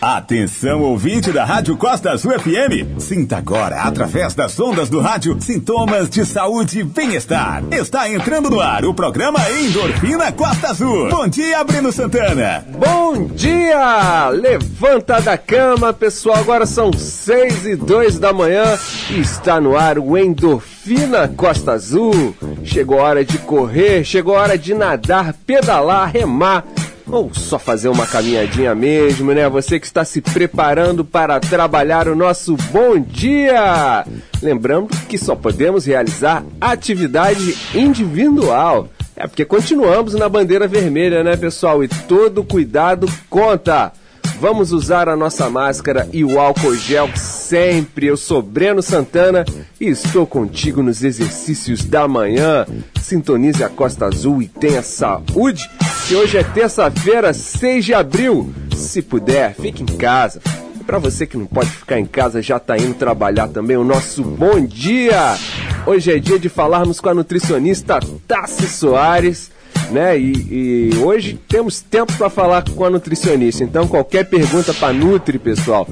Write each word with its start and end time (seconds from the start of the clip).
Atenção, 0.00 0.82
ouvinte 0.82 1.32
da 1.32 1.44
Rádio 1.44 1.74
Costa 1.74 2.10
Azul 2.10 2.32
FM. 2.38 3.00
Sinta 3.00 3.38
agora, 3.38 3.80
através 3.80 4.34
das 4.34 4.60
ondas 4.60 4.90
do 4.90 5.00
rádio, 5.00 5.36
sintomas 5.40 6.10
de 6.10 6.24
saúde 6.26 6.80
e 6.80 6.84
bem-estar. 6.84 7.64
Está 7.70 8.08
entrando 8.10 8.50
no 8.50 8.60
ar 8.60 8.84
o 8.84 8.92
programa 8.92 9.38
Endorfina 9.50 10.30
Costa 10.32 10.68
Azul. 10.68 11.08
Bom 11.08 11.26
dia, 11.26 11.64
Breno 11.64 11.90
Santana. 11.90 12.62
Bom 12.78 13.26
dia! 13.28 14.28
Levanta 14.28 15.18
da 15.20 15.38
cama, 15.38 15.94
pessoal. 15.94 16.36
Agora 16.36 16.66
são 16.66 16.92
seis 16.92 17.64
e 17.64 17.74
dois 17.74 18.18
da 18.18 18.34
manhã 18.34 18.78
está 19.10 19.58
no 19.60 19.78
ar 19.78 19.98
o 19.98 20.16
Endorfina 20.16 21.26
Costa 21.26 21.72
Azul. 21.72 22.36
Chegou 22.62 23.00
a 23.00 23.04
hora 23.04 23.24
de 23.24 23.38
correr, 23.38 24.04
chegou 24.04 24.36
a 24.36 24.42
hora 24.42 24.58
de 24.58 24.74
nadar, 24.74 25.32
pedalar, 25.46 26.10
remar 26.12 26.64
ou 27.10 27.32
só 27.32 27.58
fazer 27.58 27.88
uma 27.88 28.06
caminhadinha 28.06 28.74
mesmo, 28.74 29.32
né? 29.32 29.48
Você 29.48 29.78
que 29.78 29.86
está 29.86 30.04
se 30.04 30.20
preparando 30.20 31.04
para 31.04 31.38
trabalhar 31.38 32.08
o 32.08 32.16
nosso 32.16 32.56
bom 32.72 32.98
dia. 32.98 34.04
Lembrando 34.42 34.88
que 35.08 35.16
só 35.16 35.36
podemos 35.36 35.86
realizar 35.86 36.44
atividade 36.60 37.56
individual. 37.74 38.88
É 39.14 39.26
porque 39.26 39.44
continuamos 39.44 40.14
na 40.14 40.28
bandeira 40.28 40.68
vermelha, 40.68 41.24
né, 41.24 41.36
pessoal? 41.36 41.82
E 41.82 41.88
todo 41.88 42.44
cuidado 42.44 43.08
conta. 43.30 43.92
Vamos 44.38 44.70
usar 44.70 45.08
a 45.08 45.16
nossa 45.16 45.48
máscara 45.48 46.08
e 46.12 46.22
o 46.22 46.38
álcool 46.38 46.74
gel 46.74 47.08
sempre. 47.16 48.06
Eu 48.06 48.18
sou 48.18 48.42
Breno 48.42 48.82
Santana 48.82 49.46
e 49.80 49.86
estou 49.88 50.26
contigo 50.26 50.82
nos 50.82 51.02
exercícios 51.02 51.84
da 51.84 52.06
manhã. 52.06 52.66
Sintonize 53.00 53.64
a 53.64 53.68
Costa 53.70 54.06
Azul 54.06 54.42
e 54.42 54.48
tenha 54.48 54.82
saúde. 54.82 55.68
Que 56.06 56.14
hoje 56.14 56.36
é 56.36 56.44
terça-feira, 56.44 57.32
6 57.32 57.84
de 57.84 57.94
abril. 57.94 58.52
Se 58.76 59.00
puder, 59.00 59.54
fique 59.54 59.82
em 59.82 59.86
casa. 59.86 60.40
E 60.78 60.84
para 60.84 60.98
você 60.98 61.26
que 61.26 61.38
não 61.38 61.46
pode 61.46 61.70
ficar 61.70 61.98
em 61.98 62.06
casa, 62.06 62.42
já 62.42 62.58
está 62.58 62.76
indo 62.76 62.92
trabalhar 62.92 63.48
também, 63.48 63.78
o 63.78 63.84
nosso 63.84 64.22
bom 64.22 64.60
dia. 64.60 65.34
Hoje 65.86 66.12
é 66.12 66.18
dia 66.18 66.38
de 66.38 66.50
falarmos 66.50 67.00
com 67.00 67.08
a 67.08 67.14
nutricionista 67.14 68.00
Tassi 68.28 68.68
Soares 68.68 69.55
né? 69.90 70.18
E, 70.18 70.90
e 70.92 70.96
hoje 70.98 71.40
temos 71.48 71.80
tempo 71.80 72.12
para 72.14 72.30
falar 72.30 72.64
com 72.68 72.84
a 72.84 72.90
nutricionista. 72.90 73.64
Então, 73.64 73.88
qualquer 73.88 74.24
pergunta 74.24 74.74
para 74.74 74.92
Nutri, 74.92 75.38
pessoal, 75.38 75.88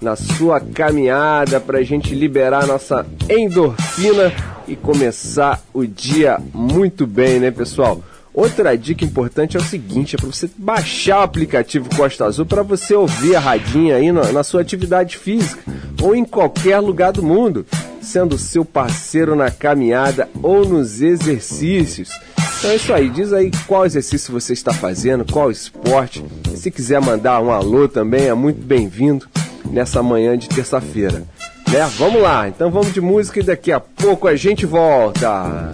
na 0.00 0.14
sua 0.14 0.60
caminhada 0.60 1.58
pra 1.58 1.82
gente 1.82 2.14
liberar 2.14 2.64
a 2.64 2.66
nossa 2.66 3.06
endorfina 3.30 4.32
e 4.68 4.76
começar 4.76 5.62
o 5.72 5.86
dia 5.86 6.38
muito 6.52 7.06
bem, 7.06 7.40
né, 7.40 7.50
pessoal? 7.50 8.02
Outra 8.36 8.76
dica 8.76 9.02
importante 9.02 9.56
é 9.56 9.60
o 9.60 9.64
seguinte: 9.64 10.14
é 10.14 10.18
para 10.18 10.26
você 10.30 10.50
baixar 10.58 11.20
o 11.20 11.22
aplicativo 11.22 11.88
Costa 11.96 12.26
Azul 12.26 12.44
para 12.44 12.62
você 12.62 12.94
ouvir 12.94 13.34
a 13.34 13.40
radinha 13.40 13.96
aí 13.96 14.12
na, 14.12 14.30
na, 14.30 14.44
sua 14.44 14.60
atividade 14.60 15.16
física 15.16 15.58
ou 16.02 16.14
em 16.14 16.22
qualquer 16.22 16.78
lugar 16.80 17.12
do 17.12 17.22
mundo, 17.22 17.64
sendo 18.02 18.36
seu 18.36 18.62
parceiro 18.62 19.34
na 19.34 19.50
caminhada 19.50 20.28
ou 20.42 20.66
nos 20.66 21.00
exercícios. 21.00 22.10
Então 22.58 22.70
é 22.70 22.76
isso 22.76 22.92
aí, 22.92 23.08
diz 23.08 23.32
aí 23.32 23.50
qual 23.66 23.86
exercício 23.86 24.34
você 24.34 24.52
está 24.52 24.72
fazendo, 24.72 25.24
qual 25.24 25.50
esporte. 25.50 26.22
Se 26.54 26.70
quiser 26.70 27.00
mandar 27.00 27.40
um 27.40 27.50
alô 27.50 27.88
também, 27.88 28.26
é 28.26 28.34
muito 28.34 28.60
bem-vindo 28.60 29.26
nessa 29.70 30.02
manhã 30.02 30.36
de 30.36 30.46
terça-feira. 30.46 31.24
Né? 31.70 31.90
Vamos 31.96 32.20
lá, 32.20 32.46
então 32.46 32.70
vamos 32.70 32.92
de 32.92 33.00
música 33.00 33.40
e 33.40 33.42
daqui 33.42 33.72
a 33.72 33.80
pouco 33.80 34.28
a 34.28 34.36
gente 34.36 34.66
volta. 34.66 35.72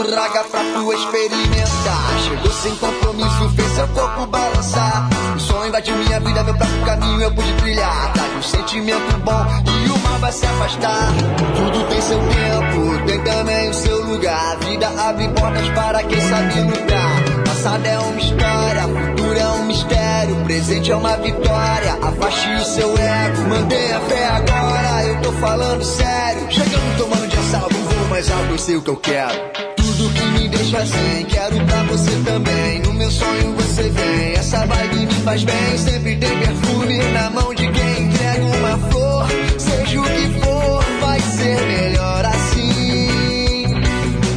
Raga 0.00 0.44
pra 0.44 0.60
tu 0.60 0.92
experimentar. 0.94 2.18
Chegou 2.24 2.50
sem 2.50 2.74
compromisso, 2.76 3.50
fez 3.54 3.72
seu 3.72 3.86
corpo 3.88 4.26
balançar. 4.26 5.10
O 5.36 5.38
som 5.38 5.66
invadiu 5.66 5.94
minha 5.96 6.18
vida, 6.20 6.42
meu 6.42 6.54
próprio 6.54 6.84
caminho 6.86 7.20
eu 7.20 7.34
pude 7.34 7.52
trilhar. 7.54 8.12
Tá 8.14 8.22
um 8.38 8.42
sentimento 8.42 9.18
bom 9.18 9.46
e 9.66 9.90
o 9.90 9.98
mal 9.98 10.18
vai 10.18 10.32
se 10.32 10.46
afastar. 10.46 11.12
Tudo 11.54 11.84
tem 11.88 12.00
seu 12.00 12.18
tempo, 12.18 13.06
tem 13.06 13.22
também 13.22 13.68
o 13.68 13.74
seu 13.74 14.04
lugar. 14.06 14.52
A 14.52 14.56
vida 14.64 14.88
abre 14.88 15.28
portas 15.28 15.68
para 15.68 16.02
quem 16.04 16.20
sabe 16.20 16.60
lutar. 16.62 17.44
Passado 17.46 17.86
é 17.86 17.98
uma 17.98 18.20
história, 18.20 18.82
futuro 18.82 19.38
é 19.38 19.46
um 19.48 19.64
mistério. 19.66 20.36
Presente 20.44 20.90
é 20.90 20.96
uma 20.96 21.16
vitória. 21.18 21.98
Afaste 22.02 22.48
o 22.48 22.64
seu 22.64 22.88
ego, 22.96 23.48
mantenha 23.48 24.00
fé 24.00 24.28
agora. 24.28 25.04
Eu 25.04 25.20
tô 25.20 25.32
falando 25.32 25.84
sério. 25.84 26.50
Chegando 26.50 26.96
tomando 26.96 27.28
de 27.28 27.36
assalto, 27.36 27.74
voo 27.74 28.08
mais 28.08 28.30
alto, 28.30 28.50
eu 28.50 28.58
sei 28.58 28.76
o 28.76 28.82
que 28.82 28.90
eu 28.90 28.96
quero. 28.96 29.79
Tudo 30.00 30.14
que 30.14 30.24
me 30.30 30.48
deixa 30.48 30.82
zen, 30.86 31.26
quero 31.26 31.62
pra 31.66 31.82
você 31.82 32.10
também. 32.24 32.80
No 32.80 32.94
meu 32.94 33.10
sonho 33.10 33.54
você 33.54 33.82
vem, 33.90 34.32
essa 34.32 34.64
vibe 34.64 34.96
me 35.04 35.12
faz 35.12 35.44
bem. 35.44 35.76
Sempre 35.76 36.16
tem 36.16 36.38
perfume 36.38 36.98
na 37.12 37.28
mão 37.28 37.54
de 37.54 37.70
quem 37.70 38.04
entrega 38.04 38.46
uma 38.46 38.78
flor. 38.88 39.26
Seja 39.58 40.00
o 40.00 40.04
que 40.04 40.40
for, 40.40 40.82
vai 41.02 41.20
ser 41.20 41.60
melhor 41.66 42.24
assim. 42.24 43.66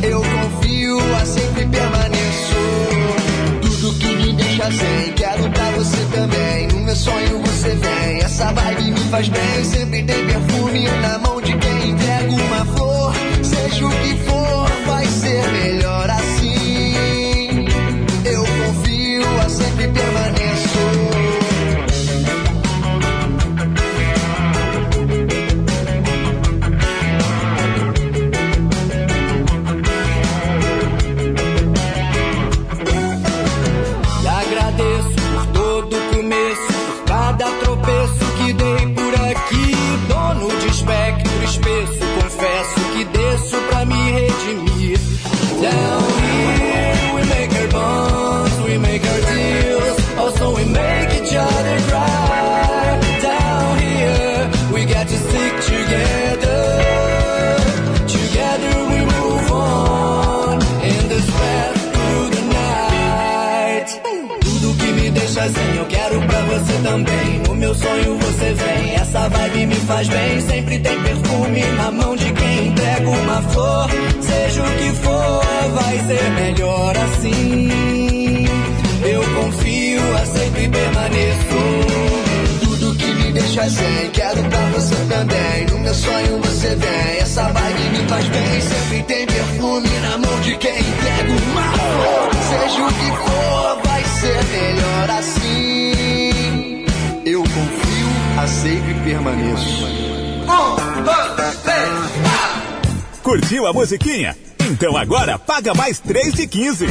Eu 0.02 0.22
confio, 0.22 1.00
a 1.16 1.26
sempre 1.26 1.66
permaneço. 1.66 2.56
Tudo 3.62 4.00
que 4.00 4.16
me 4.18 4.34
deixa 4.34 4.70
zen, 4.70 5.14
quero 5.16 5.50
pra 5.50 5.72
você 5.72 6.06
também. 6.14 6.68
No 6.68 6.80
meu 6.82 6.96
sonho 6.96 7.42
você 7.42 7.70
vem, 7.70 8.18
essa 8.18 8.52
vibe 8.52 8.92
me 8.92 9.00
faz 9.10 9.30
bem. 9.30 9.64
Sempre 9.64 10.04
tem 10.04 10.28
perfume 10.28 10.90
na 11.02 11.20
mão 11.20 11.40
de 11.40 11.56
quem 11.56 11.90
entrega 11.92 12.32
uma 12.34 12.66
flor. 12.66 13.14
Seja 13.42 13.86
o 13.86 13.90
que 13.90 14.18
for, 14.26 14.33
faz 69.94 70.08
bem, 70.08 70.42
sempre 70.42 70.80
tem 70.80 71.02
perfume 71.02 71.62
na 71.78 71.92
mão 71.92 72.16
de 72.16 72.32
quem 72.34 72.68
entrega 72.68 73.10
uma 73.10 73.42
flor. 73.42 73.90
Seja 74.20 74.64
o 74.64 74.78
que 74.78 74.92
for, 75.02 75.46
vai 75.74 76.00
ser 76.00 76.30
melhor 76.32 76.98
assim. 76.98 78.46
Eu 79.04 79.22
confio, 79.36 80.16
aceito 80.18 80.60
e 80.60 80.70
permaneço. 80.70 81.40
Tudo 82.64 82.96
que 82.96 83.14
me 83.14 83.32
deixa 83.32 83.70
zen, 83.70 84.10
quero 84.12 84.44
pra 84.44 84.66
você 84.72 84.96
também. 84.96 85.66
No 85.70 85.80
meu 85.80 85.94
sonho 85.94 86.40
você 86.40 86.76
vem, 86.76 87.18
essa 87.20 87.44
vibe 87.44 87.98
me 87.98 88.08
faz 88.08 88.28
bem. 88.28 88.62
Sempre 88.62 89.04
tem 89.04 89.33
permaneço. 99.04 99.86
Um, 100.44 101.04
dois, 101.04 101.58
três, 101.62 101.90
Curtiu 103.22 103.68
a 103.68 103.74
musiquinha? 103.74 104.36
Então 104.60 104.96
agora 104.96 105.38
paga 105.38 105.74
mais 105.74 106.00
3 106.00 106.34
de 106.34 106.48
15. 106.48 106.88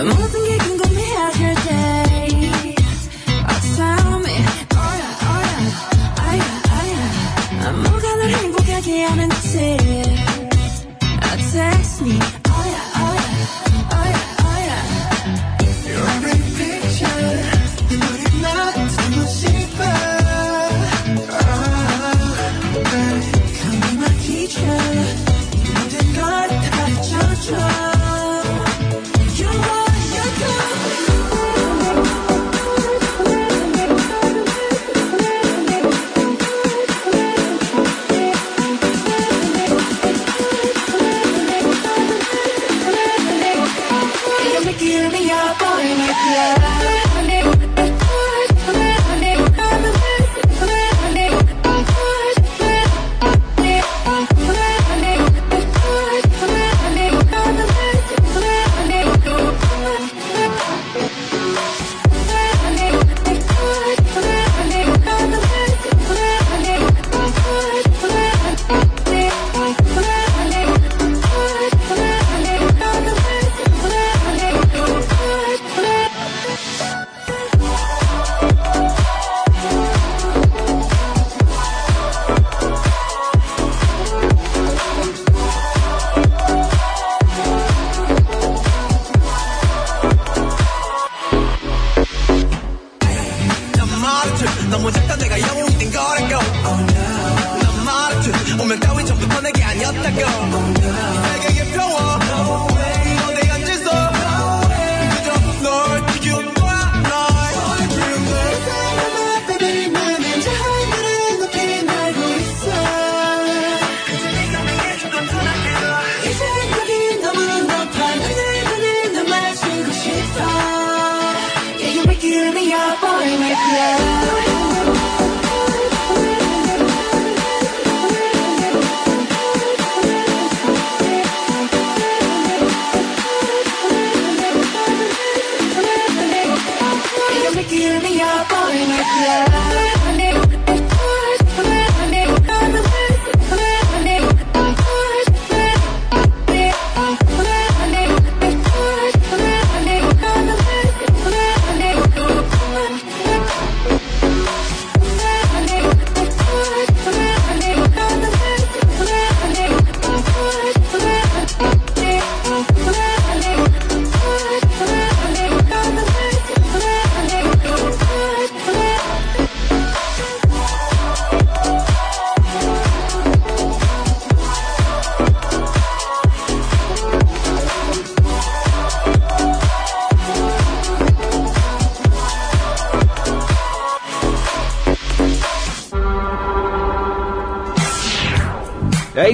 I'm 0.00 0.37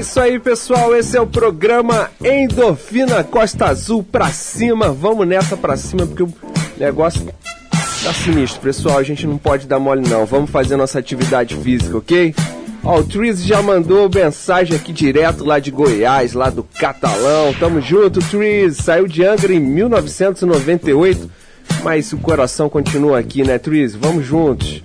isso 0.04 0.20
aí, 0.20 0.38
pessoal. 0.38 0.94
Esse 0.94 1.16
é 1.16 1.20
o 1.20 1.26
programa 1.26 2.10
Endorfina 2.22 3.24
Costa 3.24 3.66
Azul 3.66 4.02
pra 4.02 4.28
cima. 4.28 4.90
Vamos 4.90 5.26
nessa 5.26 5.56
pra 5.56 5.78
cima 5.78 6.06
porque 6.06 6.22
o 6.22 6.32
negócio 6.76 7.26
tá 8.02 8.12
sinistro, 8.12 8.60
pessoal. 8.60 8.98
A 8.98 9.02
gente 9.02 9.26
não 9.26 9.38
pode 9.38 9.66
dar 9.66 9.78
mole, 9.78 10.06
não. 10.06 10.26
Vamos 10.26 10.50
fazer 10.50 10.76
nossa 10.76 10.98
atividade 10.98 11.56
física, 11.56 11.96
ok? 11.96 12.34
Ó, 12.84 12.98
o 12.98 13.04
Triz 13.04 13.42
já 13.42 13.62
mandou 13.62 14.10
mensagem 14.14 14.76
aqui 14.76 14.92
direto 14.92 15.42
lá 15.42 15.58
de 15.58 15.70
Goiás, 15.70 16.34
lá 16.34 16.50
do 16.50 16.62
Catalão. 16.62 17.54
Tamo 17.58 17.80
junto, 17.80 18.20
Triz. 18.20 18.76
Saiu 18.76 19.08
de 19.08 19.24
Angra 19.24 19.54
em 19.54 19.60
1998, 19.60 21.30
mas 21.82 22.12
o 22.12 22.18
coração 22.18 22.68
continua 22.68 23.18
aqui, 23.18 23.42
né, 23.42 23.58
Triz? 23.58 23.94
Vamos 23.94 24.26
juntos. 24.26 24.82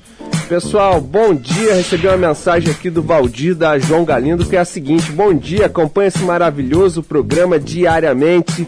Pessoal, 0.49 0.99
bom 0.99 1.35
dia. 1.35 1.75
Recebi 1.75 2.07
uma 2.07 2.17
mensagem 2.17 2.71
aqui 2.71 2.89
do 2.89 3.03
Valdir 3.03 3.53
da 3.53 3.77
João 3.77 4.03
Galindo 4.03 4.43
que 4.43 4.55
é 4.55 4.59
a 4.59 4.65
seguinte: 4.65 5.11
Bom 5.11 5.31
dia, 5.31 5.67
acompanha 5.67 6.07
esse 6.07 6.23
maravilhoso 6.23 7.03
programa 7.03 7.59
diariamente. 7.59 8.67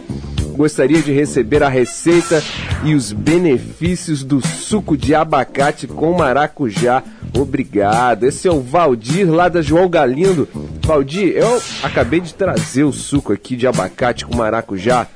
Gostaria 0.56 1.02
de 1.02 1.12
receber 1.12 1.64
a 1.64 1.70
receita 1.70 2.44
e 2.84 2.94
os 2.94 3.12
benefícios 3.12 4.24
do 4.24 4.46
suco 4.46 4.96
de 4.96 5.16
abacate 5.16 5.88
com 5.88 6.14
maracujá. 6.14 7.02
Obrigado. 7.36 8.26
Esse 8.26 8.48
é 8.48 8.52
o 8.52 8.62
Valdir 8.62 9.28
lá 9.28 9.50
da 9.50 9.64
João 9.64 9.90
Galindo. 9.90 10.48
Valdir, 10.86 11.34
eu 11.36 11.60
acabei 11.82 12.20
de 12.20 12.36
trazer 12.36 12.84
o 12.84 12.94
suco 12.94 13.34
aqui 13.34 13.56
de 13.56 13.66
abacate 13.66 14.24
com 14.24 14.36
maracujá, 14.36 15.08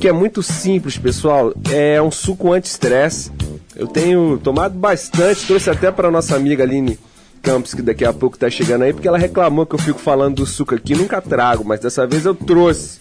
que 0.00 0.08
é 0.08 0.12
muito 0.12 0.42
simples, 0.42 0.96
pessoal. 0.96 1.52
É 1.70 2.00
um 2.00 2.10
suco 2.10 2.50
anti-estresse. 2.50 3.30
Eu 3.76 3.86
tenho 3.86 4.38
tomado 4.38 4.78
bastante, 4.78 5.46
trouxe 5.46 5.68
até 5.70 5.90
para 5.90 6.10
nossa 6.10 6.36
amiga 6.36 6.62
Aline 6.62 6.98
Campos, 7.42 7.74
que 7.74 7.82
daqui 7.82 8.04
a 8.04 8.12
pouco 8.12 8.38
tá 8.38 8.48
chegando 8.48 8.82
aí, 8.82 8.92
porque 8.92 9.08
ela 9.08 9.18
reclamou 9.18 9.66
que 9.66 9.74
eu 9.74 9.78
fico 9.78 9.98
falando 9.98 10.36
do 10.36 10.46
suco 10.46 10.74
aqui, 10.74 10.94
nunca 10.94 11.20
trago, 11.20 11.64
mas 11.64 11.80
dessa 11.80 12.06
vez 12.06 12.24
eu 12.24 12.34
trouxe. 12.34 13.00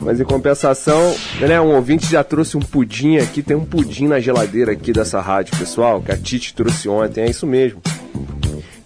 Mas 0.00 0.20
em 0.20 0.24
compensação, 0.24 1.14
né, 1.40 1.60
um 1.60 1.74
ouvinte 1.74 2.06
já 2.10 2.22
trouxe 2.22 2.56
um 2.56 2.60
pudim 2.60 3.16
aqui, 3.16 3.42
tem 3.42 3.56
um 3.56 3.64
pudim 3.64 4.06
na 4.06 4.20
geladeira 4.20 4.72
aqui 4.72 4.92
dessa 4.92 5.20
rádio, 5.20 5.56
pessoal, 5.56 6.00
que 6.02 6.12
a 6.12 6.16
Tite 6.16 6.54
trouxe 6.54 6.88
ontem, 6.88 7.22
é 7.22 7.30
isso 7.30 7.46
mesmo. 7.46 7.80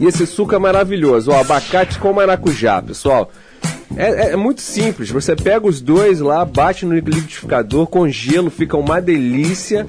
E 0.01 0.07
esse 0.07 0.27
suco 0.27 0.55
é 0.55 0.59
maravilhoso, 0.59 1.31
ó, 1.31 1.41
abacate 1.41 1.99
com 1.99 2.13
maracujá, 2.13 2.81
pessoal. 2.81 3.31
É, 3.95 4.29
é- 4.29 4.33
é 4.33 4.37
muito 4.37 4.63
simples, 4.63 5.11
você 5.11 5.37
pega 5.37 5.67
os 5.67 5.81
dois 5.81 6.19
lá, 6.21 6.45
bate 6.45 6.87
no 6.87 6.95
liquidificador, 6.95 7.87
com 7.87 8.09
gelo, 8.09 8.51
fica 8.51 8.77
uma 8.77 9.01
delícia. 9.01 9.87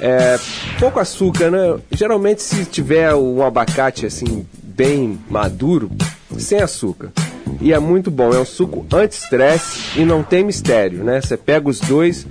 É, 0.00 0.38
pouco 0.78 0.98
açúcar, 0.98 1.50
né? 1.50 1.78
Geralmente 1.90 2.42
se 2.42 2.64
tiver 2.64 3.14
um 3.14 3.42
abacate 3.44 4.06
assim, 4.06 4.46
bem 4.62 5.18
maduro, 5.28 5.90
sem 6.38 6.60
açúcar. 6.60 7.12
E 7.60 7.72
é 7.72 7.78
muito 7.78 8.10
bom, 8.10 8.32
é 8.32 8.38
um 8.38 8.44
suco 8.44 8.86
anti-estresse 8.92 10.00
e 10.00 10.04
não 10.04 10.22
tem 10.22 10.42
mistério, 10.42 11.04
né? 11.04 11.20
Você 11.20 11.36
pega 11.36 11.68
os 11.68 11.80
dois, 11.80 12.26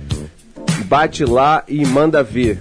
bate 0.86 1.24
lá 1.24 1.62
e 1.68 1.86
manda 1.86 2.22
ver. 2.22 2.60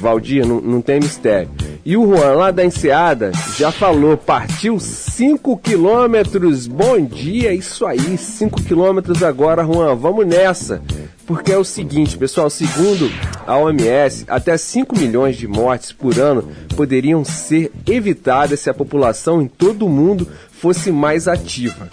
Valdir, 0.00 0.46
não, 0.46 0.60
não 0.60 0.80
tem 0.80 1.00
mistério. 1.00 1.50
E 1.84 1.96
o 1.96 2.06
Juan 2.06 2.32
lá 2.34 2.50
da 2.50 2.64
Enseada 2.64 3.32
já 3.58 3.72
falou, 3.72 4.16
partiu 4.16 4.78
5 4.78 5.58
quilômetros. 5.58 6.66
Bom 6.66 7.04
dia, 7.04 7.52
isso 7.52 7.84
aí, 7.84 8.16
5 8.16 8.62
quilômetros 8.62 9.22
agora, 9.22 9.64
Juan. 9.64 9.94
Vamos 9.96 10.26
nessa. 10.26 10.80
Porque 11.26 11.52
é 11.52 11.58
o 11.58 11.64
seguinte, 11.64 12.18
pessoal, 12.18 12.50
segundo 12.50 13.10
a 13.46 13.56
OMS, 13.56 14.24
até 14.28 14.56
5 14.56 14.98
milhões 14.98 15.36
de 15.36 15.48
mortes 15.48 15.90
por 15.90 16.18
ano 16.18 16.48
poderiam 16.76 17.24
ser 17.24 17.72
evitadas 17.86 18.60
se 18.60 18.68
a 18.68 18.74
população 18.74 19.40
em 19.40 19.48
todo 19.48 19.86
o 19.86 19.88
mundo 19.88 20.28
fosse 20.50 20.92
mais 20.92 21.26
ativa. 21.26 21.88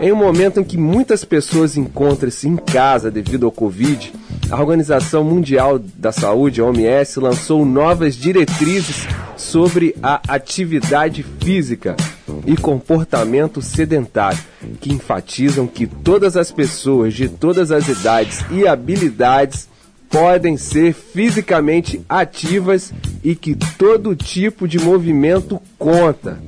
Em 0.00 0.10
um 0.10 0.16
momento 0.16 0.58
em 0.60 0.64
que 0.64 0.78
muitas 0.78 1.24
pessoas 1.24 1.76
encontram-se 1.76 2.48
em 2.48 2.56
casa 2.56 3.10
devido 3.10 3.46
ao 3.46 3.52
Covid, 3.52 4.12
a 4.50 4.58
Organização 4.58 5.22
Mundial 5.22 5.78
da 5.78 6.10
Saúde, 6.10 6.60
a 6.60 6.64
OMS, 6.64 7.20
lançou 7.20 7.64
novas 7.64 8.16
diretrizes 8.16 9.06
sobre 9.36 9.94
a 10.02 10.20
atividade 10.26 11.24
física 11.40 11.94
e 12.46 12.56
comportamento 12.56 13.60
sedentário, 13.62 14.38
que 14.80 14.92
enfatizam 14.92 15.66
que 15.66 15.86
todas 15.86 16.36
as 16.36 16.50
pessoas 16.50 17.14
de 17.14 17.28
todas 17.28 17.70
as 17.70 17.88
idades 17.88 18.44
e 18.50 18.66
habilidades 18.66 19.68
podem 20.08 20.56
ser 20.56 20.92
fisicamente 20.92 22.04
ativas 22.08 22.92
e 23.22 23.34
que 23.34 23.54
todo 23.54 24.16
tipo 24.16 24.66
de 24.66 24.78
movimento 24.78 25.60
conta. 25.78 26.38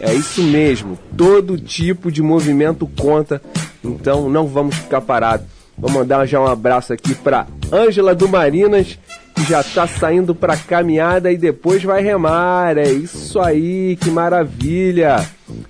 É 0.00 0.12
isso 0.14 0.42
mesmo, 0.42 0.98
todo 1.16 1.58
tipo 1.58 2.10
de 2.10 2.22
movimento 2.22 2.88
conta, 2.98 3.40
então 3.84 4.28
não 4.28 4.46
vamos 4.46 4.74
ficar 4.74 5.02
parados. 5.02 5.46
Vou 5.76 5.90
mandar 5.90 6.26
já 6.26 6.40
um 6.40 6.46
abraço 6.46 6.92
aqui 6.92 7.14
para 7.14 7.46
Ângela 7.72 8.14
do 8.14 8.28
Marinas, 8.28 8.98
que 9.34 9.42
já 9.44 9.62
tá 9.62 9.86
saindo 9.86 10.34
para 10.34 10.56
caminhada 10.56 11.32
e 11.32 11.36
depois 11.36 11.82
vai 11.82 12.02
remar. 12.02 12.76
É 12.76 12.90
isso 12.90 13.40
aí, 13.40 13.96
que 13.96 14.10
maravilha. 14.10 15.26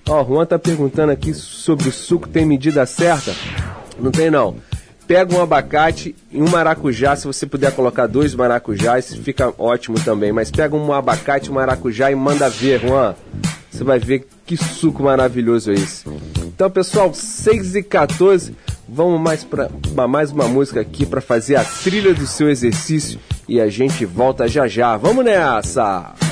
Ó, 0.09 0.25
Juan 0.25 0.45
tá 0.45 0.59
perguntando 0.59 1.13
aqui 1.13 1.33
sobre 1.33 1.89
o 1.89 1.93
suco, 1.93 2.29
tem 2.29 2.45
medida 2.45 2.85
certa? 2.85 3.35
Não 3.99 4.11
tem 4.11 4.31
não. 4.31 4.57
Pega 5.07 5.35
um 5.35 5.43
abacate 5.43 6.15
e 6.31 6.41
um 6.41 6.49
maracujá, 6.49 7.17
se 7.17 7.27
você 7.27 7.47
puder 7.47 7.73
colocar 7.73 8.07
dois 8.07 8.35
maracujás, 8.35 9.15
fica 9.15 9.53
ótimo 9.59 9.99
também. 10.01 10.33
Mas 10.33 10.51
pega 10.51 10.77
um 10.77 10.93
abacate, 10.93 11.51
um 11.51 11.55
maracujá 11.55 12.11
e 12.11 12.15
manda 12.15 12.49
ver, 12.49 12.81
Juan. 12.81 13.15
Você 13.73 13.85
vai 13.85 13.99
ver 13.99 14.27
que 14.45 14.57
suco 14.57 15.03
maravilhoso 15.03 15.71
é 15.71 15.75
esse. 15.75 16.05
Então, 16.45 16.71
pessoal, 16.71 17.15
6 17.15 17.77
e 17.77 17.83
14 17.83 18.55
vamos 18.87 19.19
mais 19.19 19.43
para 19.43 19.71
mais 20.07 20.31
uma 20.31 20.47
música 20.47 20.81
aqui 20.81 21.07
para 21.07 21.23
fazer 21.23 21.57
a 21.57 21.65
trilha 21.65 22.13
do 22.13 22.27
seu 22.27 22.51
exercício 22.51 23.19
e 23.49 23.59
a 23.59 23.69
gente 23.69 24.05
volta 24.05 24.47
já 24.47 24.69
já. 24.69 24.97
Vamos 24.99 25.25
nessa! 25.25 26.32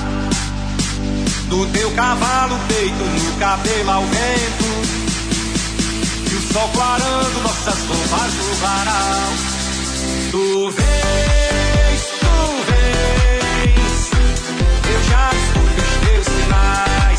Do 1.51 1.65
teu 1.65 1.91
cavalo 1.91 2.57
peito 2.69 3.03
no 3.03 3.37
cabelo 3.37 3.91
ao 3.91 4.03
vento. 4.03 4.63
E 6.31 6.33
o 6.33 6.53
sol 6.53 6.69
clarando 6.69 7.41
nossas 7.41 7.77
roupas 7.89 8.33
no 8.35 8.53
varal. 8.55 9.33
Tu 10.31 10.69
vens, 10.71 12.01
tu 12.21 12.35
vens. 12.71 14.11
Eu 14.93 15.03
já 15.09 15.29
escuto 15.33 15.81
os 15.81 15.93
teus 16.07 16.25
sinais 16.25 17.10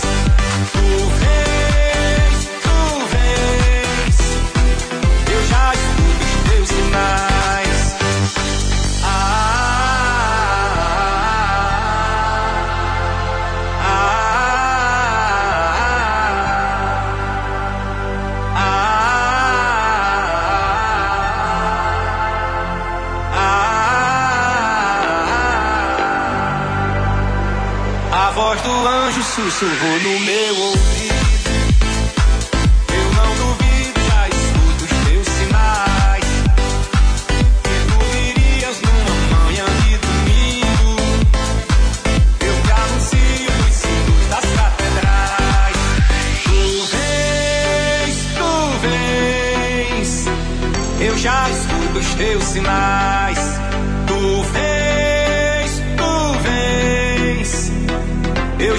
anjo 29.62 29.76
sussurrou 29.76 30.00
no 30.00 30.18
meu 30.18 30.41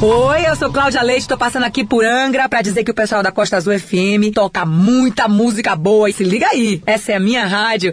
Oi, 0.02 0.48
eu 0.48 0.56
sou 0.56 0.72
Cláudia 0.72 1.02
Leite, 1.02 1.28
tô 1.28 1.36
passando 1.36 1.64
aqui 1.64 1.84
por 1.84 2.06
Angra 2.06 2.48
pra 2.48 2.62
dizer 2.62 2.82
que 2.82 2.90
o 2.90 2.94
pessoal 2.94 3.22
da 3.22 3.30
Costa 3.30 3.58
Azul 3.58 3.78
FM 3.78 4.32
toca 4.34 4.64
muita 4.64 5.28
música 5.28 5.76
boa 5.76 6.08
e 6.08 6.12
se 6.14 6.24
liga 6.24 6.48
aí, 6.48 6.82
essa 6.86 7.12
é 7.12 7.16
a 7.16 7.20
minha 7.20 7.46
rádio. 7.46 7.92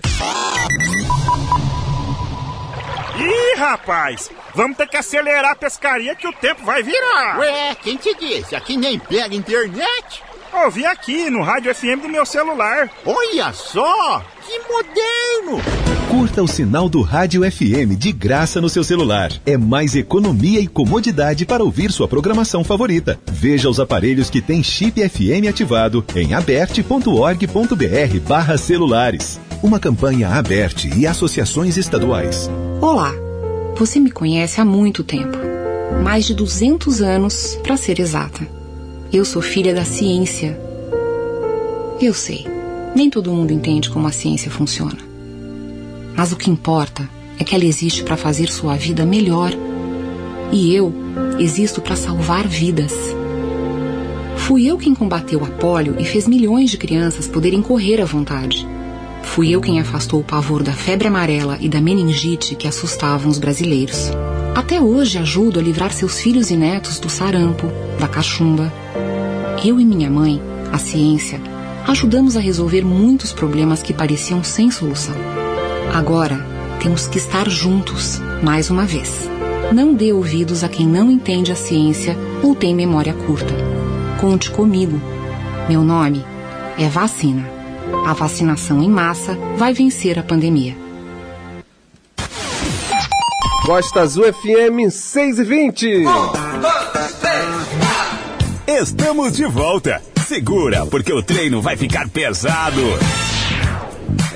Ih, 3.19 3.59
rapaz, 3.59 4.31
vamos 4.55 4.77
ter 4.77 4.87
que 4.87 4.95
acelerar 4.95 5.51
a 5.51 5.55
pescaria 5.55 6.15
que 6.15 6.25
o 6.25 6.31
tempo 6.31 6.63
vai 6.63 6.81
virar. 6.81 7.39
Ué, 7.39 7.75
quem 7.75 7.97
te 7.97 8.15
disse? 8.15 8.55
Aqui 8.55 8.77
nem 8.77 8.97
pega 8.97 9.35
internet. 9.35 10.23
Ouvi 10.63 10.85
aqui 10.85 11.29
no 11.29 11.41
rádio 11.41 11.75
FM 11.75 12.03
do 12.03 12.07
meu 12.07 12.25
celular. 12.25 12.89
Olha 13.05 13.51
só, 13.51 14.23
que 14.45 14.59
moderno! 14.59 15.61
Curta 16.17 16.41
o 16.41 16.47
sinal 16.47 16.89
do 16.89 17.03
Rádio 17.03 17.43
FM 17.43 17.95
de 17.95 18.11
graça 18.11 18.59
no 18.59 18.67
seu 18.69 18.83
celular. 18.83 19.31
É 19.45 19.55
mais 19.55 19.95
economia 19.95 20.59
e 20.59 20.65
comodidade 20.65 21.45
para 21.45 21.63
ouvir 21.63 21.91
sua 21.91 22.07
programação 22.07 22.63
favorita. 22.63 23.19
Veja 23.31 23.69
os 23.69 23.79
aparelhos 23.79 24.27
que 24.27 24.41
têm 24.41 24.63
chip 24.63 24.99
FM 25.07 25.47
ativado 25.47 26.03
em 26.15 26.33
aberte.org.br 26.33 28.19
barra 28.27 28.57
celulares. 28.57 29.39
Uma 29.61 29.79
campanha 29.79 30.29
Aberte 30.29 30.89
e 30.97 31.05
associações 31.05 31.77
estaduais. 31.77 32.49
Olá, 32.81 33.13
você 33.75 33.99
me 33.99 34.09
conhece 34.09 34.59
há 34.59 34.65
muito 34.65 35.03
tempo. 35.03 35.37
Mais 36.03 36.25
de 36.25 36.33
200 36.33 36.99
anos, 36.99 37.59
para 37.61 37.77
ser 37.77 37.99
exata. 37.99 38.41
Eu 39.13 39.23
sou 39.23 39.43
filha 39.43 39.71
da 39.71 39.85
ciência. 39.85 40.59
Eu 42.01 42.15
sei, 42.15 42.47
nem 42.95 43.07
todo 43.07 43.31
mundo 43.31 43.53
entende 43.53 43.91
como 43.91 44.07
a 44.07 44.11
ciência 44.11 44.49
funciona. 44.49 45.06
Mas 46.17 46.31
o 46.31 46.35
que 46.35 46.49
importa 46.49 47.07
é 47.39 47.43
que 47.43 47.53
ela 47.53 47.63
existe 47.63 48.01
para 48.01 48.17
fazer 48.17 48.49
sua 48.49 48.75
vida 48.75 49.05
melhor. 49.05 49.51
E 50.51 50.73
eu 50.73 50.91
existo 51.37 51.79
para 51.79 51.95
salvar 51.95 52.47
vidas. 52.47 52.91
Fui 54.35 54.65
eu 54.65 54.77
quem 54.79 54.95
combateu 54.95 55.43
a 55.45 55.47
polio 55.47 55.95
e 55.99 56.03
fez 56.03 56.27
milhões 56.27 56.71
de 56.71 56.77
crianças 56.77 57.27
poderem 57.27 57.61
correr 57.61 58.01
à 58.01 58.05
vontade. 58.05 58.67
Fui 59.21 59.51
eu 59.51 59.61
quem 59.61 59.79
afastou 59.79 60.21
o 60.21 60.23
pavor 60.23 60.63
da 60.63 60.73
febre 60.73 61.07
amarela 61.07 61.57
e 61.61 61.69
da 61.69 61.79
meningite 61.79 62.55
que 62.55 62.67
assustavam 62.67 63.29
os 63.29 63.37
brasileiros. 63.37 64.09
Até 64.55 64.81
hoje 64.81 65.19
ajudo 65.19 65.59
a 65.59 65.61
livrar 65.63 65.93
seus 65.93 66.19
filhos 66.19 66.49
e 66.49 66.55
netos 66.57 66.99
do 66.99 67.09
sarampo, 67.09 67.67
da 67.99 68.07
cachumba. 68.07 68.73
Eu 69.63 69.79
e 69.79 69.85
minha 69.85 70.09
mãe, 70.09 70.41
a 70.71 70.79
ciência, 70.79 71.39
ajudamos 71.87 72.35
a 72.35 72.39
resolver 72.39 72.83
muitos 72.83 73.31
problemas 73.31 73.83
que 73.83 73.93
pareciam 73.93 74.43
sem 74.43 74.71
solução. 74.71 75.15
Agora, 75.93 76.45
temos 76.79 77.07
que 77.07 77.17
estar 77.17 77.49
juntos, 77.49 78.19
mais 78.43 78.69
uma 78.69 78.85
vez. 78.85 79.29
Não 79.73 79.93
dê 79.93 80.13
ouvidos 80.13 80.63
a 80.63 80.69
quem 80.69 80.87
não 80.87 81.11
entende 81.11 81.51
a 81.51 81.55
ciência 81.55 82.15
ou 82.43 82.55
tem 82.55 82.75
memória 82.75 83.13
curta. 83.13 83.53
Conte 84.21 84.49
comigo. 84.51 84.99
Meu 85.67 85.81
nome 85.81 86.23
é 86.77 86.87
Vacina. 86.87 87.49
A 88.05 88.13
vacinação 88.13 88.81
em 88.81 88.89
massa 88.89 89.37
vai 89.57 89.73
vencer 89.73 90.17
a 90.19 90.23
pandemia. 90.23 90.75
Costa 93.65 94.01
Azul 94.01 94.31
FM 94.31 94.89
6 94.89 95.39
e 95.39 95.43
20. 95.43 96.03
Estamos 98.65 99.33
de 99.33 99.45
volta. 99.45 100.01
Segura, 100.25 100.85
porque 100.85 101.11
o 101.11 101.21
treino 101.21 101.61
vai 101.61 101.75
ficar 101.75 102.07
pesado. 102.09 102.81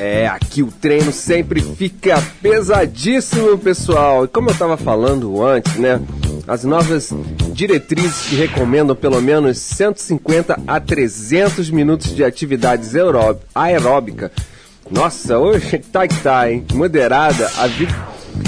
É, 0.04 0.26
aqui 0.26 0.64
o 0.64 0.72
treino 0.72 1.14
sempre 1.14 1.62
fica 1.62 2.20
pesadíssimo, 2.42 3.56
pessoal. 3.60 4.26
E 4.26 4.28
como 4.28 4.50
eu 4.50 4.54
estava 4.54 4.76
falando 4.76 5.46
antes, 5.46 5.76
né? 5.76 6.02
As 6.48 6.64
novas 6.64 7.14
diretrizes 7.54 8.26
que 8.26 8.36
recomendam 8.36 8.96
pelo 8.96 9.22
menos 9.22 9.60
150 9.60 10.60
a 10.66 10.80
300 10.80 11.70
minutos 11.70 12.16
de 12.16 12.24
atividades 12.24 12.94
aeróbica. 13.54 14.32
Nossa, 14.90 15.38
hoje 15.38 15.78
tá 15.94 16.08
que 16.08 16.16
tá, 16.16 16.52
hein? 16.52 16.66
Moderada 16.74 17.48
a 17.60 17.68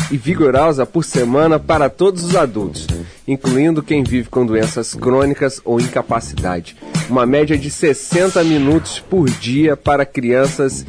e 0.09 0.17
vigorosa 0.17 0.87
por 0.87 1.03
semana 1.03 1.59
para 1.59 1.87
todos 1.87 2.23
os 2.23 2.35
adultos, 2.35 2.87
incluindo 3.27 3.83
quem 3.83 4.03
vive 4.03 4.27
com 4.27 4.43
doenças 4.43 4.95
crônicas 4.95 5.61
ou 5.63 5.79
incapacidade. 5.79 6.75
Uma 7.07 7.27
média 7.27 7.55
de 7.55 7.69
60 7.69 8.43
minutos 8.43 8.97
por 8.99 9.29
dia 9.29 9.77
para 9.77 10.03
crianças 10.03 10.83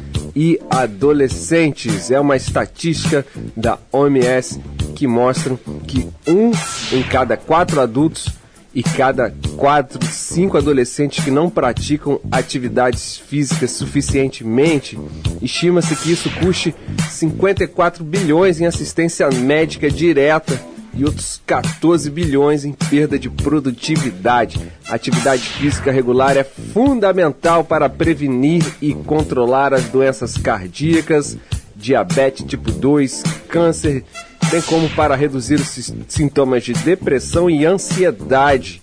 adolescentes. 0.69 2.11
É 2.11 2.19
uma 2.19 2.35
estatística 2.35 3.25
da 3.55 3.79
OMS 3.91 4.59
que 4.95 5.07
mostra 5.07 5.57
que 5.87 6.07
um 6.27 6.51
em 6.91 7.03
cada 7.03 7.37
quatro 7.37 7.79
adultos 7.79 8.27
e 8.73 8.83
cada 8.83 9.33
quatro, 9.55 10.05
cinco 10.05 10.57
adolescentes 10.57 11.23
que 11.23 11.31
não 11.31 11.49
praticam 11.49 12.19
atividades 12.29 13.17
físicas 13.17 13.71
suficientemente, 13.71 14.99
estima-se 15.41 15.95
que 15.95 16.11
isso 16.11 16.29
custe 16.41 16.75
54 17.09 18.03
bilhões 18.03 18.59
em 18.59 18.65
assistência 18.65 19.29
médica 19.29 19.89
direta 19.89 20.59
e 20.95 21.03
outros 21.03 21.41
14 21.45 22.09
bilhões 22.09 22.63
em 22.63 22.71
perda 22.71 23.19
de 23.19 23.29
produtividade. 23.29 24.59
Atividade 24.87 25.43
física 25.43 25.91
regular 25.91 26.37
é 26.37 26.43
fundamental 26.43 27.63
para 27.63 27.89
prevenir 27.89 28.63
e 28.81 28.93
controlar 28.93 29.73
as 29.73 29.85
doenças 29.85 30.37
cardíacas, 30.37 31.37
diabetes 31.75 32.45
tipo 32.45 32.71
2, 32.71 33.23
câncer, 33.49 34.05
bem 34.49 34.61
como 34.61 34.89
para 34.91 35.15
reduzir 35.15 35.55
os 35.55 35.93
sintomas 36.07 36.63
de 36.63 36.73
depressão 36.73 37.49
e 37.49 37.65
ansiedade, 37.65 38.81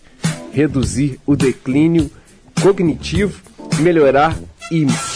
reduzir 0.53 1.19
o 1.27 1.35
declínio 1.35 2.11
cognitivo, 2.61 3.41
melhorar 3.81 4.39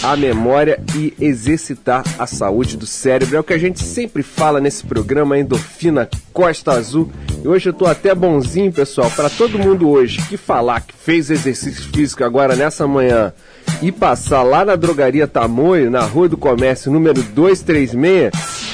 a 0.02 0.16
memória 0.16 0.78
e 0.94 1.14
exercitar 1.18 2.04
a 2.18 2.26
saúde 2.26 2.76
do 2.76 2.86
cérebro. 2.86 3.36
É 3.36 3.40
o 3.40 3.44
que 3.44 3.54
a 3.54 3.58
gente 3.58 3.82
sempre 3.82 4.22
fala 4.22 4.60
nesse 4.60 4.84
programa 4.84 5.38
Endorfina 5.38 6.08
Costa 6.32 6.72
Azul. 6.72 7.10
E 7.42 7.48
hoje 7.48 7.68
eu 7.70 7.72
tô 7.72 7.86
até 7.86 8.14
bonzinho, 8.14 8.72
pessoal, 8.72 9.10
para 9.10 9.30
todo 9.30 9.58
mundo 9.58 9.88
hoje 9.88 10.20
que 10.28 10.36
falar 10.36 10.80
que 10.80 10.94
fez 10.94 11.30
exercício 11.30 11.90
físico 11.92 12.22
agora 12.22 12.54
nessa 12.54 12.86
manhã 12.86 13.32
e 13.80 13.90
passar 13.90 14.42
lá 14.42 14.64
na 14.64 14.76
drogaria 14.76 15.26
Tamoio, 15.26 15.90
na 15.90 16.00
Rua 16.00 16.28
do 16.28 16.36
Comércio, 16.36 16.92
número 16.92 17.22
236, 17.22 18.30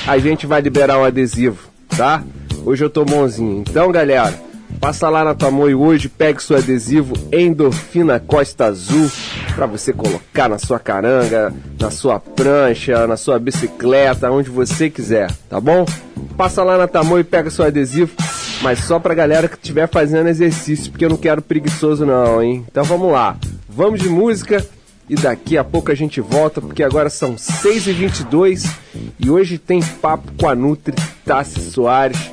a 0.07 0.19
gente 0.19 0.47
vai 0.47 0.61
liberar 0.61 0.99
um 0.99 1.05
adesivo, 1.05 1.69
tá? 1.97 2.23
Hoje 2.65 2.85
eu 2.85 2.91
tô 2.91 3.05
bonzinho. 3.05 3.65
Então, 3.67 3.91
galera, 3.91 4.33
passa 4.81 5.09
lá 5.09 5.25
na 5.25 5.35
Tamoio 5.35 5.81
hoje, 5.81 6.09
pegue 6.09 6.43
seu 6.43 6.57
adesivo 6.57 7.15
Endorfina 7.33 8.19
Costa 8.19 8.67
Azul 8.67 9.11
para 9.55 9.67
você 9.67 9.93
colocar 9.93 10.49
na 10.49 10.59
sua 10.59 10.79
caranga, 10.79 11.53
na 11.79 11.91
sua 11.91 12.19
prancha, 12.19 13.07
na 13.07 13.17
sua 13.17 13.39
bicicleta, 13.39 14.31
onde 14.31 14.51
você 14.51 14.91
quiser, 14.91 15.31
tá 15.49 15.61
bom? 15.61 15.87
Passa 16.37 16.63
lá 16.63 16.77
na 16.77 16.89
Tamoio 16.89 17.21
e 17.21 17.25
pega 17.25 17.51
seu 17.51 17.65
adesivo, 17.65 18.13
mas 18.63 18.81
só 18.81 18.99
pra 18.99 19.15
galera 19.15 19.49
que 19.49 19.57
estiver 19.57 19.89
fazendo 19.89 20.29
exercício, 20.29 20.91
porque 20.91 21.05
eu 21.05 21.11
não 21.11 21.17
quero 21.17 21.43
preguiçoso 21.43 22.05
não, 22.07 22.43
hein? 22.43 22.65
Então 22.71 22.85
vamos 22.85 23.13
lá. 23.13 23.37
Vamos 23.69 24.01
de 24.01 24.09
música 24.09 24.65
e 25.09 25.15
daqui 25.15 25.59
a 25.59 25.65
pouco 25.65 25.91
a 25.91 25.95
gente 25.95 26.21
volta, 26.21 26.61
porque 26.61 26.83
agora 26.83 27.11
são 27.11 27.35
6h22 27.35 28.71
e 29.19 29.31
hoje 29.31 29.59
tem 29.59 29.83
papo 29.83 30.33
com 30.39 30.49
a 30.49 30.55
Nutri 30.55 30.95
Tassi 31.25 31.61
Soares, 31.61 32.31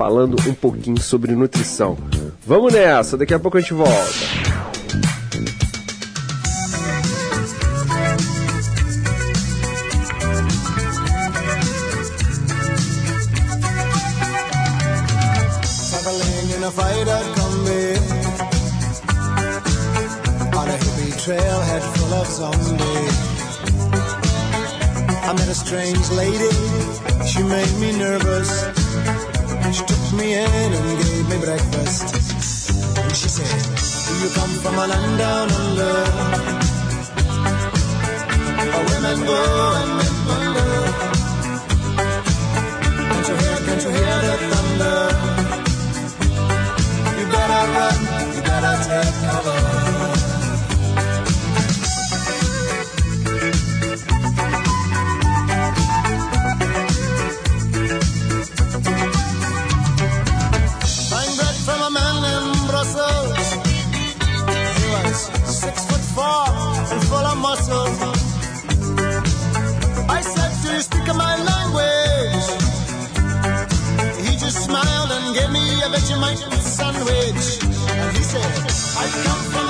falando 0.00 0.34
um 0.48 0.54
pouquinho 0.54 0.98
sobre 0.98 1.36
nutrição. 1.36 1.94
Vamos 2.46 2.72
nessa, 2.72 3.18
daqui 3.18 3.34
a 3.34 3.38
pouco 3.38 3.58
a 3.58 3.60
gente 3.60 3.74
volta. 3.74 3.92
trailhead 21.18 21.82
full 21.98 22.14
of 22.14 22.26
zombies. 22.26 23.16
I 25.22 25.34
met 25.36 25.48
a 25.48 25.54
strange 25.54 26.10
lady. 26.12 26.50
She 27.26 27.42
made 27.42 27.74
me 27.78 27.92
nervous. 27.98 28.79
She 29.72 29.84
took 29.84 30.12
me 30.18 30.34
in 30.34 30.72
and 30.72 30.98
gave 30.98 31.28
me 31.28 31.38
breakfast. 31.38 32.14
And 32.98 33.16
she 33.16 33.28
said, 33.28 33.60
Do 34.06 34.12
you 34.24 34.30
come 34.34 34.50
from 34.62 34.74
a 34.74 34.86
land 34.88 35.18
down 35.18 35.50
under? 35.52 35.94
Where 38.66 38.84
women 38.90 39.18
go 39.26 39.40
and 39.80 39.90
men 39.98 40.16
wonder. 40.26 40.72
Can't 43.10 43.28
you 43.28 43.36
hear, 43.42 43.56
can't 43.66 43.82
you 43.84 43.90
hear 43.90 44.16
the 44.26 44.34
thunder? 44.50 44.98
You 47.18 47.26
better 47.30 47.62
run, 47.74 47.96
you 48.34 48.42
better 48.42 48.74
take 48.88 49.14
cover. 49.22 49.69
Me 75.90 75.96
a 75.96 76.00
Vegemite 76.00 76.62
sandwich. 76.62 77.58
And 77.90 78.16
he 78.16 78.22
said, 78.22 78.42
I 78.96 79.08
come 79.24 79.44
from 79.50 79.69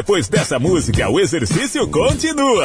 Depois 0.00 0.30
dessa 0.30 0.58
música, 0.58 1.10
o 1.10 1.20
exercício 1.20 1.86
continua. 1.88 2.64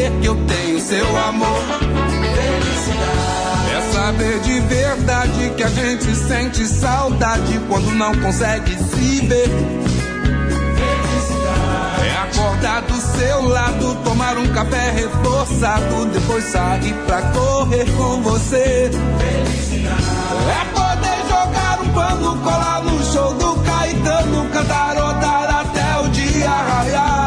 Saber 0.00 0.20
que 0.22 0.26
eu 0.28 0.36
tenho 0.46 0.80
seu 0.80 1.18
amor. 1.18 1.62
É 3.70 3.92
saber 3.92 4.40
de 4.40 4.60
verdade 4.60 5.52
que 5.54 5.62
a 5.62 5.68
gente 5.68 6.14
sente 6.16 6.66
saudade 6.66 7.60
quando 7.68 7.90
não 7.92 8.14
consegue 8.14 8.78
se 8.78 9.26
ver. 9.26 9.50
É 12.02 12.16
acordar 12.22 12.80
do 12.80 12.96
seu 12.96 13.46
lado, 13.46 13.94
tomar 13.96 14.38
um 14.38 14.48
café 14.54 14.90
reforçado, 14.90 16.06
depois 16.06 16.44
sair 16.44 16.94
pra 17.06 17.20
correr 17.32 17.84
com 17.98 18.22
você. 18.22 18.90
É 20.48 20.64
poder 20.72 21.18
jogar 21.28 21.78
um 21.82 21.92
pano, 21.92 22.38
colar 22.38 22.82
no 22.84 23.04
show 23.12 23.34
do 23.34 23.54
Caetano, 23.64 24.48
cantarotar 24.50 25.60
até 25.60 25.98
o 26.00 26.08
dia 26.08 26.48
raiar. 26.48 27.19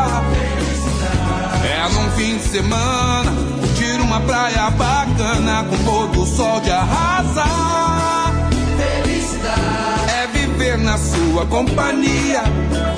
Fim 2.16 2.38
de 2.38 2.44
semana, 2.44 3.32
curtir 3.60 4.00
uma 4.00 4.20
praia 4.22 4.70
bacana 4.72 5.66
com 5.70 5.78
pôr 5.84 6.08
do 6.10 6.26
sol 6.26 6.62
de 6.62 6.70
arrasar. 6.72 8.32
Felicidade 8.78 10.12
é 10.12 10.28
viver 10.28 10.78
na 10.78 10.98
sua 10.98 11.46
companhia. 11.48 12.44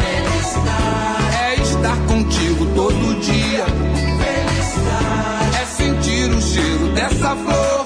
Felicidade 0.03 1.35
é 1.41 1.55
estar 1.61 1.97
contigo 2.07 2.65
todo 2.75 3.19
dia. 3.21 3.65
Felicidade 4.19 5.57
é 5.61 5.65
sentir 5.65 6.29
o 6.31 6.41
cheiro 6.41 6.89
dessa 6.93 7.35
flor. 7.35 7.85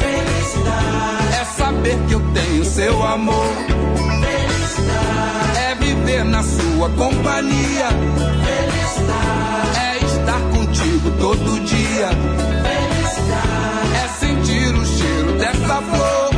Felicidade 0.00 1.34
é 1.40 1.44
saber 1.56 1.98
que 2.08 2.14
eu 2.14 2.20
tenho 2.34 2.64
seu 2.64 3.02
amor. 3.06 3.54
Felicidade 4.20 5.58
é 5.70 5.74
viver 5.76 6.24
na 6.24 6.42
sua 6.42 6.90
companhia. 6.90 7.88
É 9.76 9.93
estar 10.24 10.40
contigo 10.40 11.10
todo 11.18 11.60
dia. 11.64 12.08
É 14.02 14.08
sentir 14.18 14.74
o 14.74 14.86
cheiro 14.86 15.32
dessa 15.38 15.82
flor. 15.82 16.30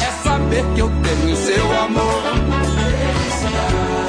É 0.00 0.28
saber 0.28 0.64
que 0.74 0.80
eu 0.80 0.90
tenho 1.02 1.36
seu 1.36 1.80
amor. 1.80 2.22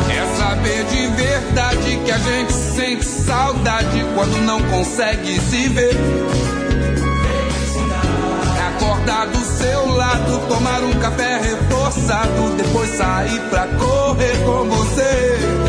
É 0.09 0.37
saber 0.37 0.83
de 0.85 1.07
verdade 1.07 1.99
que 2.05 2.11
a 2.11 2.17
gente 2.17 2.53
sente 2.53 3.05
saudade 3.05 4.05
quando 4.15 4.41
não 4.45 4.61
consegue 4.63 5.39
se 5.41 5.67
ver. 5.67 5.95
É 8.57 8.67
acordar 8.75 9.27
do 9.27 9.39
seu 9.39 9.87
lado, 9.87 10.47
tomar 10.47 10.83
um 10.83 10.93
café 10.99 11.39
reforçado, 11.41 12.55
depois 12.55 12.89
sair 12.91 13.39
pra 13.49 13.67
correr 13.67 14.37
com 14.45 14.69
você. 14.69 15.68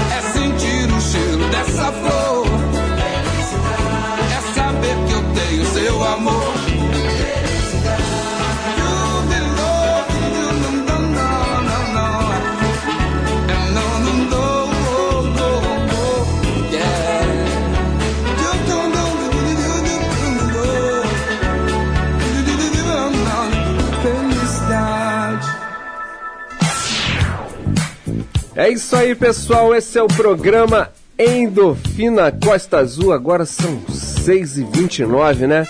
É 28.61 28.69
isso 28.69 28.95
aí, 28.95 29.15
pessoal. 29.15 29.73
Esse 29.73 29.97
é 29.97 30.03
o 30.03 30.07
programa 30.07 30.91
Endorfina 31.17 32.31
Costa 32.31 32.77
Azul. 32.77 33.11
Agora 33.11 33.43
são 33.43 33.81
6h29, 33.89 35.47
né? 35.47 35.65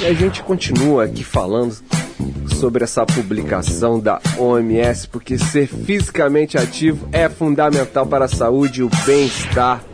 E 0.00 0.06
a 0.06 0.14
gente 0.14 0.42
continua 0.42 1.04
aqui 1.04 1.22
falando 1.22 1.76
sobre 2.58 2.84
essa 2.84 3.04
publicação 3.04 4.00
da 4.00 4.18
OMS, 4.38 5.06
porque 5.06 5.36
ser 5.36 5.66
fisicamente 5.66 6.56
ativo 6.56 7.06
é 7.12 7.28
fundamental 7.28 8.06
para 8.06 8.24
a 8.24 8.28
saúde 8.28 8.80
e 8.80 8.82
o 8.82 8.90
bem-estar 9.04 9.84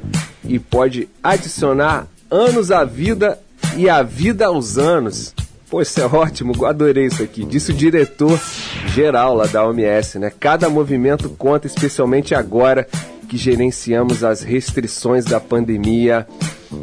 e 0.45 0.61
pode 0.61 1.09
adicionar 1.21 2.07
anos 2.31 2.71
à 2.71 2.85
vida 2.85 3.37
e 3.77 3.91
a 3.91 4.05
vida 4.05 4.47
aos 4.47 4.79
anos. 4.79 5.35
Pô, 5.69 5.83
isso 5.83 6.01
é 6.01 6.07
ótimo, 6.07 6.65
adorei 6.65 7.07
isso 7.07 7.25
aqui. 7.25 7.45
Disse 7.45 7.73
o 7.73 7.75
diretor 7.75 8.41
geral 8.87 9.35
lá 9.35 9.49
da 9.49 9.67
OMS, 9.67 10.21
né? 10.21 10.31
Cada 10.39 10.71
movimento 10.71 11.29
conta, 11.31 11.67
especialmente 11.67 12.33
agora 12.33 12.87
que 13.29 13.37
gerenciamos 13.37 14.23
as 14.23 14.41
restrições 14.43 15.25
da 15.25 15.41
pandemia, 15.41 16.25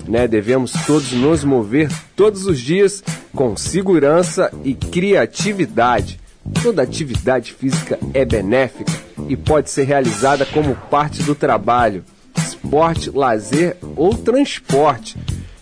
né? 0.08 0.28
Devemos 0.28 0.72
todos 0.86 1.12
nos 1.14 1.44
mover 1.44 1.90
todos 2.16 2.46
os 2.46 2.60
dias 2.60 3.04
com 3.36 3.56
segurança 3.58 4.52
e 4.64 4.74
criatividade. 4.74 6.20
Toda 6.62 6.82
atividade 6.82 7.54
física 7.54 7.98
é 8.14 8.26
benéfica 8.26 8.92
e 9.30 9.36
pode 9.38 9.70
ser 9.70 9.84
realizada 9.84 10.46
como 10.46 10.76
parte 10.76 11.24
do 11.24 11.34
trabalho, 11.34 12.04
esporte, 12.38 13.10
lazer 13.10 13.78
ou 13.96 14.14
transporte. 14.14 15.18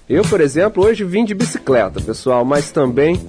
Eu, 0.09 0.23
por 0.23 0.41
exemplo, 0.41 0.83
hoje 0.83 1.03
vim 1.03 1.23
de 1.23 1.33
bicicleta, 1.35 2.01
pessoal, 2.01 2.43
mas 2.43 2.71
também 2.71 3.19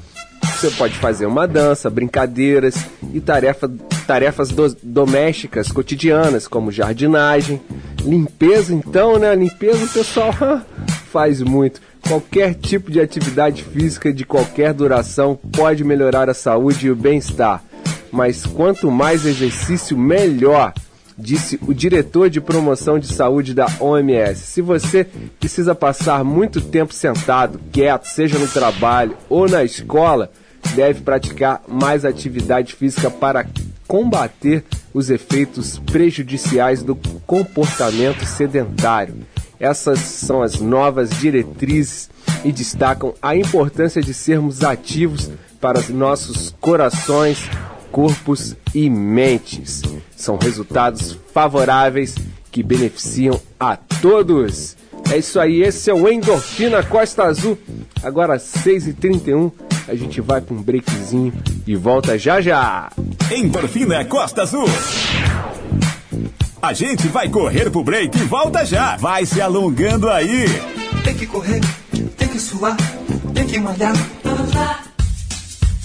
você 0.43 0.71
pode 0.71 0.95
fazer 0.95 1.27
uma 1.27 1.47
dança, 1.47 1.91
brincadeiras 1.91 2.75
e 3.13 3.21
tarefa, 3.21 3.71
tarefas 4.07 4.49
do- 4.49 4.77
domésticas 4.83 5.71
cotidianas, 5.71 6.49
como 6.49 6.73
jardinagem, 6.73 7.61
limpeza, 8.05 8.75
então, 8.75 9.19
né? 9.19 9.35
Limpeza 9.35 9.85
o 9.85 9.89
pessoal 9.89 10.33
faz 11.11 11.41
muito. 11.41 11.81
Qualquer 12.07 12.55
tipo 12.55 12.91
de 12.91 13.01
atividade 13.01 13.63
física 13.63 14.13
de 14.13 14.25
qualquer 14.25 14.75
duração 14.75 15.39
pode 15.53 15.85
melhorar 15.85 16.29
a 16.29 16.35
saúde 16.35 16.87
e 16.87 16.91
o 16.91 16.97
bem-estar. 16.97 17.63
Mas 18.11 18.45
quanto 18.45 18.91
mais 18.91 19.25
exercício, 19.25 19.97
melhor 19.97 20.75
disse 21.17 21.59
o 21.67 21.73
diretor 21.73 22.29
de 22.29 22.41
promoção 22.41 22.99
de 22.99 23.13
saúde 23.13 23.55
da 23.55 23.67
OMS. 23.79 24.41
Se 24.41 24.61
você 24.61 25.07
precisa 25.39 25.75
passar 25.75 26.25
muito 26.25 26.61
tempo 26.61 26.93
sentado, 26.93 27.61
quieto, 27.71 28.07
seja 28.07 28.39
no 28.39 28.49
trabalho 28.49 29.17
ou 29.29 29.49
na 29.49 29.63
escola, 29.63 30.31
deve 30.75 31.03
praticar 31.03 31.63
mais 31.69 32.05
atividade 32.05 32.75
física 32.75 33.11
para 33.11 33.45
combater 33.93 34.65
os 34.95 35.11
efeitos 35.11 35.79
prejudiciais 35.79 36.83
do 36.83 36.97
comportamento 37.27 38.25
sedentário. 38.25 39.17
Essas 39.61 39.99
são 39.99 40.41
as 40.41 40.59
novas 40.59 41.11
diretrizes 41.11 42.09
e 42.43 42.51
destacam 42.51 43.13
a 43.21 43.37
importância 43.37 44.01
de 44.01 44.15
sermos 44.15 44.65
ativos 44.65 45.31
para 45.61 45.79
os 45.79 45.91
nossos 45.91 46.55
corações, 46.59 47.51
corpos 47.91 48.57
e 48.75 48.89
mentes. 48.89 49.83
São 50.17 50.39
resultados 50.39 51.19
favoráveis 51.35 52.15
que 52.51 52.63
beneficiam 52.63 53.39
a 53.61 53.77
todos. 53.77 54.75
É 55.13 55.19
isso 55.19 55.39
aí, 55.39 55.61
esse 55.63 55.91
é 55.91 55.95
o 55.95 56.09
Endorfina 56.09 56.83
Costa 56.83 57.25
Azul. 57.25 57.59
Agora 58.03 58.39
6h31, 58.39 59.53
a 59.89 59.95
gente 59.95 60.21
vai 60.21 60.41
para 60.41 60.55
um 60.55 60.63
breakzinho 60.63 61.33
e 61.67 61.77
volta 61.77 62.19
já 62.19 62.41
já. 62.41 62.91
Endorfina 63.31 64.05
Costa 64.05 64.43
Azul. 64.43 64.67
A 66.61 66.73
gente 66.73 67.09
vai 67.09 67.29
correr 67.29 67.71
pro 67.71 67.83
break 67.83 68.17
e 68.17 68.23
volta 68.25 68.65
já. 68.65 68.97
Vai 68.97 69.27
se 69.27 69.41
alongando 69.41 70.09
aí. 70.09 70.47
Tem 71.03 71.15
que 71.15 71.27
correr, 71.27 71.61
tem 72.17 72.29
que 72.29 72.39
suar, 72.39 72.77
tem 73.35 73.47
que 73.47 73.59
malhar. 73.59 73.95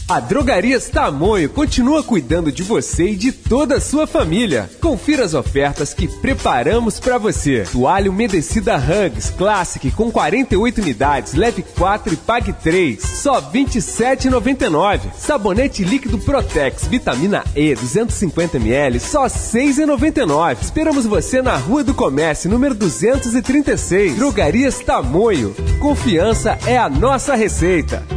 A 0.09 0.21
Drogarias 0.21 0.87
Tamoio 0.87 1.49
continua 1.49 2.01
cuidando 2.01 2.49
de 2.49 2.63
você 2.63 3.09
e 3.09 3.15
de 3.17 3.33
toda 3.33 3.75
a 3.75 3.81
sua 3.81 4.07
família. 4.07 4.69
Confira 4.79 5.25
as 5.25 5.33
ofertas 5.33 5.93
que 5.93 6.07
preparamos 6.07 6.97
para 6.97 7.17
você. 7.17 7.65
Toalha 7.69 8.09
umedecida 8.09 8.77
Hugs 8.77 9.29
Classic 9.31 9.91
com 9.91 10.09
48 10.09 10.81
unidades, 10.81 11.33
leve 11.33 11.61
4 11.77 12.13
e 12.13 12.15
pague 12.15 12.53
3, 12.53 13.01
só 13.01 13.41
R$ 13.41 13.65
27,99. 13.65 15.11
Sabonete 15.13 15.83
líquido 15.83 16.17
Protex 16.19 16.87
vitamina 16.87 17.43
E 17.53 17.75
250 17.75 18.55
ml, 18.55 19.01
só 19.01 19.23
R$ 19.23 19.29
6,99. 19.29 20.57
Esperamos 20.61 21.05
você 21.05 21.41
na 21.41 21.57
Rua 21.57 21.83
do 21.83 21.93
Comércio, 21.93 22.49
número 22.49 22.73
236. 22.73 24.15
Drogarias 24.15 24.79
Tamoio. 24.79 25.53
Confiança 25.81 26.57
é 26.65 26.77
a 26.77 26.87
nossa 26.87 27.35
receita. 27.35 28.16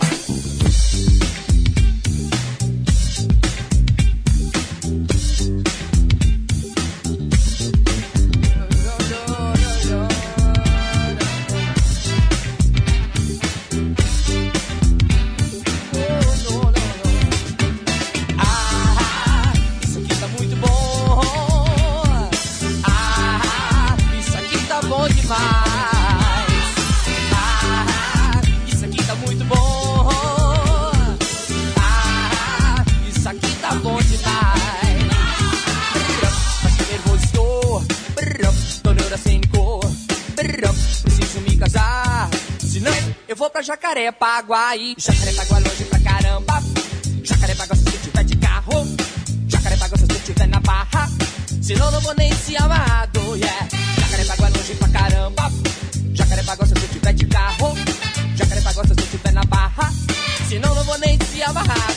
Jacarepaguaí. 43.96 44.94
Jacarepaguá 44.98 45.60
longe 45.60 45.86
pra 45.86 46.00
caramba. 46.02 46.64
Jacarepaguá 47.24 47.76
se 47.78 47.86
eu 47.86 48.00
tiver 48.02 48.24
de 48.26 48.36
carro. 48.36 48.88
Jacarepaguá 49.48 49.98
se 49.98 50.04
eu 50.04 50.20
tiver 50.20 50.48
na 50.48 50.60
barra. 50.60 51.10
Senão 51.62 51.90
não 51.92 52.02
vou 52.02 52.14
nem 52.16 52.30
se 52.36 52.58
amarrado, 52.58 53.38
yeah. 53.38 53.68
Jacarepaguá 54.02 54.50
longe 54.50 54.76
pra 54.76 54.90
caramba. 54.90 55.52
Jacarepaguá 56.14 56.66
se 56.66 56.74
eu 56.74 56.88
tiver 56.90 57.14
de 57.14 57.26
carro. 57.26 57.74
Jacarepaguá 58.36 58.84
se 58.84 58.92
eu 58.92 58.96
tiver 58.98 59.32
na 59.32 59.44
barra. 59.46 59.94
Senão 60.50 60.76
não 60.76 60.84
vou 60.84 60.98
nem 60.98 61.18
se 61.32 61.42
amarrado, 61.42 61.95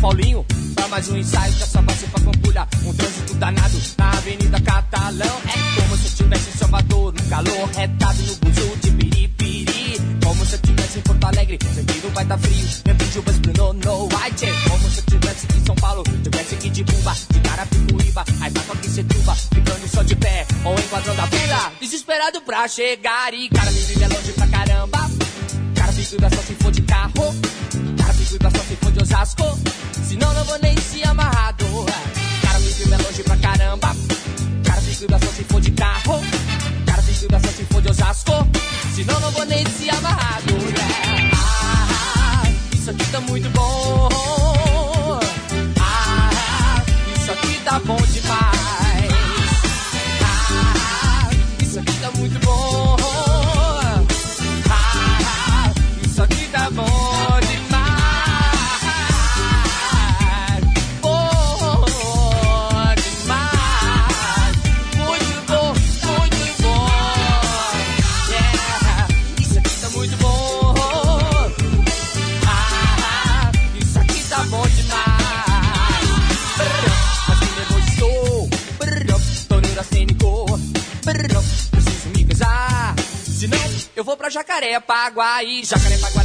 Paulinho. 0.00 0.44
Pra 0.74 0.88
mais 0.88 1.08
um 1.10 1.16
ensaio 1.16 1.52
que 1.52 1.62
essa 1.62 1.82
base 1.82 2.06
pra 2.06 2.20
Pampulha. 2.20 2.66
Um 2.84 2.94
trânsito 2.94 3.34
danado 3.34 3.80
na 3.98 4.10
Avenida 4.10 4.60
Catalão. 4.60 5.40
É 5.46 5.80
como 5.80 5.96
se 5.98 6.06
eu 6.06 6.24
tivesse 6.24 6.48
em 6.48 6.58
Salvador, 6.58 7.12
no 7.12 7.22
calor 7.28 7.68
retado 7.76 8.22
no 8.22 8.34
buzo 8.36 8.76
de 8.80 8.90
piripiri. 8.92 9.98
Como 10.24 10.46
se 10.46 10.54
eu 10.54 10.58
tivesse 10.60 10.98
em 10.98 11.02
Porto 11.02 11.24
Alegre, 11.24 11.58
sempre 11.74 12.00
não 12.02 12.10
vai 12.10 12.24
tá 12.24 12.38
frio. 12.38 12.68
Minha 12.84 13.10
chuvas 13.12 13.38
Bruno 13.38 13.72
no 13.74 14.04
white. 14.04 14.46
Como 14.68 14.90
se 14.90 14.98
eu 15.00 15.04
tivesse 15.04 15.46
aqui 15.46 15.58
em 15.58 15.66
São 15.66 15.74
Paulo, 15.76 16.02
tivesse 16.22 16.54
aqui 16.54 16.70
de 16.70 16.84
Bumba, 16.84 17.16
de 17.30 17.40
Carapicuíba. 17.40 18.24
Aí 18.40 18.50
vai 18.50 18.64
pra 18.64 18.76
Quincetuba, 18.76 19.34
ficando 19.34 19.88
só 19.88 20.02
de 20.02 20.16
pé, 20.16 20.46
ou 20.64 20.74
enquadrando 20.74 21.20
a 21.20 21.26
fila. 21.26 21.72
Desesperado 21.80 22.40
pra 22.40 22.66
chegar 22.68 23.34
e 23.34 23.48
cara 23.50 23.70
me 23.70 23.80
vive 23.80 24.04
é 24.04 24.08
longe 24.08 24.32
pra 24.32 24.46
caramba. 24.46 25.10
Cara 25.74 25.92
Pituba 25.92 26.30
só 26.30 26.42
se 26.42 26.54
Jacarepaguá. 85.10 85.40
longe 85.64 86.10
pra 86.12 86.19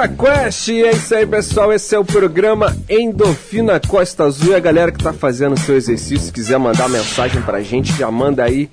J 0.00 0.08
Quest, 0.08 0.68
é 0.70 0.92
isso 0.92 1.14
aí 1.14 1.26
pessoal, 1.26 1.70
esse 1.74 1.94
é 1.94 1.98
o 1.98 2.04
programa 2.04 2.74
Endorfina 2.88 3.78
Costa 3.78 4.24
Azul 4.24 4.52
e 4.52 4.54
a 4.54 4.58
galera 4.58 4.90
que 4.90 5.04
tá 5.04 5.12
fazendo 5.12 5.60
seu 5.60 5.76
exercício, 5.76 6.20
se 6.20 6.32
quiser 6.32 6.58
mandar 6.58 6.88
mensagem 6.88 7.42
pra 7.42 7.60
gente, 7.60 7.92
já 7.98 8.10
manda 8.10 8.42
aí, 8.42 8.70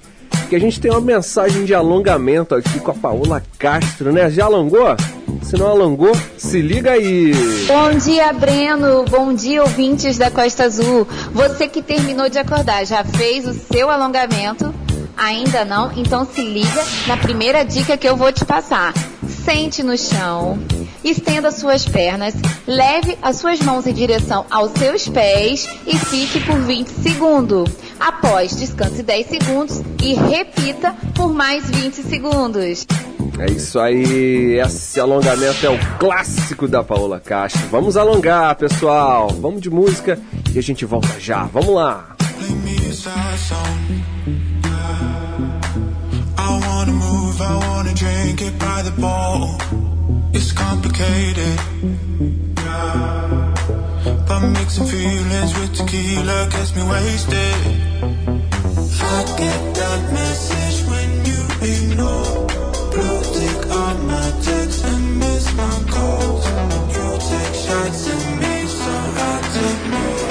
que 0.50 0.56
a 0.56 0.60
gente 0.60 0.80
tem 0.80 0.90
uma 0.90 1.02
mensagem 1.02 1.66
de 1.66 1.74
alongamento 1.74 2.56
aqui 2.56 2.80
com 2.80 2.92
a 2.92 2.94
Paola 2.94 3.44
Castro, 3.60 4.14
né? 4.14 4.30
Já 4.30 4.46
alongou? 4.46 4.96
Se 5.42 5.58
não 5.58 5.68
alongou, 5.68 6.16
se 6.38 6.62
liga 6.62 6.92
aí! 6.92 7.34
Bom 7.68 7.98
dia, 7.98 8.32
Breno. 8.32 9.04
Bom 9.10 9.34
dia, 9.34 9.64
ouvintes 9.64 10.18
da 10.18 10.32
Costa 10.32 10.64
Azul. 10.64 11.06
Você 11.34 11.68
que 11.68 11.82
terminou 11.82 12.30
de 12.30 12.40
acordar, 12.40 12.86
já 12.86 13.04
fez 13.04 13.46
o 13.46 13.54
seu 13.54 13.90
alongamento? 13.90 14.74
Ainda 15.18 15.66
não? 15.66 15.92
Então 15.98 16.26
se 16.26 16.42
liga 16.42 16.84
na 17.06 17.18
primeira 17.18 17.66
dica 17.66 17.98
que 17.98 18.08
eu 18.08 18.16
vou 18.16 18.32
te 18.32 18.46
passar. 18.46 18.94
Sente 19.44 19.82
no 19.84 19.98
chão, 19.98 20.60
estenda 21.10 21.52
suas 21.52 21.86
pernas, 21.86 22.34
leve 22.66 23.18
as 23.22 23.38
suas 23.38 23.60
mãos 23.60 23.88
em 23.88 23.94
direção 23.94 24.46
aos 24.50 24.72
seus 24.72 25.08
pés 25.08 25.68
e 25.86 25.98
fique 25.98 26.40
por 26.42 26.60
20 26.60 26.88
segundos. 26.88 27.70
Após, 28.00 28.56
descanse 28.56 29.02
10 29.02 29.28
segundos 29.28 29.82
e 30.02 30.14
repita 30.14 30.96
por 31.16 31.34
mais 31.34 31.70
20 31.70 31.96
segundos. 32.04 32.86
É 33.40 33.52
isso 33.52 33.80
aí, 33.80 34.60
esse 34.60 35.00
alongamento 35.00 35.66
é 35.66 35.70
o 35.70 35.98
clássico 36.00 36.68
da 36.68 36.84
Paola 36.84 37.20
Castro. 37.20 37.68
Vamos 37.70 37.96
alongar, 37.96 38.56
pessoal. 38.56 39.30
Vamos 39.30 39.62
de 39.62 39.70
música 39.70 40.20
e 40.54 40.58
a 40.58 40.62
gente 40.62 40.86
volta 40.86 41.20
já. 41.20 41.44
Vamos 41.44 41.74
lá. 41.74 42.16
I 46.40 46.60
wanna 46.60 46.94
move, 46.94 47.42
I 47.42 47.56
wanna 47.68 47.94
drink 47.94 48.42
it 48.42 48.58
by 48.60 48.82
the 48.84 48.92
bowl. 48.92 49.87
It's 50.40 50.52
complicated. 50.52 51.58
But 54.28 54.42
mixing 54.54 54.86
feelings 54.86 55.52
with 55.58 55.74
tequila 55.74 56.48
gets 56.52 56.76
me 56.76 56.84
wasted. 56.84 57.58
I 59.02 59.18
get 59.42 59.62
that 59.80 60.02
message 60.14 60.78
when 60.92 61.10
you 61.30 61.42
ignore. 61.74 62.46
Blue 62.94 63.22
tick 63.34 63.62
on 63.82 63.96
my 64.06 64.30
text 64.46 64.86
and 64.86 65.18
miss 65.18 65.46
my 65.58 65.76
calls. 65.90 66.46
You 66.94 67.08
take 67.32 67.56
shots 67.66 68.04
at 68.14 68.24
me, 68.42 68.56
so 68.80 68.94
I 69.30 69.42
take 69.58 69.84
more. 69.94 70.22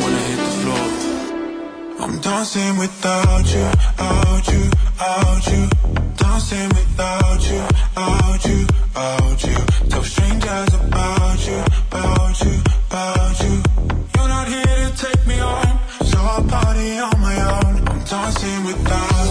Wanna 0.00 0.22
hit 0.28 0.40
the 0.46 0.52
floor. 0.60 0.88
I'm 2.00 2.14
dancing 2.20 2.78
without 2.78 3.46
you, 3.54 3.68
out 3.98 4.44
you, 4.48 4.64
out 5.02 5.46
you. 5.52 5.68
Dancing 6.16 6.68
without 6.68 7.42
you, 7.50 7.62
out 7.96 8.44
you, 8.44 8.66
out 8.94 9.44
you. 9.44 9.58
Tell 9.90 10.04
strangers 10.04 10.74
about 10.74 11.46
you, 11.46 11.58
about 11.90 12.36
you, 12.44 12.54
about 12.88 13.36
you. 13.44 13.54
You're 14.14 14.32
not 14.36 14.46
here 14.48 14.76
to 14.86 14.90
take 15.04 15.26
me 15.26 15.40
on, 15.40 15.66
so 16.04 16.18
I'll 16.18 16.44
party 16.44 16.98
on 16.98 17.20
my 17.20 17.36
own. 17.56 17.88
I'm 17.88 18.04
dancing 18.04 18.64
without 18.64 19.21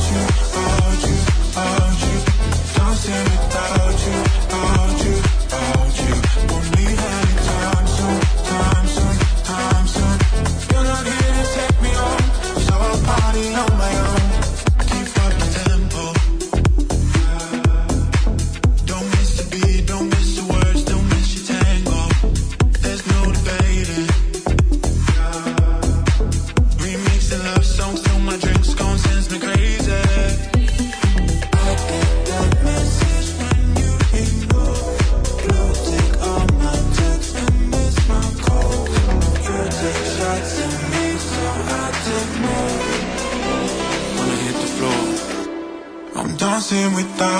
dancing 47.03 47.30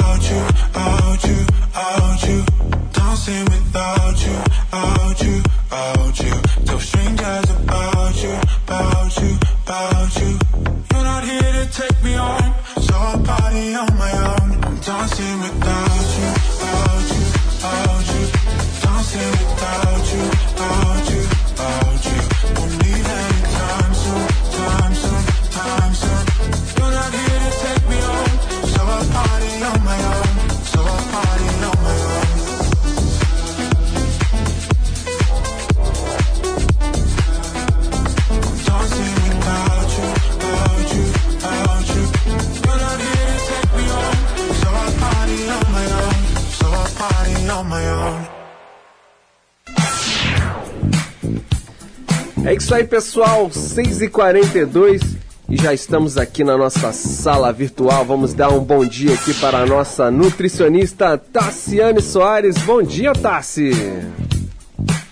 pessoal. 52.91 53.49
6h42 53.49 55.01
e 55.47 55.55
já 55.55 55.73
estamos 55.73 56.17
aqui 56.17 56.43
na 56.43 56.57
nossa 56.57 56.91
sala 56.91 57.53
virtual. 57.53 58.03
Vamos 58.03 58.33
dar 58.33 58.49
um 58.49 58.59
bom 58.59 58.85
dia 58.85 59.13
aqui 59.13 59.33
para 59.35 59.59
a 59.59 59.65
nossa 59.65 60.11
nutricionista 60.11 61.17
Tassiane 61.17 62.01
Soares. 62.01 62.57
Bom 62.63 62.83
dia, 62.83 63.13
Tassi. 63.13 63.71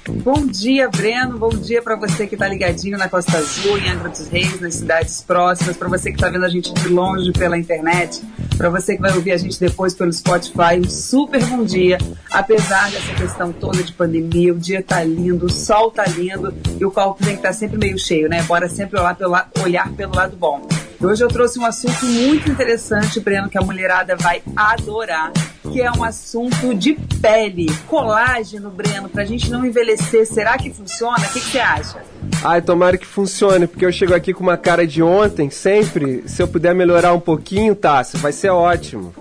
Bom 0.10 0.46
dia, 0.46 0.90
Breno. 0.90 1.38
Bom 1.38 1.50
dia 1.50 1.82
para 1.82 1.96
você 1.96 2.28
que 2.28 2.36
está 2.36 2.50
ligadinho 2.50 2.98
na 2.98 3.08
Costa 3.08 3.38
Azul, 3.38 3.78
em 3.78 3.90
Angra 3.90 4.10
dos 4.10 4.28
Reis, 4.28 4.60
nas 4.60 4.76
cidades 4.76 5.22
próximas, 5.22 5.78
para 5.78 5.88
você 5.88 6.10
que 6.10 6.18
está 6.18 6.30
vendo 6.30 6.44
a 6.44 6.50
gente 6.50 6.74
de 6.74 6.90
longe 6.90 7.32
pela 7.32 7.58
internet, 7.58 8.22
para 8.60 8.70
você 8.70 8.98
que 8.98 9.02
vai 9.02 9.14
ouvir 9.16 9.32
a 9.32 9.38
gente 9.38 9.58
depois 9.58 9.94
pelo 9.94 10.12
Spotify. 10.12 10.78
Um 10.86 10.90
super 10.90 11.42
bom 11.46 11.64
dia. 11.64 11.98
Apesar 12.30 12.92
dessa 12.92 13.14
questão 13.14 13.54
toda 13.54 13.82
de 13.82 13.94
pandemia, 13.94 14.54
o 14.54 14.58
dia 14.58 14.84
tá 14.84 15.02
lindo, 15.02 15.46
o 15.46 15.50
sol 15.50 15.90
tá 15.90 16.04
lindo 16.06 16.54
e 16.78 16.84
o 16.84 16.92
copo 16.92 17.24
tem 17.24 17.36
que 17.36 17.40
estar 17.40 17.54
sempre 17.54 17.78
meio 17.78 17.98
cheio, 17.98 18.28
né? 18.28 18.44
Bora 18.44 18.68
sempre 18.68 19.00
olhar 19.00 19.16
pelo, 19.16 19.38
olhar 19.64 19.90
pelo 19.94 20.14
lado 20.14 20.36
bom. 20.36 20.68
E 21.00 21.06
hoje 21.06 21.24
eu 21.24 21.30
trouxe 21.30 21.58
um 21.58 21.66
assunto 21.66 22.06
muito 22.06 22.52
interessante, 22.52 23.22
Breno, 23.22 23.50
que 23.50 23.58
a 23.58 23.62
mulherada 23.62 24.18
vai 24.18 24.44
adorar, 24.54 25.32
que 25.64 25.82
é 25.82 25.92
um 25.92 26.04
assunto 26.04 26.74
de 26.74 26.94
pele, 27.22 27.68
colágeno, 27.88 28.70
Breno, 28.70 29.10
pra 29.10 29.26
gente 29.26 29.50
não 29.50 29.66
envelhecer. 29.66 30.26
Será 30.26 30.58
que 30.58 30.70
funciona? 30.70 31.20
O 31.20 31.30
que, 31.34 31.40
que 31.40 31.52
você 31.52 31.60
acha? 31.60 32.02
Ai, 32.44 32.62
tomara 32.62 32.98
que 32.98 33.06
funcione, 33.06 33.68
porque 33.68 33.86
eu 33.86 33.92
chego 33.92 34.14
aqui 34.14 34.34
com 34.34 34.44
uma 34.44 34.58
cara 34.58 34.88
de 34.88 35.04
ontem, 35.04 35.50
sempre. 35.50 36.24
Se 36.28 36.42
eu 36.42 36.48
puder 36.48 36.74
melhorar 36.74 37.14
um 37.14 37.20
pouquinho, 37.20 37.76
Tassi, 37.76 38.18
vai 38.18 38.32
ser 38.32 38.50
ótimo. 38.50 39.14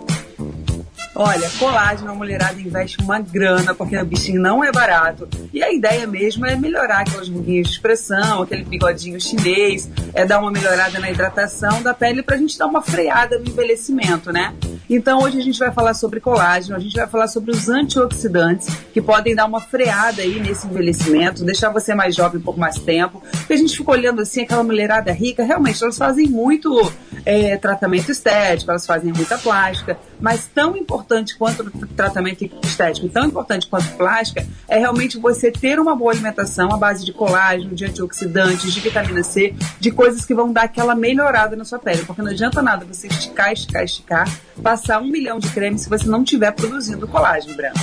Olha, 1.21 1.51
colágeno, 1.59 2.13
a 2.13 2.15
mulherada 2.15 2.61
investe 2.61 2.99
uma 3.01 3.19
grana, 3.19 3.75
porque 3.75 3.99
o 3.99 4.07
bichinho 4.07 4.41
não 4.41 4.63
é 4.63 4.71
barato. 4.71 5.29
E 5.53 5.61
a 5.61 5.73
ideia 5.73 6.07
mesmo 6.07 6.47
é 6.47 6.55
melhorar 6.55 7.01
aquelas 7.01 7.29
ruguinhas 7.29 7.67
de 7.67 7.73
expressão, 7.73 8.43
aquele 8.43 8.63
bigodinho 8.63 9.21
chinês, 9.21 9.91
é 10.15 10.25
dar 10.25 10.39
uma 10.39 10.53
melhorada 10.53 11.01
na 11.01 11.11
hidratação 11.11 11.83
da 11.83 11.93
pele 11.93 12.23
pra 12.23 12.37
gente 12.37 12.57
dar 12.57 12.67
uma 12.67 12.81
freada 12.81 13.37
no 13.37 13.49
envelhecimento, 13.49 14.33
né? 14.33 14.55
Então 14.89 15.21
hoje 15.21 15.39
a 15.39 15.43
gente 15.43 15.59
vai 15.59 15.71
falar 15.71 15.95
sobre 15.95 16.19
colágeno, 16.21 16.77
a 16.77 16.79
gente 16.79 16.95
vai 16.95 17.07
falar 17.07 17.29
sobre 17.29 17.51
os 17.51 17.69
antioxidantes 17.69 18.69
que 18.93 19.03
podem 19.03 19.35
dar 19.35 19.45
uma 19.45 19.61
freada 19.61 20.23
aí 20.23 20.41
nesse 20.41 20.67
envelhecimento, 20.67 21.45
deixar 21.45 21.71
você 21.71 21.95
mais 21.95 22.15
jovem 22.15 22.41
por 22.41 22.57
mais 22.57 22.79
tempo. 22.79 23.23
Porque 23.31 23.53
a 23.53 23.57
gente 23.57 23.77
fica 23.77 23.91
olhando 23.91 24.23
assim, 24.23 24.43
aquela 24.43 24.63
mulherada 24.63 25.13
rica, 25.13 25.45
realmente 25.45 25.83
elas 25.83 25.99
fazem 25.99 26.29
muito 26.29 26.93
é, 27.25 27.57
tratamento 27.57 28.11
estético, 28.11 28.71
elas 28.71 28.87
fazem 28.87 29.13
muita 29.13 29.37
plástica, 29.37 29.99
mas 30.21 30.47
tão 30.47 30.77
importante 30.77 31.37
quanto 31.37 31.63
o 31.63 31.87
tratamento 31.87 32.45
estético, 32.65 33.09
tão 33.09 33.27
importante 33.27 33.67
quanto 33.67 33.89
plástica, 33.97 34.47
é 34.69 34.79
realmente 34.79 35.19
você 35.19 35.51
ter 35.51 35.79
uma 35.79 35.95
boa 35.95 36.13
alimentação 36.13 36.73
à 36.73 36.77
base 36.77 37.05
de 37.05 37.13
colágeno, 37.13 37.75
de 37.75 37.85
antioxidantes, 37.85 38.73
de 38.73 38.81
vitamina 38.81 39.23
C, 39.23 39.55
de 39.79 39.91
coisas 39.91 40.25
que 40.25 40.35
vão 40.35 40.53
dar 40.53 40.63
aquela 40.63 40.95
melhorada 40.95 41.57
na 41.57 41.65
sua 41.65 41.79
pele. 41.79 42.05
Porque 42.05 42.23
não 42.23 42.31
adianta 42.31 42.63
nada 42.63 42.85
você 42.85 43.07
esticar, 43.07 43.53
esticar, 43.53 43.85
esticar, 43.85 44.39
passar 44.63 45.01
um 45.01 45.07
milhão 45.09 45.39
de 45.39 45.49
creme 45.51 45.79
se 45.79 45.89
você 45.89 46.09
não 46.09 46.23
estiver 46.23 46.53
produzindo 46.53 47.07
colágeno, 47.07 47.55
branco. 47.55 47.79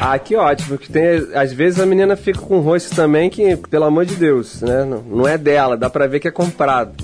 Ah, 0.00 0.18
que 0.18 0.36
ótimo. 0.36 0.78
Que 0.78 0.90
tem, 0.90 1.04
às 1.34 1.52
vezes 1.52 1.80
a 1.80 1.86
menina 1.86 2.16
fica 2.16 2.40
com 2.40 2.58
um 2.58 2.60
rosto 2.60 2.94
também 2.94 3.30
que, 3.30 3.56
pelo 3.56 3.84
amor 3.84 4.04
de 4.04 4.16
Deus, 4.16 4.60
né? 4.62 4.84
Não, 4.84 5.02
não 5.02 5.28
é 5.28 5.38
dela, 5.38 5.76
dá 5.76 5.88
pra 5.88 6.06
ver 6.06 6.20
que 6.20 6.28
é 6.28 6.30
comprado. 6.30 6.94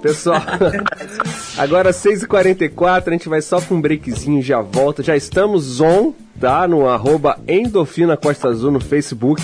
Pessoal, 0.00 0.42
agora 1.58 1.90
6h44, 1.90 3.08
a 3.08 3.10
gente 3.10 3.28
vai 3.28 3.42
só 3.42 3.60
pra 3.60 3.74
um 3.74 3.80
breakzinho, 3.80 4.42
já 4.42 4.60
volta. 4.60 5.02
Já 5.02 5.16
estamos 5.16 5.80
on, 5.80 6.12
tá? 6.38 6.66
No 6.68 6.88
arroba 6.88 7.38
Endorfina 7.46 8.16
Costa 8.16 8.48
Azul 8.48 8.70
no 8.70 8.80
Facebook. 8.80 9.42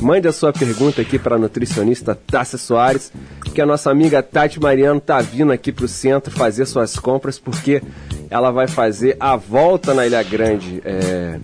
Mande 0.00 0.28
a 0.28 0.32
sua 0.32 0.52
pergunta 0.52 1.02
aqui 1.02 1.18
para 1.18 1.34
a 1.34 1.38
nutricionista 1.38 2.14
Tássia 2.14 2.56
Soares, 2.56 3.12
que 3.52 3.60
a 3.60 3.66
nossa 3.66 3.90
amiga 3.90 4.22
Tati 4.22 4.60
Mariano 4.60 5.00
tá 5.00 5.20
vindo 5.20 5.50
aqui 5.50 5.72
pro 5.72 5.88
centro 5.88 6.30
fazer 6.30 6.66
suas 6.66 6.96
compras, 6.96 7.38
porque 7.38 7.82
ela 8.30 8.52
vai 8.52 8.68
fazer 8.68 9.16
a 9.18 9.34
volta 9.34 9.92
na 9.94 10.06
Ilha 10.06 10.22
Grande 10.22 10.80
é, 10.84 11.40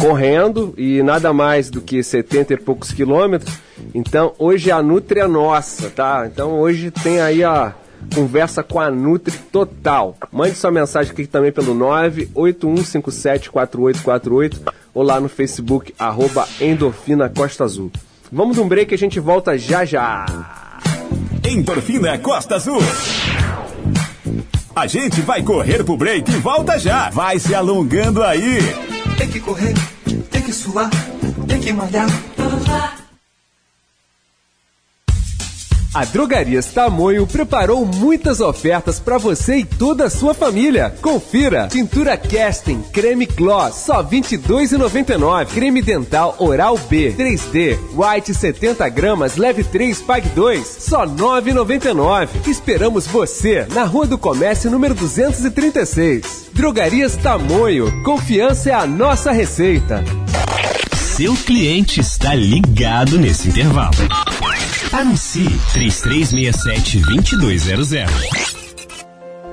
correndo 0.00 0.72
e 0.76 1.02
nada 1.02 1.32
mais 1.32 1.70
do 1.70 1.80
que 1.80 2.00
70 2.02 2.54
e 2.54 2.56
poucos 2.56 2.90
quilômetros. 2.92 3.54
Então 3.94 4.34
hoje 4.38 4.70
a 4.70 4.82
Nutri 4.82 5.20
é 5.20 5.26
nossa, 5.26 5.88
tá? 5.90 6.28
Então 6.32 6.60
hoje 6.60 6.90
tem 6.90 7.20
aí 7.20 7.44
a 7.44 7.74
conversa 8.14 8.62
com 8.62 8.80
a 8.80 8.90
Nutri 8.90 9.36
total. 9.52 10.16
Mande 10.32 10.54
sua 10.54 10.70
mensagem 10.70 11.12
aqui 11.12 11.26
também 11.26 11.52
pelo 11.52 11.74
981574848 11.74 14.56
ou 14.94 15.02
lá 15.02 15.20
no 15.20 15.28
Facebook, 15.28 15.94
arroba 15.98 16.48
Endorfina 16.60 17.28
Costa 17.28 17.64
Azul. 17.64 17.90
Vamos 18.30 18.56
de 18.56 18.62
um 18.62 18.68
break 18.68 18.92
e 18.92 18.94
a 18.94 18.98
gente 18.98 19.18
volta 19.18 19.58
já 19.58 19.84
já. 19.84 20.26
Endorfina 21.44 22.16
Costa 22.18 22.54
Azul. 22.56 22.78
A 24.74 24.86
gente 24.86 25.22
vai 25.22 25.42
correr 25.42 25.82
pro 25.82 25.96
break 25.96 26.30
e 26.30 26.36
volta 26.36 26.78
já. 26.78 27.08
Vai 27.10 27.38
se 27.38 27.54
alongando 27.54 28.22
aí. 28.22 28.58
Tem 29.18 29.28
que 29.28 29.40
correr, 29.40 29.74
tem 30.30 30.42
que 30.42 30.52
suar, 30.52 30.88
tem 31.48 31.60
que 31.60 31.72
malhar. 31.72 32.06
A 35.98 36.04
Drogarias 36.04 36.66
Tamoio 36.66 37.26
preparou 37.26 37.84
muitas 37.84 38.38
ofertas 38.38 39.00
para 39.00 39.18
você 39.18 39.56
e 39.56 39.64
toda 39.64 40.04
a 40.04 40.10
sua 40.10 40.32
família. 40.32 40.94
Confira: 41.02 41.66
tintura 41.66 42.16
Casting 42.16 42.80
Creme 42.92 43.26
Gloss 43.26 43.74
só 43.74 44.00
R$ 44.00 44.20
22,99. 44.20 45.46
Creme 45.46 45.82
dental 45.82 46.36
Oral 46.38 46.78
B 46.88 47.12
3D 47.18 47.76
White 47.96 48.32
70 48.32 48.88
gramas 48.90 49.36
leve 49.36 49.64
3 49.64 50.00
pague 50.02 50.28
2 50.28 50.64
só 50.64 51.00
R$ 51.00 51.10
9,99. 51.16 52.28
Esperamos 52.46 53.08
você 53.08 53.66
na 53.74 53.82
Rua 53.82 54.06
do 54.06 54.16
Comércio 54.16 54.70
número 54.70 54.94
236. 54.94 56.50
Drogarias 56.52 57.16
Tamoio. 57.16 58.04
Confiança 58.04 58.70
é 58.70 58.72
a 58.72 58.86
nossa 58.86 59.32
receita. 59.32 60.04
Seu 60.94 61.34
cliente 61.34 62.00
está 62.00 62.36
ligado 62.36 63.18
nesse 63.18 63.48
intervalo. 63.48 63.96
Anuncie 64.98 65.48
3367-2200. 65.74 68.08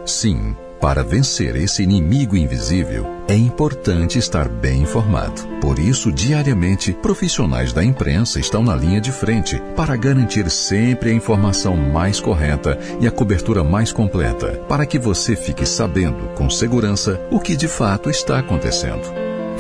Sim, 0.03 0.55
para 0.81 1.03
vencer 1.03 1.55
esse 1.55 1.83
inimigo 1.83 2.35
invisível, 2.35 3.05
é 3.27 3.35
importante 3.35 4.17
estar 4.17 4.49
bem 4.49 4.81
informado. 4.81 5.47
Por 5.61 5.77
isso, 5.77 6.11
diariamente, 6.11 6.93
profissionais 6.93 7.71
da 7.71 7.83
imprensa 7.83 8.39
estão 8.39 8.63
na 8.63 8.75
linha 8.75 8.99
de 8.99 9.11
frente 9.11 9.61
para 9.75 9.95
garantir 9.95 10.49
sempre 10.49 11.11
a 11.11 11.13
informação 11.13 11.77
mais 11.77 12.19
correta 12.19 12.79
e 12.99 13.05
a 13.05 13.11
cobertura 13.11 13.63
mais 13.63 13.91
completa, 13.91 14.53
para 14.67 14.87
que 14.87 14.97
você 14.97 15.35
fique 15.35 15.67
sabendo 15.67 16.33
com 16.33 16.49
segurança 16.49 17.21
o 17.29 17.39
que 17.39 17.55
de 17.55 17.67
fato 17.67 18.09
está 18.09 18.39
acontecendo. 18.39 19.13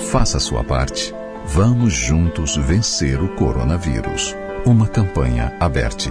Faça 0.09 0.37
a 0.37 0.39
sua 0.39 0.63
parte. 0.63 1.13
Vamos 1.45 1.93
juntos 1.93 2.57
vencer 2.57 3.21
o 3.21 3.27
coronavírus. 3.35 4.35
Uma 4.65 4.87
campanha 4.87 5.55
aberta. 5.59 6.09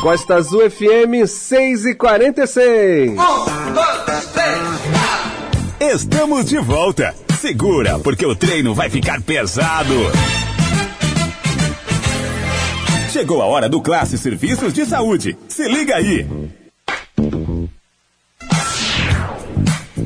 Costa 0.00 0.36
Azul 0.36 0.70
FM 0.70 1.26
6 1.26 1.84
e 1.84 1.94
46. 1.94 3.12
Estamos 5.80 6.46
de 6.46 6.58
volta. 6.58 7.14
Segura, 7.38 7.98
porque 7.98 8.24
o 8.24 8.34
treino 8.34 8.74
vai 8.74 8.88
ficar 8.88 9.20
pesado. 9.20 9.94
Chegou 13.12 13.42
a 13.42 13.46
hora 13.46 13.68
do 13.68 13.82
Classe 13.82 14.16
Serviços 14.16 14.72
de 14.72 14.86
Saúde. 14.86 15.36
Se 15.46 15.68
liga 15.68 15.96
aí. 15.96 16.26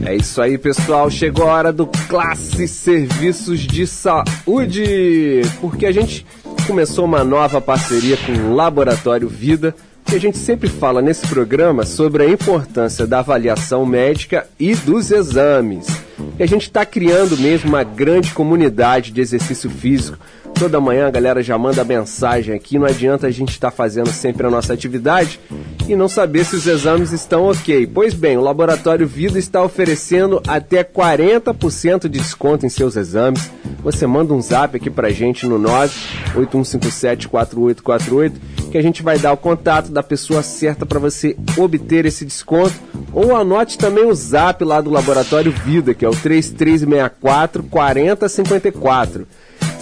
É 0.05 0.17
isso 0.17 0.43
aí, 0.43 0.59
pessoal. 0.59 1.09
Chegou 1.09 1.49
a 1.49 1.55
hora 1.55 1.73
do 1.73 1.87
Classe 1.87 2.67
Serviços 2.67 3.61
de 3.61 3.87
Saúde. 3.87 5.43
Porque 5.61 5.87
a 5.87 5.93
gente 5.93 6.27
começou 6.67 7.05
uma 7.05 7.23
nova 7.23 7.61
parceria 7.61 8.17
com 8.17 8.33
o 8.33 8.55
Laboratório 8.55 9.29
Vida. 9.29 9.75
Que 10.05 10.17
a 10.17 10.21
gente 10.21 10.37
sempre 10.37 10.69
fala 10.69 11.01
nesse 11.01 11.27
programa 11.29 11.87
sobre 11.87 12.25
a 12.25 12.29
importância 12.29 13.07
da 13.07 13.21
avaliação 13.21 13.87
médica 13.87 14.47
e 14.59 14.75
dos 14.75 15.13
exames. 15.13 15.87
E 16.39 16.43
a 16.43 16.47
gente 16.47 16.63
está 16.63 16.85
criando 16.85 17.39
mesmo 17.39 17.69
uma 17.69 17.85
grande 17.85 18.33
comunidade 18.33 19.13
de 19.13 19.21
exercício 19.21 19.71
físico. 19.71 20.19
Toda 20.59 20.81
manhã 20.81 21.07
a 21.07 21.11
galera 21.11 21.43
já 21.43 21.57
manda 21.57 21.85
mensagem 21.85 22.55
aqui. 22.55 22.79
Não 22.79 22.87
adianta 22.87 23.29
a 23.29 23.31
gente 23.31 23.51
estar 23.51 23.71
fazendo 23.71 24.11
sempre 24.11 24.47
a 24.47 24.51
nossa 24.51 24.73
atividade 24.73 25.39
e 25.89 25.97
não 25.97 26.09
saber 26.09 26.45
se 26.45 26.57
os 26.57 26.67
exames 26.67 27.13
estão 27.13 27.45
ok. 27.45 27.87
Pois 27.87 28.15
bem, 28.15 28.37
o 28.37 28.41
Laboratório 28.41 29.07
Vida 29.07 29.39
está 29.39 29.63
oferecendo 29.63 30.43
até 30.47 30.83
40% 30.85 32.03
de 32.03 32.19
desconto 32.19 32.65
em 32.67 32.69
seus 32.69 32.97
exames. 32.97 33.51
Você 33.83 34.07
manda 34.07 34.33
um 34.33 34.41
zap 34.41 34.77
aqui 34.77 34.91
pra 34.91 35.11
gente 35.11 35.47
no 35.47 35.59
981574848 36.37 38.33
que 38.71 38.79
a 38.79 38.83
gente 38.83 39.03
vai 39.03 39.19
dar 39.19 39.33
o 39.33 39.37
contato 39.37 39.93
da 39.93 40.03
pessoa 40.03 40.43
certa 40.43 40.87
para 40.87 40.99
você 40.99 41.37
obter 41.59 42.07
esse 42.07 42.25
desconto. 42.25 42.73
Ou 43.13 43.37
anote 43.37 43.77
também 43.77 44.07
o 44.07 44.15
zap 44.15 44.65
lá 44.65 44.81
do 44.81 44.89
Laboratório 44.89 45.53
Vida, 45.53 45.93
que 45.93 46.07
é 46.07 46.09
o 46.09 46.13
3364 46.13 47.65
4054. 47.65 49.27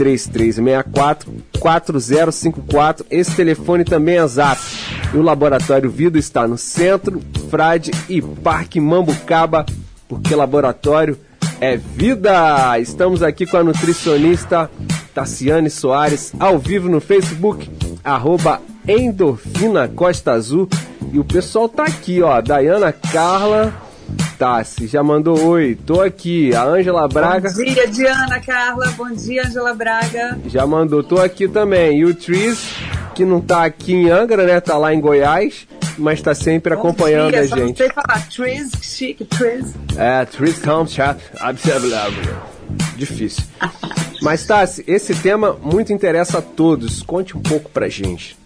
3364 0.01 1.31
4054. 1.59 3.07
Esse 3.11 3.37
telefone 3.37 3.85
também 3.85 4.17
é 4.17 4.27
zap. 4.27 4.59
E 5.13 5.17
o 5.19 5.23
Laboratório 5.23 5.91
Vida 5.91 6.19
está 6.19 6.49
no 6.49 6.57
Centro, 6.57 7.21
Frade 7.51 7.91
e 8.09 8.23
Parque 8.23 8.81
Mambucaba, 8.81 9.67
porque 10.09 10.35
laboratório 10.35 11.19
é 11.61 11.77
vida. 11.77 12.79
Estamos 12.79 13.23
aqui 13.23 13.45
com 13.45 13.59
a 13.59 13.63
nutricionista 13.65 14.71
Tassiane 15.15 15.69
Soares, 15.69 16.33
ao 16.41 16.59
vivo 16.59 16.89
no 16.89 17.01
Facebook, 17.01 17.71
arroba 18.03 18.63
Endorfina 18.89 19.87
Costa 19.87 20.33
Azul. 20.33 20.67
E 21.13 21.19
o 21.19 21.25
pessoal 21.25 21.69
tá 21.69 21.85
aqui, 21.85 22.23
ó. 22.23 22.41
Dayana 22.41 22.91
Carla. 22.91 23.90
Tassi, 24.39 24.87
já 24.87 25.03
mandou 25.03 25.39
oi, 25.49 25.79
tô 25.87 26.01
aqui. 26.01 26.55
A 26.55 26.65
Ângela 26.65 27.07
Braga. 27.07 27.51
Bom 27.51 27.63
dia, 27.63 27.87
Diana 27.87 28.41
Carla. 28.41 28.91
Bom 28.97 29.11
dia, 29.11 29.47
Ângela 29.47 29.75
Braga. 29.75 30.39
Já 30.47 30.67
mandou, 30.67 31.03
tô 31.03 31.21
aqui 31.21 31.47
também. 31.47 31.99
E 31.99 32.05
o 32.05 32.15
Tris, 32.15 32.75
que 33.15 33.25
não 33.25 33.41
tá 33.41 33.65
aqui 33.65 33.93
em 33.93 34.11
Angra, 34.11 34.47
né? 34.47 34.59
Tá 34.61 34.79
lá 34.79 34.95
em 34.95 35.01
Goiás, 35.01 35.69
mas 35.99 36.23
tá 36.23 36.35
sempre 36.35 36.75
Bom 36.75 36.81
acompanhando 36.81 37.33
dia, 37.33 37.41
a 37.41 37.47
gente. 37.47 37.69
Não 37.69 37.77
sei 37.77 37.91
falar. 37.91 38.29
Triz, 38.29 38.71
chique, 38.81 39.25
Triz. 39.25 39.75
É, 39.97 40.25
Tris 40.25 40.59
Comchat. 40.59 41.21
Difícil. 42.97 43.45
Mas, 44.23 44.47
Tassi, 44.47 44.85
esse 44.87 45.15
tema 45.15 45.57
muito 45.63 45.93
interessa 45.93 46.39
a 46.39 46.43
todos. 46.43 47.03
Conte 47.03 47.37
um 47.37 47.41
pouco 47.43 47.71
pra 47.71 47.89
gente. 47.89 48.39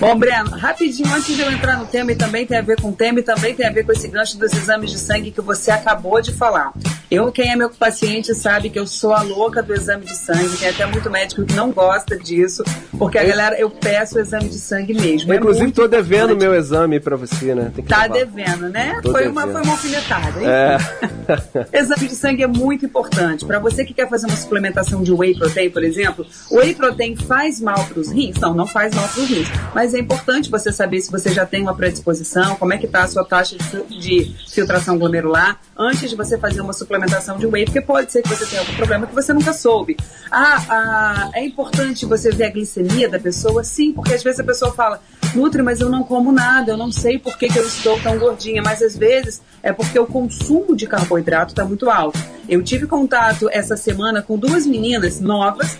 Bom, 0.00 0.18
Breno, 0.18 0.50
rapidinho, 0.52 1.12
antes 1.14 1.36
de 1.36 1.42
eu 1.42 1.52
entrar 1.52 1.76
no 1.76 1.84
tema, 1.84 2.10
e 2.12 2.16
também 2.16 2.46
tem 2.46 2.56
a 2.56 2.62
ver 2.62 2.80
com 2.80 2.88
o 2.88 2.92
tema, 2.92 3.20
e 3.20 3.22
também 3.22 3.54
tem 3.54 3.66
a 3.66 3.70
ver 3.70 3.84
com 3.84 3.92
esse 3.92 4.08
gancho 4.08 4.38
dos 4.38 4.50
exames 4.54 4.90
de 4.90 4.98
sangue 4.98 5.30
que 5.30 5.42
você 5.42 5.70
acabou 5.70 6.22
de 6.22 6.32
falar. 6.32 6.72
Eu, 7.10 7.30
quem 7.30 7.50
é 7.50 7.56
meu 7.56 7.68
paciente, 7.68 8.34
sabe 8.34 8.70
que 8.70 8.78
eu 8.78 8.86
sou 8.86 9.12
a 9.12 9.20
louca 9.20 9.62
do 9.62 9.74
exame 9.74 10.06
de 10.06 10.16
sangue, 10.16 10.56
tem 10.56 10.70
até 10.70 10.86
muito 10.86 11.10
médico 11.10 11.44
que 11.44 11.52
não 11.54 11.70
gosta 11.70 12.16
disso, 12.16 12.64
porque 12.98 13.18
a 13.18 13.24
galera, 13.24 13.58
eu 13.58 13.68
peço 13.68 14.16
o 14.16 14.20
exame 14.20 14.48
de 14.48 14.58
sangue 14.58 14.94
mesmo. 14.94 15.30
É 15.32 15.36
Inclusive, 15.36 15.70
tô 15.70 15.86
devendo 15.86 16.32
importante. 16.32 16.40
meu 16.40 16.54
exame 16.54 16.98
pra 16.98 17.16
você, 17.16 17.54
né? 17.54 17.70
Tem 17.74 17.84
Tá 17.84 18.06
devendo, 18.06 18.70
né? 18.70 19.00
Tô 19.02 19.12
Foi 19.12 19.28
uma, 19.28 19.42
devendo. 19.42 19.52
foi 19.52 19.62
uma 19.64 19.72
alfinetada, 19.72 20.40
hein? 20.40 20.46
É. 20.48 20.78
Exame 21.78 22.08
de 22.08 22.14
sangue 22.14 22.42
é 22.42 22.46
muito 22.46 22.86
importante. 22.86 23.44
Para 23.44 23.58
você 23.58 23.84
que 23.84 23.92
quer 23.92 24.08
fazer 24.08 24.26
uma 24.26 24.36
suplementação 24.36 25.02
de 25.02 25.12
whey 25.12 25.34
protein, 25.36 25.70
por 25.70 25.84
exemplo, 25.84 26.26
o 26.50 26.56
whey 26.56 26.74
protein 26.74 27.16
faz 27.16 27.60
mal 27.60 27.84
para 27.84 28.00
os 28.00 28.10
rins? 28.10 28.38
Não, 28.38 28.54
não 28.54 28.66
faz 28.66 28.94
mal 28.94 29.06
para 29.08 29.22
os 29.22 29.28
rins. 29.28 29.48
Mas 29.74 29.89
é 29.94 29.98
importante 29.98 30.50
você 30.50 30.72
saber 30.72 31.00
se 31.00 31.10
você 31.10 31.32
já 31.32 31.44
tem 31.46 31.62
uma 31.62 31.74
predisposição, 31.74 32.56
como 32.56 32.72
é 32.72 32.78
que 32.78 32.86
está 32.86 33.02
a 33.04 33.08
sua 33.08 33.24
taxa 33.24 33.56
de, 33.56 33.64
fil- 33.64 33.86
de 33.88 34.34
filtração 34.48 34.98
glomerular, 34.98 35.58
antes 35.76 36.10
de 36.10 36.16
você 36.16 36.38
fazer 36.38 36.60
uma 36.60 36.72
suplementação 36.72 37.38
de 37.38 37.46
whey, 37.46 37.64
porque 37.64 37.80
pode 37.80 38.12
ser 38.12 38.22
que 38.22 38.28
você 38.28 38.46
tenha 38.46 38.60
algum 38.62 38.74
problema 38.74 39.06
que 39.06 39.14
você 39.14 39.32
nunca 39.32 39.52
soube. 39.52 39.96
Ah, 40.30 40.64
ah, 40.68 41.30
é 41.34 41.44
importante 41.44 42.06
você 42.06 42.30
ver 42.30 42.44
a 42.44 42.50
glicemia 42.50 43.08
da 43.08 43.18
pessoa? 43.18 43.64
Sim, 43.64 43.92
porque 43.92 44.14
às 44.14 44.22
vezes 44.22 44.40
a 44.40 44.44
pessoa 44.44 44.72
fala, 44.72 45.00
Nutri, 45.34 45.62
mas 45.62 45.80
eu 45.80 45.88
não 45.88 46.02
como 46.02 46.32
nada, 46.32 46.72
eu 46.72 46.76
não 46.76 46.90
sei 46.90 47.18
por 47.18 47.36
que, 47.38 47.48
que 47.48 47.58
eu 47.58 47.66
estou 47.66 47.98
tão 48.00 48.18
gordinha, 48.18 48.62
mas 48.62 48.82
às 48.82 48.96
vezes 48.96 49.40
é 49.62 49.72
porque 49.72 49.98
o 49.98 50.06
consumo 50.06 50.74
de 50.76 50.86
carboidrato 50.86 51.52
está 51.52 51.64
muito 51.64 51.88
alto. 51.90 52.18
Eu 52.48 52.62
tive 52.62 52.86
contato 52.86 53.48
essa 53.52 53.76
semana 53.76 54.22
com 54.22 54.36
duas 54.36 54.66
meninas 54.66 55.20
novas, 55.20 55.78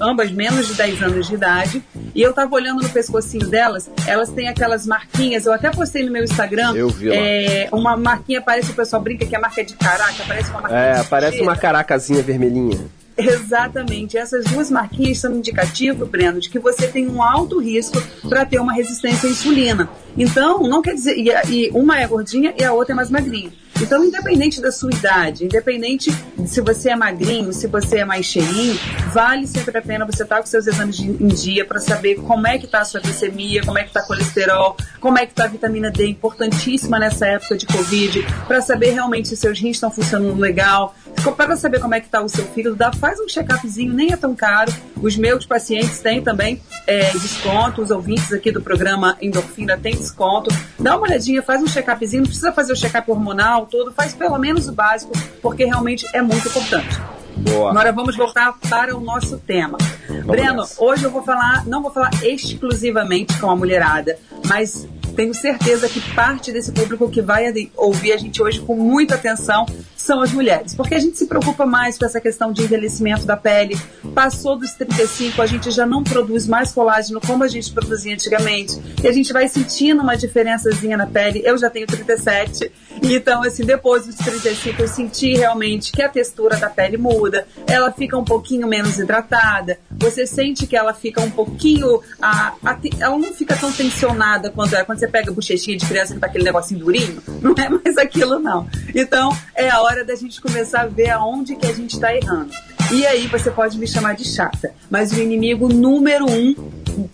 ambas 0.00 0.30
menos 0.32 0.66
de 0.66 0.74
10 0.74 1.02
anos 1.02 1.26
de 1.28 1.34
idade, 1.34 1.82
e 2.14 2.20
eu 2.20 2.32
tava 2.32 2.54
olhando 2.54 2.82
no 2.82 2.88
pescocinho 2.90 3.46
delas, 3.50 3.90
elas 4.06 4.30
têm 4.30 4.48
aquelas 4.48 4.86
marquinhas, 4.86 5.44
eu 5.44 5.52
até 5.52 5.70
postei 5.70 6.04
no 6.04 6.10
meu 6.12 6.24
Instagram, 6.24 6.74
Eu 6.74 6.88
vi 6.88 7.08
lá. 7.08 7.14
é, 7.16 7.68
uma 7.72 7.96
marquinha, 7.96 8.40
parece 8.40 8.70
o 8.70 8.74
pessoal 8.74 9.02
brinca 9.02 9.26
que 9.26 9.34
é 9.36 9.38
marca 9.38 9.62
de 9.64 9.74
caraca, 9.74 10.22
parece 10.26 10.50
uma 10.50 10.60
marquinha 10.62 10.80
É, 10.80 11.02
parece 11.04 11.40
uma 11.42 11.56
caracazinha 11.56 12.22
vermelhinha. 12.22 12.78
Exatamente. 13.18 14.16
Essas 14.16 14.44
duas 14.46 14.70
marquinhas 14.70 15.18
são 15.18 15.34
indicativo, 15.36 16.06
Breno, 16.06 16.40
de 16.40 16.48
que 16.48 16.58
você 16.58 16.86
tem 16.86 17.06
um 17.06 17.22
alto 17.22 17.58
risco 17.58 18.00
para 18.28 18.46
ter 18.46 18.58
uma 18.58 18.72
resistência 18.72 19.28
à 19.28 19.32
insulina. 19.32 19.90
Então, 20.16 20.62
não 20.62 20.80
quer 20.80 20.94
dizer. 20.94 21.16
E, 21.18 21.30
a- 21.30 21.42
e 21.46 21.70
uma 21.74 22.00
é 22.00 22.06
gordinha 22.06 22.54
e 22.58 22.64
a 22.64 22.72
outra 22.72 22.94
é 22.94 22.96
mais 22.96 23.10
magrinha. 23.10 23.52
Então, 23.80 24.04
independente 24.04 24.60
da 24.60 24.70
sua 24.70 24.90
idade, 24.92 25.44
independente 25.44 26.10
de 26.38 26.48
se 26.48 26.60
você 26.60 26.90
é 26.90 26.96
magrinho, 26.96 27.52
se 27.52 27.66
você 27.66 27.98
é 27.98 28.04
mais 28.04 28.26
cheinho, 28.26 28.78
vale 29.12 29.46
sempre 29.46 29.78
a 29.78 29.82
pena 29.82 30.04
você 30.04 30.22
estar 30.22 30.38
com 30.38 30.46
seus 30.46 30.66
exames 30.66 30.96
de- 30.96 31.10
em 31.10 31.28
dia 31.28 31.64
para 31.64 31.80
saber 31.80 32.16
como 32.16 32.46
é 32.46 32.58
que 32.58 32.66
está 32.66 32.80
a 32.80 32.84
sua 32.84 33.00
glicemia, 33.00 33.62
como 33.64 33.78
é 33.78 33.82
que 33.82 33.88
está 33.88 34.02
colesterol, 34.02 34.76
como 35.00 35.18
é 35.18 35.24
que 35.26 35.32
está 35.32 35.44
a 35.44 35.48
vitamina 35.48 35.90
D, 35.90 36.06
importantíssima 36.08 36.98
nessa 36.98 37.26
época 37.26 37.56
de 37.56 37.66
Covid, 37.66 38.22
para 38.46 38.60
saber 38.60 38.90
realmente 38.90 39.28
se 39.28 39.36
seus 39.36 39.58
rins 39.58 39.76
estão 39.76 39.90
funcionando 39.90 40.38
legal, 40.38 40.94
para 41.36 41.56
saber 41.56 41.80
como 41.80 41.94
é 41.94 42.00
que 42.00 42.06
está 42.06 42.22
o 42.22 42.28
seu 42.28 42.44
fígado, 42.46 42.76
dá, 42.76 42.92
faz 42.92 43.18
um 43.20 43.26
check-upzinho, 43.26 43.92
nem 43.92 44.12
é 44.12 44.16
tão 44.16 44.34
caro. 44.34 44.72
Os 45.02 45.16
meus 45.16 45.44
pacientes 45.46 45.98
têm 46.00 46.22
também 46.22 46.60
é, 46.86 47.10
desconto, 47.12 47.82
os 47.82 47.90
ouvintes 47.90 48.32
aqui 48.32 48.50
do 48.50 48.60
programa 48.60 49.16
Endorfina 49.20 49.76
têm 49.76 49.96
desconto. 49.96 50.50
Dá 50.78 50.96
uma 50.96 51.06
olhadinha, 51.06 51.42
faz 51.42 51.62
um 51.62 51.66
check-upzinho, 51.66 52.22
não 52.22 52.28
precisa 52.28 52.52
fazer 52.52 52.72
o 52.72 52.76
check-up 52.76 53.10
hormonal 53.10 53.66
todo, 53.70 53.92
faz 53.92 54.12
pelo 54.12 54.38
menos 54.38 54.68
o 54.68 54.72
básico, 54.72 55.12
porque 55.40 55.64
realmente 55.64 56.06
é 56.12 56.20
muito 56.20 56.48
importante. 56.48 57.00
Boa. 57.36 57.70
Agora 57.70 57.92
vamos 57.92 58.16
voltar 58.16 58.52
para 58.68 58.96
o 58.96 59.00
nosso 59.00 59.38
tema. 59.38 59.78
Breno, 60.26 60.60
nessa. 60.60 60.82
hoje 60.82 61.04
eu 61.04 61.10
vou 61.10 61.22
falar, 61.22 61.66
não 61.66 61.80
vou 61.80 61.90
falar 61.90 62.10
exclusivamente 62.22 63.38
com 63.38 63.48
a 63.48 63.56
mulherada, 63.56 64.18
mas 64.46 64.86
tenho 65.16 65.34
certeza 65.34 65.88
que 65.88 66.00
parte 66.14 66.52
desse 66.52 66.72
público 66.72 67.08
que 67.08 67.22
vai 67.22 67.52
ouvir 67.76 68.12
a 68.12 68.16
gente 68.16 68.42
hoje 68.42 68.60
com 68.60 68.74
muita 68.74 69.14
atenção 69.14 69.66
são 70.10 70.20
as 70.22 70.32
mulheres, 70.32 70.74
porque 70.74 70.96
a 70.96 70.98
gente 70.98 71.16
se 71.16 71.26
preocupa 71.26 71.64
mais 71.64 71.96
com 71.96 72.04
essa 72.04 72.20
questão 72.20 72.50
de 72.50 72.64
envelhecimento 72.64 73.24
da 73.24 73.36
pele. 73.36 73.78
Passou 74.12 74.58
dos 74.58 74.72
35, 74.72 75.40
a 75.40 75.46
gente 75.46 75.70
já 75.70 75.86
não 75.86 76.02
produz 76.02 76.48
mais 76.48 76.72
colágeno 76.72 77.20
como 77.20 77.44
a 77.44 77.48
gente 77.48 77.70
produzia 77.70 78.14
antigamente, 78.14 78.76
e 79.00 79.06
a 79.06 79.12
gente 79.12 79.32
vai 79.32 79.46
sentindo 79.46 80.02
uma 80.02 80.16
diferençazinha 80.16 80.96
na 80.96 81.06
pele. 81.06 81.42
Eu 81.44 81.56
já 81.56 81.70
tenho 81.70 81.86
37, 81.86 82.72
então 83.04 83.44
assim, 83.44 83.64
depois 83.64 84.04
dos 84.06 84.16
35 84.16 84.82
eu 84.82 84.88
senti 84.88 85.32
realmente 85.34 85.92
que 85.92 86.02
a 86.02 86.08
textura 86.08 86.56
da 86.56 86.68
pele 86.68 86.96
muda, 86.96 87.46
ela 87.68 87.92
fica 87.92 88.18
um 88.18 88.24
pouquinho 88.24 88.66
menos 88.66 88.98
hidratada, 88.98 89.78
você 89.92 90.26
sente 90.26 90.66
que 90.66 90.76
ela 90.76 90.92
fica 90.92 91.20
um 91.20 91.30
pouquinho, 91.30 92.00
a, 92.20 92.54
a 92.64 92.80
ela 92.98 93.16
não 93.16 93.32
fica 93.32 93.56
tão 93.56 93.70
tensionada 93.70 94.50
quando 94.50 94.74
é 94.74 94.82
quando 94.82 94.98
você 94.98 95.06
pega 95.06 95.30
a 95.30 95.34
bochechinha 95.34 95.76
de 95.76 95.86
criança 95.86 96.14
que 96.14 96.20
tá 96.20 96.26
aquele 96.26 96.42
negocinho 96.42 96.80
durinho, 96.80 97.22
não 97.40 97.54
é 97.56 97.68
mais 97.68 97.96
aquilo 97.96 98.40
não. 98.40 98.68
Então 98.92 99.30
é 99.54 99.70
a 99.70 99.80
hora 99.80 99.99
da 100.04 100.14
gente 100.14 100.40
começar 100.40 100.82
a 100.82 100.86
ver 100.86 101.10
aonde 101.10 101.56
que 101.56 101.66
a 101.66 101.72
gente 101.72 101.94
está 101.94 102.14
errando. 102.14 102.52
E 102.92 103.06
aí 103.06 103.26
você 103.26 103.50
pode 103.50 103.78
me 103.78 103.86
chamar 103.86 104.14
de 104.14 104.24
chata, 104.24 104.74
mas 104.90 105.12
o 105.12 105.20
inimigo 105.20 105.68
número 105.68 106.30
um 106.30 106.54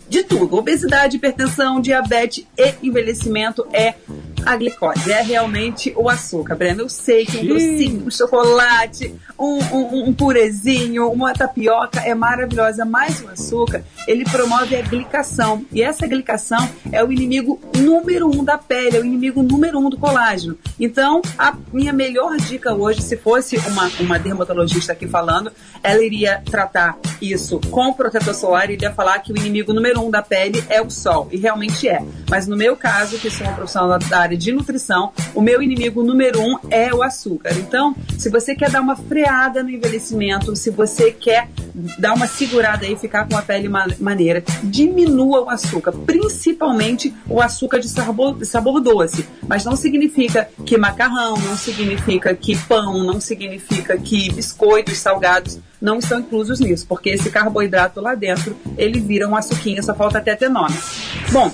de 0.09 0.23
tudo, 0.23 0.57
obesidade, 0.57 1.17
hipertensão, 1.17 1.81
diabetes 1.81 2.47
e 2.57 2.75
envelhecimento 2.83 3.67
é 3.73 3.95
a 4.47 4.57
glicose, 4.57 5.11
é 5.11 5.21
realmente 5.23 5.93
o 5.97 6.09
açúcar, 6.09 6.55
Breno. 6.55 6.83
Eu 6.83 6.89
sei 6.89 7.27
que 7.27 7.39
um 7.39 7.47
docinho, 7.47 8.07
um 8.07 8.11
chocolate, 8.11 9.13
um, 9.37 9.59
um, 9.59 10.09
um 10.09 10.15
purezinho, 10.15 11.11
uma 11.11 11.33
tapioca 11.33 12.01
é 12.01 12.15
maravilhosa, 12.15 12.85
mas 12.85 13.21
o 13.21 13.29
açúcar, 13.29 13.83
ele 14.07 14.25
promove 14.25 14.77
a 14.77 14.83
glicação. 14.83 15.67
E 15.73 15.83
essa 15.83 16.07
glicação 16.07 16.71
é 16.93 17.03
o 17.05 17.11
inimigo 17.11 17.61
número 17.77 18.29
um 18.29 18.45
da 18.45 18.57
pele, 18.57 18.97
é 18.97 19.01
o 19.01 19.05
inimigo 19.05 19.43
número 19.43 19.81
um 19.81 19.91
do 19.91 19.99
colágeno. 19.99 20.57
Então, 20.79 21.21
a 21.37 21.57
minha 21.73 21.93
melhor 21.93 22.37
dica 22.37 22.73
hoje, 22.73 23.03
se 23.03 23.17
fosse 23.17 23.57
uma, 23.57 23.91
uma 23.99 24.19
dermatologista 24.19 24.93
aqui 24.93 25.09
falando, 25.09 25.51
ela 25.83 26.03
iria 26.05 26.41
tratar 26.45 26.97
isso 27.21 27.61
com 27.71 27.89
o 27.89 27.95
protetor 27.95 28.35
solar 28.35 28.71
e 28.71 28.75
iria 28.75 28.93
falar 28.93 29.19
que 29.19 29.33
o 29.33 29.37
inimigo 29.37 29.73
número 29.73 30.01
um 30.01 30.11
da 30.11 30.23
pele 30.23 30.63
é 30.69 30.81
o 30.81 30.89
sol. 30.89 31.29
E 31.33 31.37
realmente 31.37 31.89
é. 31.89 32.01
Mas 32.31 32.47
no 32.47 32.57
meu 32.57 32.77
caso, 32.77 33.19
que 33.19 33.29
sou 33.29 33.47
uma 33.47 33.57
profissional 33.57 33.99
da 33.99 34.19
área 34.19 34.36
de 34.37 34.53
nutrição, 34.53 35.13
o 35.35 35.41
meu 35.41 35.63
inimigo 35.63 36.03
número 36.03 36.41
um 36.41 36.59
é 36.71 36.93
o 36.95 37.03
açúcar. 37.03 37.53
Então, 37.55 37.95
se 38.19 38.29
você 38.29 38.55
quer 38.55 38.71
dar 38.71 38.81
uma 38.81 38.97
freada 38.97 39.63
no 39.63 39.71
envelhecimento, 39.71 40.55
se 40.55 40.71
você 40.71 41.11
quer 41.11 41.49
dar 41.99 42.15
uma 42.15 42.27
segurada 42.27 42.87
aí, 42.87 42.97
ficar 42.97 43.29
com 43.29 43.37
a 43.37 43.43
pele 43.43 43.69
ma- 43.69 43.87
maneira, 44.01 44.43
diminua 44.63 45.43
o 45.43 45.51
açúcar, 45.51 45.93
principalmente 45.93 47.15
o 47.29 47.41
açúcar 47.41 47.79
de 47.79 47.89
sabor, 47.89 48.45
sabor 48.45 48.81
doce. 48.81 49.27
Mas 49.47 49.65
não 49.65 49.77
significa 49.77 50.49
que 50.65 50.77
macarrão, 50.77 51.37
não 51.39 51.57
significa 51.57 52.35
que 52.35 52.57
pão, 52.57 53.03
não 53.05 53.21
significa 53.21 53.97
que 53.97 54.33
biscoitos 54.33 54.99
salgados 54.99 55.59
não 55.81 55.99
estão 55.99 56.21
inclusos 56.21 56.59
nisso, 56.59 56.87
porque 56.89 57.11
esse 57.11 57.31
carboidrato 57.31 58.01
lá 58.01 58.15
dentro, 58.15 58.57
ele 58.79 58.99
vira 58.99 59.29
um 59.29 59.37
açuquinha, 59.37 59.83
só 59.83 59.95
falta 59.95 60.19
até 60.19 60.35
ter 60.35 60.49
nome. 60.49 60.75
Bom, 61.31 61.53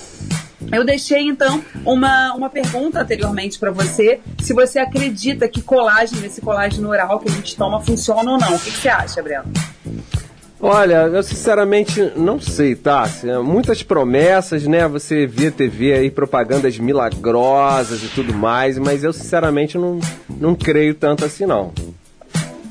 eu 0.71 0.83
deixei 0.83 1.21
então 1.21 1.63
uma, 1.85 2.33
uma 2.33 2.49
pergunta 2.49 3.01
anteriormente 3.01 3.59
para 3.59 3.71
você, 3.71 4.19
se 4.41 4.53
você 4.53 4.79
acredita 4.79 5.47
que 5.47 5.61
colágeno, 5.61 6.25
esse 6.25 6.41
colágeno 6.41 6.89
oral 6.89 7.19
que 7.19 7.29
a 7.29 7.31
gente 7.31 7.55
toma, 7.55 7.81
funciona 7.81 8.31
ou 8.31 8.37
não. 8.37 8.55
O 8.55 8.59
que, 8.59 8.71
que 8.71 8.77
você 8.77 8.89
acha, 8.89 9.21
Breno? 9.21 9.45
Olha, 10.65 11.07
eu 11.07 11.21
sinceramente 11.21 12.13
não 12.15 12.39
sei, 12.39 12.73
tá? 12.73 13.01
Assim, 13.01 13.27
Muitas 13.39 13.83
promessas, 13.83 14.65
né? 14.65 14.87
Você 14.87 15.27
via 15.27 15.51
TV 15.51 15.91
aí, 15.91 16.09
propagandas 16.09 16.79
milagrosas 16.79 18.01
e 18.01 18.07
tudo 18.07 18.33
mais, 18.33 18.77
mas 18.77 19.03
eu 19.03 19.11
sinceramente 19.11 19.77
não, 19.77 19.99
não 20.29 20.55
creio 20.55 20.95
tanto 20.95 21.25
assim, 21.25 21.45
não. 21.45 21.73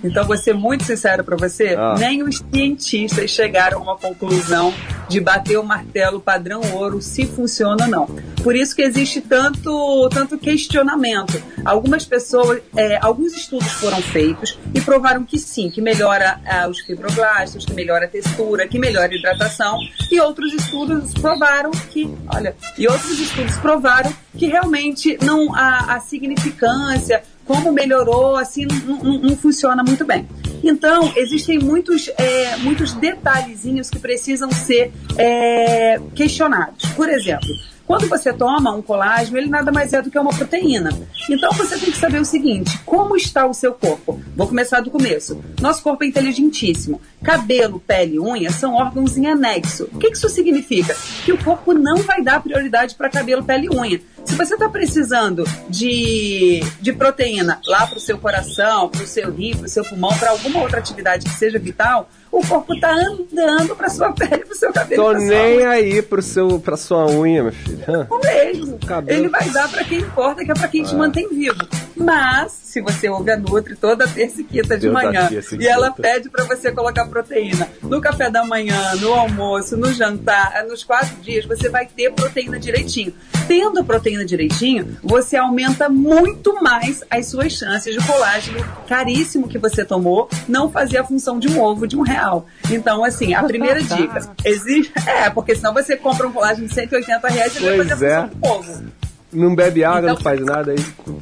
Então, 0.03 0.24
vou 0.26 0.36
ser 0.36 0.55
muito 0.55 0.84
sincero 0.84 1.22
para 1.24 1.36
você, 1.36 1.74
Ah. 1.78 1.94
nem 1.98 2.22
os 2.22 2.42
cientistas 2.53 3.30
chegaram 3.30 3.78
a 3.78 3.82
uma 3.82 3.96
conclusão 3.96 4.72
de 5.09 5.20
bater 5.20 5.59
o 5.59 5.62
martelo 5.64 6.20
padrão 6.20 6.61
ouro 6.72 7.00
se 7.03 7.26
funciona 7.26 7.84
ou 7.84 7.90
não. 7.90 8.07
Por 8.42 8.57
isso 8.57 8.74
que 8.74 8.82
existe 8.82 9.20
tanto, 9.20 10.09
tanto 10.11 10.38
questionamento. 10.38 11.40
Algumas 11.64 12.05
pessoas, 12.05 12.62
é, 12.74 12.98
alguns 13.00 13.32
estudos 13.34 13.70
foram 13.72 14.00
feitos 14.00 14.59
e 14.74 14.80
provaram 14.80 15.24
que 15.24 15.38
sim, 15.38 15.70
que 15.70 15.80
melhora 15.80 16.40
ah, 16.46 16.66
os 16.66 16.80
fibroblastos, 16.80 17.64
que 17.64 17.74
melhora 17.74 18.07
a 18.07 18.09
textura, 18.09 18.66
que 18.66 18.78
melhora 18.78 19.12
a 19.12 19.14
hidratação. 19.14 19.76
E 20.11 20.18
outros 20.20 20.53
estudos 20.55 21.12
provaram 21.12 21.70
que, 21.70 22.12
olha, 22.34 22.57
e 22.78 22.88
outros 22.88 23.18
estudos 23.20 23.57
provaram 23.59 24.12
que 24.36 24.46
realmente 24.46 25.18
não 25.22 25.55
a, 25.55 25.94
a 25.96 26.00
significância, 26.00 27.22
como 27.45 27.72
melhorou, 27.72 28.36
assim, 28.36 28.66
não, 28.86 29.18
não- 29.18 29.36
funciona 29.36 29.82
muito 29.82 30.05
bem. 30.05 30.28
Então, 30.62 31.12
existem 31.16 31.59
muitos, 31.59 32.09
é, 32.16 32.57
muitos 32.59 32.93
detalhezinhos 32.93 33.90
que 33.90 33.99
precisam 33.99 34.51
ser 34.53 34.93
é, 35.16 35.99
questionados. 36.14 36.84
Por 36.93 37.09
exemplo, 37.09 37.49
quando 37.86 38.09
você 38.09 38.32
toma 38.32 38.74
um 38.74 38.80
colágeno, 38.80 39.36
ele 39.36 39.49
nada 39.49 39.72
mais 39.72 39.93
é 39.93 40.01
do 40.01 40.11
que 40.11 40.18
uma 40.18 40.32
proteína. 40.32 40.90
Então 41.28 41.53
você 41.53 41.78
tem 41.78 41.90
que 41.90 41.99
saber 41.99 42.20
o 42.20 42.24
seguinte: 42.24 42.78
como 42.86 43.16
está 43.16 43.45
o 43.47 43.53
seu 43.53 43.74
corpo? 43.74 44.18
Vou 44.36 44.47
começar 44.47 44.80
do 44.80 44.90
começo. 44.90 45.43
Nosso 45.61 45.82
corpo 45.82 46.05
é 46.05 46.07
inteligentíssimo. 46.07 47.01
Cabelo, 47.22 47.80
pele 47.80 48.14
e 48.14 48.20
unha 48.20 48.51
são 48.51 48.74
órgãos 48.74 49.16
em 49.16 49.26
anexo. 49.26 49.88
O 49.93 49.99
que 49.99 50.09
isso 50.09 50.28
significa? 50.28 50.97
Que 51.24 51.32
o 51.32 51.45
corpo 51.45 51.72
não 51.74 51.99
vai 51.99 52.22
dar 52.22 52.43
prioridade 52.43 52.95
para 52.95 53.11
cabelo, 53.11 53.45
pele 53.45 53.66
e 53.70 53.76
unha. 53.76 54.01
Se 54.24 54.34
você 54.36 54.54
está 54.54 54.68
precisando 54.68 55.44
de, 55.68 56.60
de 56.80 56.92
proteína 56.92 57.60
lá 57.66 57.86
para 57.86 57.98
o 57.98 58.00
seu 58.00 58.16
coração, 58.18 58.88
para 58.88 59.02
o 59.02 59.06
seu 59.06 59.30
rim, 59.30 59.54
para 59.56 59.66
o 59.66 59.68
seu 59.68 59.84
pulmão, 59.84 60.16
para 60.18 60.30
alguma 60.30 60.60
outra 60.62 60.78
atividade 60.78 61.28
que 61.28 61.34
seja 61.36 61.58
vital, 61.58 62.08
o 62.30 62.40
corpo 62.46 62.72
está 62.74 62.90
andando 62.92 63.76
para 63.76 63.90
sua 63.90 64.10
pele, 64.14 64.38
para 64.38 64.52
o 64.54 64.56
seu 64.56 64.72
cabelo. 64.72 65.02
Tô 65.02 65.10
pra 65.10 65.18
nem 65.20 65.58
unha. 65.58 65.68
aí 65.70 66.00
pro 66.02 66.22
seu, 66.22 66.58
pra 66.58 66.76
sua 66.78 67.06
unha, 67.10 67.42
meu 67.42 67.52
filho. 67.52 67.78
O 68.08 68.18
mesmo. 68.18 68.78
Cabelo. 68.86 69.18
Ele 69.20 69.28
vai 69.28 69.48
dar 69.50 69.68
para 69.68 69.84
quem 69.84 69.98
importa, 69.98 70.44
que 70.44 70.50
é 70.50 70.54
para 70.54 70.68
quem 70.68 70.82
te 70.82 70.94
Ah. 70.94 70.98
mantém 70.98 71.28
vivo. 71.28 71.58
Mas, 71.94 72.52
se 72.52 72.80
você 72.80 73.08
ouve 73.10 73.30
a 73.30 73.36
Nutri 73.36 73.76
toda 73.76 74.08
terça 74.08 74.40
e 74.40 74.44
quinta 74.44 74.78
de 74.78 74.88
Toda 74.88 74.92
manhã, 75.04 75.28
e 75.60 75.66
ela 75.68 75.90
pede 75.90 76.30
para 76.30 76.44
você 76.44 76.72
colocar 76.72 77.04
proteína 77.06 77.68
no 77.82 78.00
café 78.00 78.30
da 78.30 78.44
manhã, 78.44 78.94
no 78.96 79.12
almoço, 79.12 79.76
no 79.76 79.92
jantar, 79.92 80.64
nos 80.66 80.82
quatro 80.82 81.14
dias, 81.16 81.44
você 81.44 81.68
vai 81.68 81.84
ter 81.86 82.12
proteína 82.12 82.58
direitinho. 82.58 83.12
Tendo 83.46 83.80
a 83.80 83.84
proteína 84.12 84.24
direitinho, 84.24 84.96
você 85.02 85.36
aumenta 85.36 85.88
muito 85.88 86.62
mais 86.62 87.02
as 87.10 87.26
suas 87.26 87.52
chances 87.52 87.94
de 87.94 88.06
colágeno 88.06 88.58
caríssimo 88.86 89.48
que 89.48 89.58
você 89.58 89.84
tomou 89.84 90.28
não 90.48 90.70
fazer 90.70 90.98
a 90.98 91.04
função 91.04 91.38
de 91.38 91.48
um 91.48 91.60
ovo 91.60 91.86
de 91.86 91.96
um 91.96 92.02
real. 92.02 92.46
Então, 92.70 93.04
assim, 93.04 93.34
a 93.34 93.42
primeira 93.42 93.82
dica, 93.82 94.30
existe. 94.44 94.92
É, 95.06 95.30
porque 95.30 95.54
senão 95.54 95.72
você 95.72 95.96
compra 95.96 96.26
um 96.28 96.32
colágeno 96.32 96.68
de 96.68 96.74
180 96.74 97.28
reais 97.28 97.56
e 97.56 97.60
vai 97.60 97.76
fazer 97.78 97.92
a 97.92 97.96
Pois 97.96 98.02
é. 98.02 98.20
função 98.22 98.28
de 98.28 98.46
um 98.46 98.50
ovo. 98.50 98.84
Não 99.32 99.54
bebe 99.54 99.82
água, 99.82 100.00
Então- 100.00 100.14
não 100.14 100.20
faz 100.20 100.40
nada, 100.44 100.72
aí, 100.72 100.78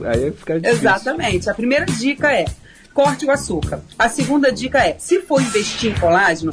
aí 0.06 0.32
fica 0.32 0.58
difícil. 0.58 0.78
Exatamente. 0.80 1.48
A 1.48 1.54
primeira 1.54 1.86
dica 1.86 2.32
é 2.32 2.44
corte 2.92 3.24
o 3.24 3.30
açúcar. 3.30 3.80
A 3.98 4.08
segunda 4.08 4.52
dica 4.52 4.78
é, 4.78 4.96
se 4.98 5.20
for 5.20 5.40
investir 5.40 5.90
em 5.90 5.98
colágeno, 5.98 6.50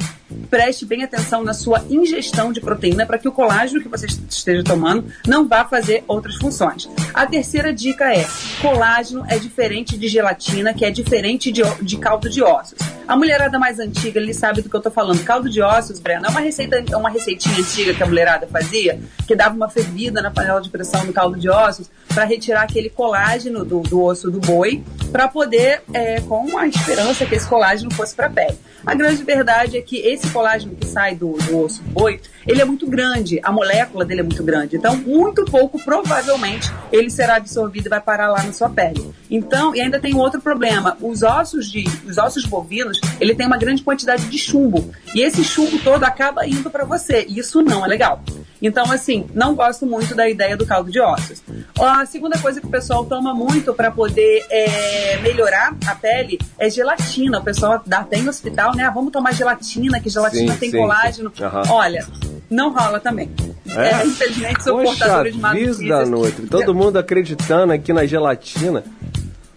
preste 0.50 0.84
bem 0.84 1.02
atenção 1.02 1.42
na 1.42 1.52
sua 1.52 1.84
ingestão 1.88 2.52
de 2.52 2.60
proteína 2.60 3.06
para 3.06 3.18
que 3.18 3.28
o 3.28 3.32
colágeno 3.32 3.80
que 3.80 3.88
você 3.88 4.06
esteja 4.06 4.62
tomando 4.62 5.06
não 5.26 5.46
vá 5.48 5.64
fazer 5.64 6.04
outras 6.06 6.36
funções. 6.36 6.88
A 7.12 7.26
terceira 7.26 7.72
dica 7.72 8.12
é, 8.14 8.26
colágeno 8.60 9.24
é 9.28 9.38
diferente 9.38 9.96
de 9.96 10.08
gelatina, 10.08 10.74
que 10.74 10.84
é 10.84 10.90
diferente 10.90 11.50
de, 11.50 11.62
de 11.82 11.96
caldo 11.98 12.28
de 12.28 12.42
ossos. 12.42 12.78
A 13.06 13.16
mulherada 13.16 13.58
mais 13.58 13.78
antiga, 13.78 14.20
ele 14.20 14.34
sabe 14.34 14.60
do 14.60 14.68
que 14.68 14.76
eu 14.76 14.82
tô 14.82 14.90
falando. 14.90 15.24
Caldo 15.24 15.48
de 15.48 15.62
ossos, 15.62 15.98
Breno, 15.98 16.26
é 16.26 16.28
uma 16.28 16.40
receita, 16.40 16.84
é 16.90 16.96
uma 16.96 17.08
receitinha 17.08 17.58
antiga 17.58 17.94
que 17.94 18.02
a 18.02 18.06
mulherada 18.06 18.46
fazia, 18.46 19.00
que 19.26 19.34
dava 19.34 19.54
uma 19.54 19.70
fervida 19.70 20.20
na 20.20 20.30
panela 20.30 20.60
de 20.60 20.68
pressão 20.68 21.04
no 21.04 21.12
caldo 21.12 21.38
de 21.38 21.48
ossos 21.48 21.90
para 22.14 22.24
retirar 22.24 22.62
aquele 22.62 22.90
colágeno 22.90 23.64
do, 23.64 23.80
do 23.80 24.02
osso 24.02 24.30
do 24.30 24.40
boi, 24.40 24.82
para 25.10 25.26
poder, 25.26 25.82
é, 25.94 26.20
com 26.28 26.58
a 26.58 26.68
esperança 26.68 27.24
que 27.24 27.34
esse 27.34 27.48
colágeno 27.48 27.90
fosse 27.92 28.14
para 28.14 28.26
a 28.26 28.30
pele. 28.30 28.58
A 28.84 28.94
grande 28.94 29.24
verdade 29.24 29.78
é 29.78 29.82
que 29.82 29.96
esse 29.96 30.28
colágeno 30.30 30.76
que 30.76 30.86
sai 30.86 31.14
do, 31.14 31.32
do 31.32 31.58
osso 31.58 31.82
do 31.82 31.90
boi, 31.90 32.20
ele 32.46 32.60
é 32.60 32.64
muito 32.64 32.86
grande, 32.86 33.40
a 33.42 33.50
molécula 33.50 34.04
dele 34.04 34.20
é 34.20 34.22
muito 34.22 34.42
grande. 34.44 34.76
Então, 34.76 34.96
muito 34.96 35.44
pouco, 35.46 35.82
provavelmente, 35.82 36.70
ele 36.92 37.10
será 37.10 37.36
absorvido 37.36 37.86
e 37.86 37.88
vai 37.88 38.00
parar 38.00 38.28
lá 38.28 38.42
na 38.42 38.52
sua 38.52 38.68
pele. 38.68 39.12
Então, 39.30 39.74
e 39.74 39.80
ainda 39.80 39.98
tem 39.98 40.14
outro 40.14 40.40
problema. 40.40 40.96
Os 41.00 41.22
ossos 41.22 41.70
de, 41.70 41.84
os 42.06 42.18
ossos 42.18 42.44
bovinos, 42.44 43.00
ele 43.20 43.34
tem 43.34 43.46
uma 43.46 43.58
grande 43.58 43.82
quantidade 43.82 44.26
de 44.26 44.38
chumbo. 44.38 44.92
E 45.14 45.22
esse 45.22 45.42
chumbo 45.42 45.78
todo 45.78 46.04
acaba 46.04 46.46
indo 46.46 46.70
para 46.70 46.84
você. 46.84 47.24
E 47.28 47.38
isso 47.38 47.62
não 47.62 47.84
é 47.84 47.88
legal. 47.88 48.22
Então, 48.60 48.90
assim, 48.90 49.26
não 49.34 49.54
gosto 49.54 49.86
muito 49.86 50.14
da 50.14 50.28
ideia 50.28 50.56
do 50.56 50.66
caldo 50.66 50.90
de 50.90 51.00
ossos. 51.00 51.42
A 51.78 52.04
segunda 52.06 52.38
coisa 52.38 52.60
que 52.60 52.66
o 52.66 52.70
pessoal 52.70 53.04
toma 53.04 53.32
muito 53.34 53.72
para 53.72 53.90
poder 53.90 54.44
é, 54.50 55.18
melhorar 55.22 55.76
a 55.86 55.94
pele 55.94 56.38
é 56.58 56.68
gelatina. 56.68 57.38
O 57.38 57.44
pessoal 57.44 57.82
dá 57.86 57.98
até 57.98 58.18
em 58.18 58.28
hospital, 58.28 58.74
né? 58.74 58.84
Ah, 58.84 58.90
vamos 58.90 59.12
tomar 59.12 59.32
gelatina, 59.32 60.00
que 60.00 60.08
gelatina 60.08 60.52
Sim, 60.54 60.58
tem 60.58 60.70
sim, 60.70 60.78
colágeno. 60.78 61.32
sim. 61.36 61.44
Aham. 61.44 61.62
Olha, 61.70 62.06
não 62.50 62.72
rola 62.72 62.98
também. 63.00 63.30
É, 63.68 64.04
infelizmente, 64.06 64.62
sou 64.64 64.78
Poxa 64.78 64.88
portadora 64.90 65.30
de 65.30 65.38
má 65.38 65.52
vida. 65.52 66.06
Nutri. 66.06 66.46
Todo 66.46 66.74
mundo 66.74 66.96
acreditando 66.98 67.72
aqui 67.72 67.92
na 67.92 68.06
gelatina. 68.06 68.82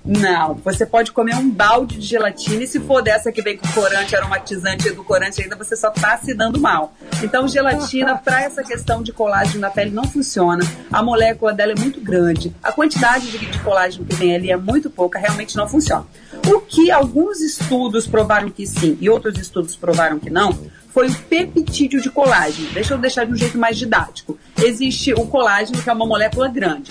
Não, 0.04 0.56
você 0.56 0.84
pode 0.86 1.12
comer 1.12 1.36
um 1.36 1.50
balde 1.50 1.98
de 1.98 2.06
gelatina 2.06 2.64
e 2.64 2.68
se 2.68 2.80
for 2.80 3.04
dessa 3.04 3.32
que 3.32 3.42
vem 3.42 3.56
com 3.56 3.68
corante, 3.68 4.16
aromatizante, 4.16 4.88
edulcorante 4.88 5.42
ainda, 5.42 5.56
você 5.56 5.76
só 5.76 5.92
tá 5.92 6.18
se 6.18 6.34
dando 6.34 6.60
mal. 6.60 6.94
Então, 7.24 7.48
gelatina, 7.48 8.18
para 8.18 8.42
essa 8.42 8.64
questão 8.64 9.04
de 9.04 9.14
colágeno 9.14 9.62
na 9.62 9.70
pele, 9.70 9.92
não 9.92 10.06
funciona. 10.06 10.66
A 10.92 11.04
molécula 11.04 11.54
dela 11.54 11.74
é 11.74 11.80
muito 11.80 12.02
grande. 12.02 12.54
A 12.64 12.72
quantidade 12.72 13.30
de, 13.30 13.38
de 13.38 13.60
colágeno 13.60 14.06
que 14.06 14.16
tem 14.16 14.36
ali 14.36 14.52
é 14.52 14.58
muito 14.58 14.90
pouca, 14.90 15.20
realmente 15.20 15.56
não 15.56 15.70
funciona. 15.70 16.06
O 16.48 16.62
que 16.62 16.90
alguns 16.90 17.40
estudos 17.40 18.08
provaram 18.08 18.50
que 18.50 18.66
sim 18.66 18.98
e 19.00 19.08
outros 19.08 19.38
estudos 19.38 19.76
provaram 19.76 20.18
que 20.18 20.32
não, 20.32 20.58
foi 20.90 21.08
o 21.08 21.16
peptídeo 21.16 22.02
de 22.02 22.10
colágeno. 22.10 22.70
Deixa 22.72 22.96
eu 22.96 22.98
deixar 22.98 23.26
de 23.26 23.34
um 23.34 23.36
jeito 23.36 23.58
mais 23.58 23.78
didático. 23.78 24.38
Existe 24.58 25.14
o 25.14 25.28
colágeno, 25.28 25.82
que 25.82 25.90
é 25.90 25.94
uma 25.94 26.06
molécula 26.06 26.48
grande. 26.48 26.90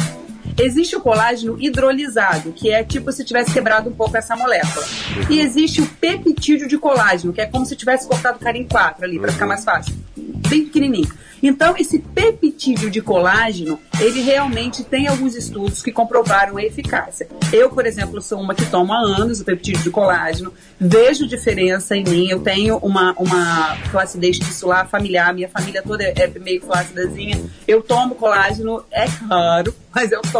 Existe 0.58 0.96
o 0.96 1.00
colágeno 1.00 1.56
hidrolisado, 1.60 2.52
que 2.52 2.70
é 2.70 2.82
tipo 2.84 3.10
se 3.12 3.24
tivesse 3.24 3.52
quebrado 3.52 3.88
um 3.88 3.92
pouco 3.92 4.16
essa 4.16 4.36
molécula. 4.36 4.84
E 5.28 5.40
existe 5.40 5.80
o 5.80 5.86
peptídeo 5.86 6.68
de 6.68 6.78
colágeno, 6.78 7.32
que 7.32 7.40
é 7.40 7.46
como 7.46 7.66
se 7.66 7.76
tivesse 7.76 8.06
cortado 8.06 8.36
o 8.36 8.40
cara 8.40 8.56
em 8.56 8.66
quatro 8.66 9.04
ali, 9.04 9.18
para 9.18 9.32
ficar 9.32 9.46
mais 9.46 9.64
fácil. 9.64 9.94
Bem 10.16 10.64
pequenininho. 10.64 11.08
Então, 11.42 11.74
esse 11.78 11.98
peptídeo 11.98 12.90
de 12.90 13.00
colágeno, 13.00 13.78
ele 13.98 14.20
realmente 14.20 14.84
tem 14.84 15.06
alguns 15.06 15.34
estudos 15.34 15.82
que 15.82 15.90
comprovaram 15.90 16.58
a 16.58 16.62
eficácia. 16.62 17.28
Eu, 17.52 17.70
por 17.70 17.86
exemplo, 17.86 18.20
sou 18.20 18.40
uma 18.40 18.54
que 18.54 18.66
toma 18.66 18.94
há 18.94 19.22
anos 19.22 19.40
o 19.40 19.44
peptídeo 19.44 19.82
de 19.82 19.90
colágeno, 19.90 20.52
vejo 20.78 21.26
diferença 21.26 21.96
em 21.96 22.04
mim, 22.04 22.28
eu 22.28 22.40
tenho 22.40 22.76
uma, 22.78 23.14
uma 23.16 23.76
flacidez 23.90 24.38
tissular 24.38 24.88
familiar, 24.88 25.32
minha 25.32 25.48
família 25.48 25.82
toda 25.82 26.04
é 26.04 26.30
meio 26.38 26.60
flacidazinha. 26.60 27.40
Eu 27.66 27.82
tomo 27.82 28.14
colágeno, 28.14 28.84
é 28.90 29.04
raro, 29.04 29.74
mas 29.94 30.12
eu 30.12 30.20
tomo, 30.22 30.39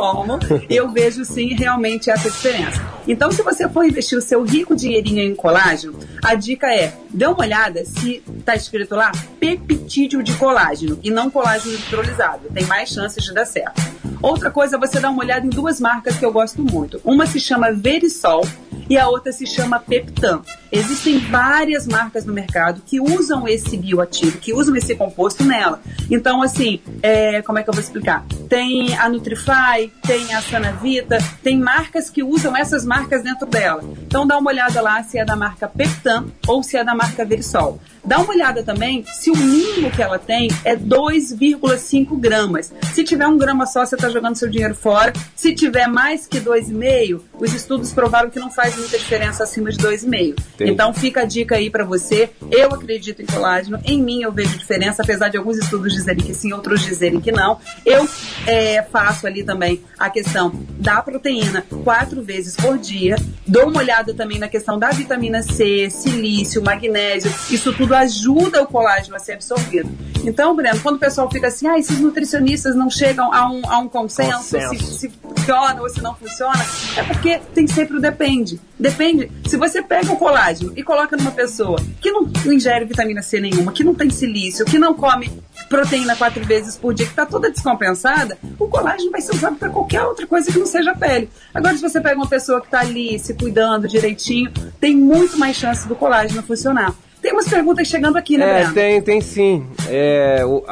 e 0.68 0.76
eu 0.76 0.90
vejo 0.90 1.24
sim 1.24 1.55
realmente 1.55 2.11
essa 2.11 2.30
diferença. 2.30 2.80
Então, 3.07 3.30
se 3.32 3.42
você 3.42 3.68
for 3.68 3.84
investir 3.84 4.16
o 4.16 4.22
seu 4.22 4.42
rico 4.42 4.76
dinheirinho 4.76 5.22
em 5.22 5.34
colágeno, 5.34 5.98
a 6.22 6.34
dica 6.34 6.72
é, 6.72 6.92
dê 7.11 7.26
uma 7.26 7.40
olhada 7.40 7.84
se 7.84 8.22
está 8.38 8.55
escrito 8.55 8.94
lá 8.94 9.11
peptídeo 9.38 10.22
de 10.22 10.34
colágeno 10.34 10.98
e 11.03 11.11
não 11.11 11.30
colágeno 11.30 11.74
hidrolisado. 11.74 12.48
Tem 12.53 12.64
mais 12.66 12.88
chances 12.90 13.24
de 13.24 13.32
dar 13.32 13.46
certo. 13.46 13.80
Outra 14.22 14.51
coisa, 14.51 14.78
você 14.78 15.01
dá 15.01 15.11
uma 15.11 15.22
olhada 15.22 15.46
em 15.46 15.51
duas 15.51 15.80
marcas 15.80 16.16
que 16.16 16.24
eu 16.24 16.32
gosto 16.32 16.62
muito. 16.62 17.01
Uma 17.05 17.26
se 17.26 17.40
chama 17.40 17.72
Verisol 17.72 18.42
e 18.91 18.99
a 18.99 19.09
outra 19.09 19.30
se 19.30 19.47
chama 19.47 19.78
Peptan. 19.78 20.43
Existem 20.72 21.18
várias 21.18 21.86
marcas 21.86 22.26
no 22.26 22.32
mercado 22.32 22.82
que 22.84 23.01
usam 23.01 23.47
esse 23.47 23.76
bioativo, 23.76 24.38
que 24.38 24.53
usam 24.53 24.74
esse 24.74 24.97
composto 24.97 25.45
nela. 25.45 25.80
Então, 26.11 26.43
assim, 26.43 26.80
é, 27.01 27.41
como 27.43 27.59
é 27.59 27.62
que 27.62 27.70
eu 27.70 27.74
vou 27.74 27.80
explicar? 27.80 28.26
Tem 28.49 28.93
a 28.99 29.09
Nutrify, 29.09 29.93
tem 30.05 30.34
a 30.34 30.43
Sanavita, 30.43 31.18
tem 31.41 31.57
marcas 31.57 32.11
que 32.11 32.24
usam 32.24 32.57
essas 32.57 32.84
marcas 32.84 33.22
dentro 33.22 33.47
dela. 33.47 33.84
Então, 34.03 34.26
dá 34.26 34.36
uma 34.36 34.51
olhada 34.51 34.80
lá 34.82 35.01
se 35.05 35.18
é 35.18 35.24
da 35.24 35.36
marca 35.36 35.68
Peptan 35.68 36.26
ou 36.49 36.61
se 36.62 36.76
é 36.76 36.82
da 36.82 36.95
marca 36.95 37.24
Verisol. 37.24 37.80
Dá 38.05 38.18
uma 38.18 38.32
olhada 38.32 38.62
também 38.62 39.05
se 39.07 39.30
o 39.30 39.36
mínimo 39.36 39.90
que 39.90 40.03
ela 40.03 40.18
tem 40.18 40.48
é 40.64 40.74
2,5 40.74 42.18
gramas. 42.18 42.72
Se 42.94 43.05
tiver 43.05 43.26
um 43.26 43.36
grama 43.36 43.66
só, 43.66 43.84
você 43.84 43.94
está 43.94 44.09
jogando 44.09 44.36
seu 44.36 44.48
dinheiro 44.48 44.74
fora. 44.74 45.12
Se 45.36 45.55
tiver 45.55 45.86
mais 45.86 46.26
que 46.26 46.40
2,5, 46.40 47.20
os 47.38 47.53
estudos 47.55 47.92
provaram 47.92 48.30
que 48.30 48.38
não 48.38 48.51
faz 48.51 48.76
muita 48.76 48.98
diferença 48.98 49.44
acima 49.44 49.70
de 49.70 49.78
2,5. 49.78 50.32
Entendi. 50.55 50.70
Então 50.70 50.94
fica 50.94 51.22
a 51.22 51.24
dica 51.24 51.57
aí 51.57 51.70
para 51.70 51.84
você. 51.84 52.30
Eu 52.51 52.74
acredito 52.74 53.22
em 53.22 53.26
colágeno, 53.26 53.78
em 53.84 54.03
mim 54.03 54.22
eu 54.22 54.32
vejo 54.32 54.59
diferença, 54.59 55.03
apesar 55.03 55.28
de 55.28 55.36
alguns 55.36 55.59
estudos 55.59 55.92
dizerem 55.92 56.24
que 56.24 56.34
sim, 56.34 56.53
outros 56.53 56.82
dizerem 56.82 57.20
que 57.20 57.30
não. 57.30 57.59
Eu 57.84 58.09
é, 58.46 58.82
faço 58.82 59.26
ali 59.26 59.42
também 59.42 59.82
a 59.98 60.09
questão 60.09 60.53
da 60.78 61.03
proteína 61.03 61.64
quatro 61.84 62.22
vezes 62.22 62.57
por 62.57 62.78
dia. 62.78 63.16
Dou 63.46 63.68
uma 63.68 63.78
olhada 63.78 64.14
também 64.14 64.38
na 64.38 64.48
questão 64.48 64.78
da 64.78 64.90
vitamina 64.90 65.42
C, 65.42 65.90
silício, 65.90 66.62
magnésio. 66.62 67.32
Isso 67.51 67.72
tudo 67.72 67.89
ajuda 67.95 68.62
o 68.62 68.66
colágeno 68.66 69.16
a 69.16 69.18
ser 69.18 69.34
absorvido. 69.34 69.91
Então, 70.24 70.55
Breno, 70.55 70.78
quando 70.80 70.97
o 70.97 70.99
pessoal 70.99 71.30
fica 71.30 71.49
assim, 71.49 71.66
ah, 71.66 71.78
esses 71.78 71.99
nutricionistas 71.99 72.74
não 72.74 72.91
chegam 72.91 73.32
a 73.32 73.51
um, 73.51 73.62
a 73.64 73.78
um 73.78 73.88
consenso, 73.88 74.38
Consenso. 74.38 74.84
Se, 74.84 74.99
se 74.99 75.09
funciona 75.09 75.80
ou 75.80 75.88
se 75.88 76.03
não 76.03 76.14
funciona, 76.14 76.64
é 76.97 77.03
porque 77.03 77.41
tem 77.55 77.66
sempre 77.66 77.97
o 77.97 78.01
depende. 78.01 78.61
Depende. 78.78 79.30
Se 79.47 79.57
você 79.57 79.82
pega 79.82 80.12
o 80.12 80.16
colágeno 80.16 80.72
e 80.76 80.82
coloca 80.82 81.16
numa 81.16 81.30
pessoa 81.30 81.78
que 82.01 82.11
não 82.11 82.30
ingere 82.47 82.84
vitamina 82.84 83.22
C 83.22 83.41
nenhuma, 83.41 83.72
que 83.72 83.84
não 83.84 83.95
tem 83.95 84.11
silício, 84.11 84.64
que 84.64 84.78
não 84.78 84.95
come 84.95 85.30
proteína 85.68 86.16
quatro 86.16 86.45
vezes 86.45 86.76
por 86.76 86.93
dia, 86.93 87.07
que 87.07 87.12
está 87.12 87.24
toda 87.24 87.51
descompensada, 87.51 88.36
o 88.59 88.66
colágeno 88.66 89.11
vai 89.11 89.20
ser 89.20 89.34
usado 89.34 89.57
para 89.57 89.70
qualquer 89.70 90.03
outra 90.03 90.26
coisa 90.26 90.51
que 90.51 90.59
não 90.59 90.66
seja 90.66 90.91
a 90.91 90.97
pele. 90.97 91.30
Agora, 91.55 91.74
se 91.76 91.82
você 91.82 92.01
pega 92.01 92.16
uma 92.16 92.28
pessoa 92.28 92.61
que 92.61 92.66
está 92.66 92.80
ali 92.80 93.18
se 93.18 93.34
cuidando 93.34 93.88
direitinho, 93.88 94.51
tem 94.80 94.97
muito 94.97 95.38
mais 95.38 95.57
chance 95.57 95.86
do 95.86 95.95
colágeno 95.95 96.43
funcionar. 96.43 96.95
Tem 97.22 97.32
umas 97.32 97.48
perguntas 97.48 97.86
chegando 97.86 98.16
aqui, 98.16 98.38
né, 98.38 98.46
É, 98.48 98.54
Breno? 98.60 98.74
tem, 98.74 99.02
tem 99.02 99.20
sim. 99.20 99.66
É, 99.88 100.42
o, 100.44 100.64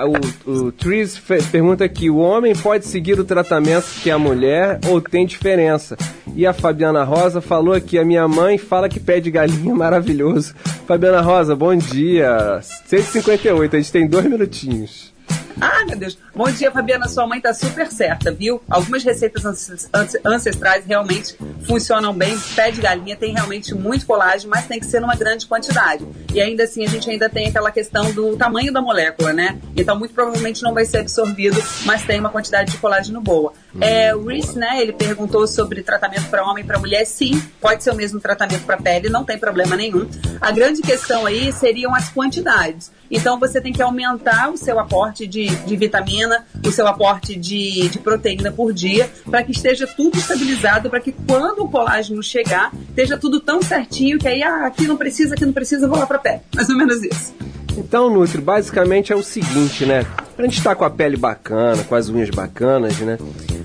o, 0.47 0.51
o 0.51 0.73
Tris 0.73 1.21
pergunta 1.53 1.85
aqui: 1.85 2.09
o 2.09 2.17
homem 2.17 2.55
pode 2.57 2.87
seguir 2.87 3.19
o 3.21 3.25
tratamento 3.25 3.85
que 4.03 4.11
a 4.11 4.19
mulher 4.19 4.81
ou 4.89 5.01
tem 5.01 5.27
diferença? 5.27 5.97
E 6.35 6.47
a 6.47 6.53
Fabiana 6.53 7.05
Rosa 7.05 7.41
falou 7.41 7.79
que 7.81 7.99
a 7.99 8.05
minha 8.05 8.27
mãe 8.27 8.57
fala 8.57 8.89
que 8.89 8.99
pé 8.99 9.21
de 9.21 9.31
galinha 9.31 9.73
é 9.73 9.75
maravilhoso. 9.77 10.55
Fabiana 10.87 11.21
Rosa, 11.21 11.55
bom 11.55 11.75
dia. 11.77 12.61
158, 12.87 13.77
a 13.77 13.79
gente 13.81 13.93
tem 13.93 14.07
dois 14.07 14.25
minutinhos. 14.25 15.13
Ah, 15.61 15.85
meu 15.87 15.97
Deus. 15.99 16.17
Bom 16.35 16.49
dia, 16.51 16.71
Fabiana. 16.71 17.09
Sua 17.09 17.27
mãe 17.27 17.41
tá 17.41 17.53
super 17.53 17.91
certa, 17.91 18.31
viu? 18.31 18.63
Algumas 18.71 19.03
receitas 19.03 19.45
ances- 19.45 19.89
ances- 19.93 20.21
ancestrais 20.25 20.85
realmente 20.87 21.37
funcionam 21.67 22.15
bem. 22.15 22.39
Pé 22.55 22.71
de 22.71 22.81
galinha 22.81 23.17
tem 23.17 23.33
realmente 23.33 23.75
muito 23.75 24.07
colágeno, 24.07 24.51
mas 24.55 24.67
tem 24.67 24.79
que 24.79 24.87
ser 24.87 25.01
numa 25.01 25.17
grande 25.17 25.47
quantidade. 25.47 26.07
E 26.33 26.41
ainda 26.41 26.63
assim, 26.65 26.85
a 26.85 26.89
gente 26.89 27.11
ainda 27.11 27.29
tem 27.29 27.49
aquela 27.49 27.73
questão 27.73 28.13
do 28.13 28.37
tamanho 28.37 28.73
da 28.73 28.81
molécula, 28.81 29.33
né? 29.33 29.59
Então, 29.77 29.99
muito 29.99 30.15
provavelmente 30.15 30.63
não 30.63 30.73
vai 30.73 30.85
ser 30.85 30.99
absorvido, 30.99 31.61
mas 31.85 32.05
tem 32.05 32.21
uma 32.21 32.31
quantidade 32.31 32.71
de 32.71 32.79
colágeno 32.79 33.21
boa. 33.21 33.53
É, 33.81 34.15
o 34.15 34.27
Reese, 34.27 34.57
né, 34.59 34.81
ele 34.81 34.93
perguntou 34.93 35.47
sobre 35.47 35.83
tratamento 35.83 36.29
para 36.31 36.45
homem 36.45 36.63
e 36.63 36.67
para 36.67 36.79
mulher. 36.79 37.05
Sim, 37.05 37.41
pode 37.61 37.83
ser 37.83 37.91
o 37.91 37.95
mesmo 37.95 38.21
tratamento 38.21 38.65
para 38.65 38.77
pele, 38.77 39.09
não 39.09 39.25
tem 39.25 39.39
problema 39.39 39.75
nenhum. 39.77 40.09
A 40.41 40.51
grande 40.53 40.83
questão 40.83 41.27
aí 41.27 41.53
seriam 41.53 41.95
as 41.95 42.09
quantidades. 42.09 42.91
Então 43.11 43.39
você 43.39 43.61
tem 43.61 43.73
que 43.73 43.81
aumentar 43.83 44.51
o 44.51 44.57
seu 44.57 44.79
aporte 44.79 45.27
de, 45.27 45.48
de 45.49 45.77
vitamina, 45.77 46.45
o 46.65 46.71
seu 46.71 46.87
aporte 46.87 47.37
de, 47.37 47.89
de 47.89 47.99
proteína 47.99 48.53
por 48.53 48.73
dia, 48.73 49.11
para 49.31 49.43
que 49.43 49.53
esteja 49.53 49.87
tudo 49.87 50.19
estabilizado, 50.19 50.91
para 50.91 51.01
que 51.01 51.13
quando 51.13 51.65
o 51.65 51.69
colágeno 51.69 52.23
chegar, 52.23 52.73
esteja 52.89 53.17
tudo 53.17 53.41
tão 53.41 53.63
certinho 53.63 54.19
que 54.19 54.29
aí, 54.29 54.43
ah, 54.43 54.67
aqui 54.67 54.87
não 54.87 54.97
precisa, 54.97 55.35
aqui 55.35 55.45
não 55.45 55.53
precisa, 55.53 55.89
vou 55.89 55.99
lá 55.99 56.07
para 56.07 56.19
pele. 56.19 56.41
Mais 56.55 56.69
ou 56.69 56.77
menos 56.77 57.03
isso. 57.03 57.35
Então, 57.77 58.11
Nutri, 58.11 58.41
basicamente 58.41 59.13
é 59.13 59.17
o 59.17 59.23
seguinte, 59.23 59.87
né? 59.87 60.05
Pra 60.35 60.45
gente 60.45 60.59
estar 60.59 60.75
com 60.75 60.85
a 60.85 60.91
pele 60.91 61.17
bacana, 61.17 61.85
com 61.85 61.95
as 61.95 62.09
unhas 62.09 62.29
bacanas, 62.29 62.99
né? 62.99 63.17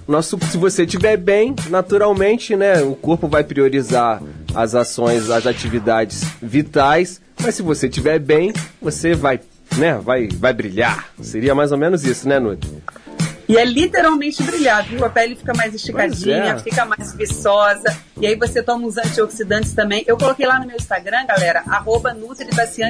Nosso, 0.07 0.37
se 0.51 0.57
você 0.57 0.83
estiver 0.83 1.17
bem, 1.17 1.55
naturalmente, 1.69 2.55
né? 2.55 2.81
O 2.83 2.93
corpo 2.95 3.27
vai 3.27 3.43
priorizar 3.43 4.21
as 4.53 4.75
ações, 4.75 5.31
as 5.31 5.47
atividades 5.47 6.23
vitais. 6.41 7.19
Mas 7.41 7.55
se 7.55 7.63
você 7.63 7.87
estiver 7.87 8.19
bem, 8.19 8.53
você 8.79 9.15
vai, 9.15 9.39
né? 9.77 9.99
Vai, 10.03 10.27
vai 10.27 10.53
brilhar. 10.53 11.07
Seria 11.21 11.53
mais 11.55 11.71
ou 11.71 11.77
menos 11.77 12.03
isso, 12.03 12.27
né, 12.27 12.39
Nutri? 12.39 12.71
E 13.53 13.57
é 13.57 13.63
literalmente 13.63 14.41
brilhar, 14.41 14.83
viu? 14.83 15.05
A 15.05 15.09
pele 15.09 15.35
fica 15.35 15.53
mais 15.53 15.75
esticadinha, 15.75 16.55
é. 16.55 16.57
fica 16.57 16.85
mais 16.85 17.13
viçosa. 17.13 17.95
E 18.19 18.25
aí 18.25 18.35
você 18.35 18.63
toma 18.63 18.87
uns 18.87 18.97
antioxidantes 18.97 19.73
também. 19.73 20.03
Eu 20.07 20.17
coloquei 20.17 20.47
lá 20.47 20.59
no 20.59 20.65
meu 20.65 20.75
Instagram, 20.75 21.23
galera, 21.27 21.61
arroba 21.67 22.17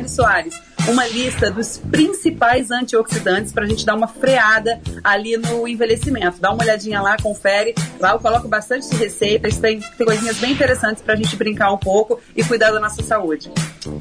Soares, 0.07 0.53
uma 0.87 1.05
lista 1.07 1.51
dos 1.51 1.79
principais 1.79 2.71
antioxidantes 2.71 3.51
pra 3.51 3.65
gente 3.65 3.85
dar 3.85 3.95
uma 3.95 4.07
freada 4.07 4.79
ali 5.03 5.35
no 5.35 5.67
envelhecimento. 5.67 6.39
Dá 6.39 6.51
uma 6.51 6.63
olhadinha 6.63 7.01
lá, 7.01 7.17
confere. 7.21 7.75
Lá 7.99 8.13
eu 8.13 8.19
coloco 8.19 8.47
bastante 8.47 8.95
receitas, 8.95 9.57
tem, 9.57 9.81
tem 9.81 10.05
coisinhas 10.05 10.37
bem 10.37 10.53
interessantes 10.53 11.03
pra 11.03 11.15
gente 11.17 11.35
brincar 11.35 11.73
um 11.73 11.77
pouco 11.77 12.21
e 12.33 12.41
cuidar 12.41 12.71
da 12.71 12.79
nossa 12.79 13.03
saúde. 13.03 13.51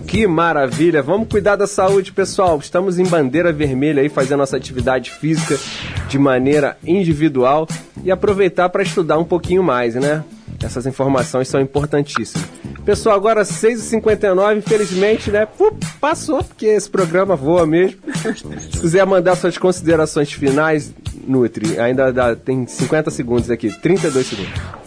Que 0.06 0.28
maravilha! 0.28 1.02
Vamos 1.02 1.28
cuidar 1.28 1.56
da 1.56 1.66
saúde, 1.66 2.12
pessoal. 2.12 2.58
Estamos 2.58 3.00
em 3.00 3.04
bandeira 3.04 3.52
vermelha 3.52 4.00
aí 4.00 4.08
fazendo 4.08 4.38
nossa 4.38 4.56
atividade 4.56 5.10
física 5.10 5.58
de 6.08 6.18
maneira 6.18 6.51
individual 6.84 7.66
e 8.04 8.10
aproveitar 8.10 8.68
para 8.68 8.82
estudar 8.82 9.18
um 9.18 9.24
pouquinho 9.24 9.62
mais, 9.62 9.94
né? 9.94 10.24
Essas 10.62 10.86
informações 10.86 11.48
são 11.48 11.60
importantíssimas. 11.60 12.46
Pessoal, 12.84 13.16
agora 13.16 13.42
6h59, 13.42 14.58
infelizmente, 14.58 15.30
né? 15.30 15.46
Passou, 16.00 16.42
porque 16.42 16.66
esse 16.66 16.90
programa 16.90 17.36
voa 17.36 17.66
mesmo. 17.66 17.98
Se 18.72 18.80
quiser 18.80 19.06
mandar 19.06 19.36
suas 19.36 19.56
considerações 19.56 20.32
finais, 20.32 20.92
Nutri, 21.26 21.78
ainda 21.78 22.12
dá, 22.12 22.34
tem 22.34 22.66
50 22.66 23.10
segundos 23.10 23.50
aqui, 23.50 23.70
32 23.80 24.26
segundos. 24.26 24.81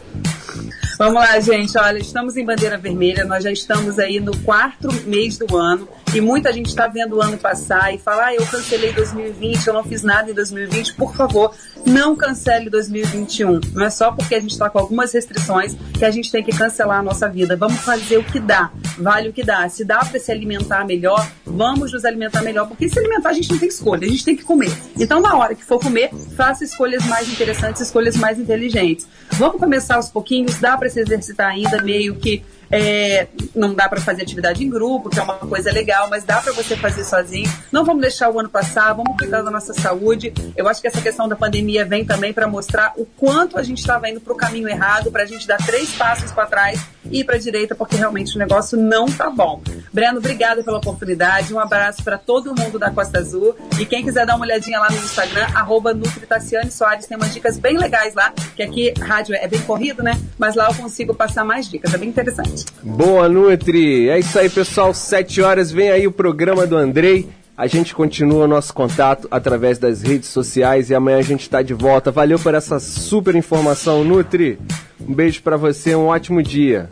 Vamos 0.98 1.16
lá, 1.16 1.40
gente. 1.42 1.78
Olha, 1.78 1.98
estamos 1.98 2.38
em 2.38 2.46
bandeira 2.46 2.78
vermelha, 2.78 3.26
nós 3.26 3.44
já 3.44 3.52
estamos 3.52 4.00
aí 4.00 4.20
no 4.20 4.36
quarto 4.40 4.88
mês 5.06 5.38
do 5.38 5.58
ano 5.58 5.90
e 6.14 6.22
muita 6.22 6.54
gente 6.54 6.68
está 6.68 6.88
vendo 6.88 7.18
o 7.18 7.22
ano 7.22 7.38
passar 7.38 7.94
e 7.94 7.98
fala: 7.98 8.28
ah, 8.28 8.34
eu 8.34 8.46
cancelei 8.46 8.94
2020, 8.94 9.68
eu 9.68 9.74
não 9.74 9.84
fiz 9.84 10.04
nada 10.04 10.32
em 10.32 10.34
2020. 10.34 10.94
Por 10.94 11.14
favor, 11.14 11.54
não 11.86 12.16
cancele 12.16 12.70
2021. 12.70 13.60
Não 13.74 13.86
é 13.86 13.90
só 13.90 14.12
porque 14.14 14.36
a 14.36 14.40
gente 14.40 14.52
está 14.52 14.70
com 14.70 14.80
algumas 14.80 15.12
restrições 15.12 15.76
que 15.98 16.06
a 16.06 16.12
gente 16.12 16.32
tem 16.32 16.42
que 16.42 16.56
cancelar 16.56 17.00
a 17.00 17.04
nossa 17.04 17.28
vida. 17.28 17.58
Vamos 17.58 17.82
fazer 17.82 18.18
o 18.18 18.24
que 18.24 18.40
dá, 18.40 18.72
vale 18.98 19.28
o 19.28 19.34
que 19.34 19.44
dá. 19.44 19.68
Se 19.68 19.84
dá 19.84 20.00
para 20.00 20.18
se 20.18 20.32
alimentar 20.32 20.86
melhor, 20.86 21.30
vamos 21.46 21.92
nos 21.92 22.06
alimentar 22.06 22.42
melhor, 22.42 22.70
porque 22.70 22.88
se 22.88 22.98
alimentar 22.98 23.30
a 23.30 23.34
gente 23.34 23.52
não 23.52 23.58
tem 23.58 23.68
escolha, 23.68 24.08
a 24.08 24.10
gente 24.10 24.24
tem 24.24 24.36
que 24.38 24.44
comer. 24.44 24.72
Então, 24.98 25.20
na 25.20 25.36
hora 25.36 25.54
que 25.54 25.66
for 25.66 25.80
comer, 25.80 26.12
faça 26.38 26.64
escolhas 26.64 27.06
mais 27.06 27.28
interessantes, 27.28 27.82
escolhas 27.82 28.16
mais 28.16 28.40
inteligentes. 28.40 29.06
Vamos 29.34 29.60
começar 29.60 29.96
aos 29.96 30.10
pouquinhos, 30.10 30.60
dá 30.60 30.78
para 30.78 30.85
se 30.90 31.02
exercitar 31.02 31.52
ainda, 31.52 31.82
meio 31.82 32.16
que 32.16 32.42
é, 32.72 33.28
não 33.56 33.74
dá 33.74 33.88
para 33.88 34.02
fazer 34.02 34.24
atividade 34.24 34.64
em 34.64 34.70
grupo, 34.70 35.10
que 35.10 35.20
é 35.20 35.24
uma 35.24 35.36
coisa 35.36 35.72
legal, 35.72 36.10
mas 36.10 36.24
dá 36.24 36.42
para 36.42 36.54
você 36.54 36.76
fazer 36.76 37.04
sozinho. 37.04 37.52
Não 37.72 37.84
vamos 37.84 38.02
deixar 38.02 38.30
o 38.30 38.40
ano 38.40 38.50
passar, 38.50 38.94
vamos 38.94 39.18
cuidar 39.18 39.42
da 39.42 39.52
nossa 39.52 39.74
saúde. 39.74 40.34
Eu 40.56 40.68
acho 40.68 40.82
que 40.82 40.88
essa 40.88 41.02
questão 41.02 41.28
da 41.28 41.36
pandemia 41.36 41.86
vem 41.86 42.06
também 42.06 42.34
para 42.34 42.48
mostrar 42.48 42.94
o 42.98 43.06
quanto 43.06 43.58
a 43.58 43.64
gente 43.64 43.80
estava 43.80 44.10
indo 44.10 44.20
para 44.20 44.34
o 44.34 44.36
caminho 44.36 44.68
errado, 44.68 45.12
para 45.12 45.24
a 45.24 45.26
gente 45.26 45.48
dar 45.48 45.58
três 45.58 45.94
passos 45.94 46.32
para 46.32 46.46
trás 46.46 46.86
e 47.10 47.20
ir 47.20 47.24
para 47.24 47.36
a 47.36 47.40
direita, 47.40 47.76
porque 47.76 47.96
realmente 47.96 48.36
o 48.36 48.40
negócio 48.40 48.78
não 48.78 49.06
tá 49.06 49.30
bom. 49.30 49.62
Breno, 49.94 50.18
obrigada 50.18 50.64
pela 50.64 50.78
oportunidade. 50.78 51.54
Um 51.54 51.60
abraço 51.60 52.04
para 52.04 52.18
todo 52.18 52.56
mundo 52.56 52.80
da 52.80 52.90
Costa 52.90 53.20
Azul. 53.20 53.56
E 53.80 53.86
quem 53.86 54.04
quiser 54.04 54.26
dar 54.26 54.36
uma 54.36 54.46
olhadinha 54.46 54.80
lá 54.80 54.90
no 54.90 54.98
Instagram, 54.98 55.48
arroba 55.54 55.94
Nutritaciane 55.94 56.72
Soares, 56.72 57.06
tem 57.06 57.18
umas 57.18 57.34
dicas 57.34 57.58
bem 57.58 57.78
legais 57.78 58.14
lá, 58.14 58.34
que 58.56 58.64
aqui 58.64 58.94
rádio 59.00 59.36
é 59.36 59.48
bem 59.48 59.62
corrido, 59.62 60.02
né? 60.02 60.20
Mas 60.38 60.56
lá 60.56 60.68
eu 60.70 60.76
consigo 60.76 61.14
passar 61.14 61.44
mais 61.44 61.70
dicas, 61.70 61.94
é 61.94 61.98
bem 61.98 62.10
interessante. 62.10 62.55
Boa, 62.84 63.28
Nutri! 63.28 64.10
É 64.10 64.20
isso 64.20 64.38
aí, 64.38 64.50
pessoal. 64.50 64.94
Sete 64.94 65.42
horas, 65.42 65.72
vem 65.72 65.90
aí 65.90 66.08
o 66.08 66.12
programa 66.12 66.66
do 66.66 66.78
Andrei. 66.78 67.28
A 67.58 67.68
gente 67.68 67.96
continua 67.96 68.44
o 68.44 68.48
nosso 68.48 68.74
contato 68.74 69.28
através 69.32 69.78
das 69.78 70.02
redes 70.02 70.28
sociais 70.30 70.90
e 70.90 70.96
amanhã 70.96 71.18
a 71.18 71.22
gente 71.22 71.42
está 71.42 71.62
de 71.62 71.74
volta. 71.74 72.12
Valeu 72.12 72.38
por 72.38 72.54
essa 72.54 72.80
super 72.80 73.34
informação, 73.34 74.04
Nutri. 74.04 74.60
Um 75.00 75.14
beijo 75.14 75.42
pra 75.42 75.56
você, 75.56 75.96
um 75.96 76.08
ótimo 76.08 76.44
dia. 76.44 76.90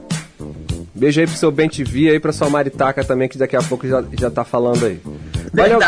Beijo 0.96 1.20
aí 1.20 1.28
pro 1.28 1.36
seu 1.36 1.52
Ben 1.52 1.68
TV 1.68 2.12
aí, 2.12 2.20
pra 2.20 2.32
sua 2.32 2.50
Maritaca 2.50 3.04
também, 3.04 3.28
que 3.28 3.38
daqui 3.38 3.56
a 3.56 3.62
pouco 3.64 3.88
já, 3.88 4.04
já 4.18 4.30
tá 4.32 4.44
falando 4.44 4.86
aí. 4.86 5.02
Valeu, 5.54 5.80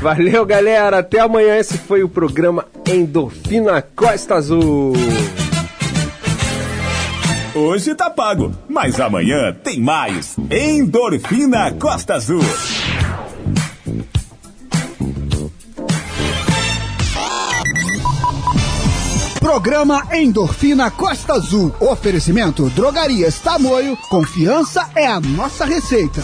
valeu, 0.00 0.46
galera. 0.46 0.98
Até 0.98 1.20
amanhã. 1.20 1.56
Esse 1.56 1.76
foi 1.76 2.02
o 2.02 2.08
programa 2.08 2.66
Endorfina 2.86 3.82
Costa 3.82 4.36
Azul. 4.36 4.92
Hoje 7.54 7.94
tá 7.94 8.10
pago, 8.10 8.52
mas 8.68 8.98
amanhã 8.98 9.52
tem 9.62 9.80
mais. 9.80 10.36
Endorfina 10.50 11.70
Costa 11.74 12.14
Azul. 12.14 12.40
Programa 19.38 20.02
Endorfina 20.12 20.90
Costa 20.90 21.34
Azul. 21.34 21.72
Oferecimento 21.78 22.68
Drogarias 22.70 23.38
Tamoio. 23.38 23.96
Confiança 24.08 24.90
é 24.96 25.06
a 25.06 25.20
nossa 25.20 25.64
receita. 25.64 26.22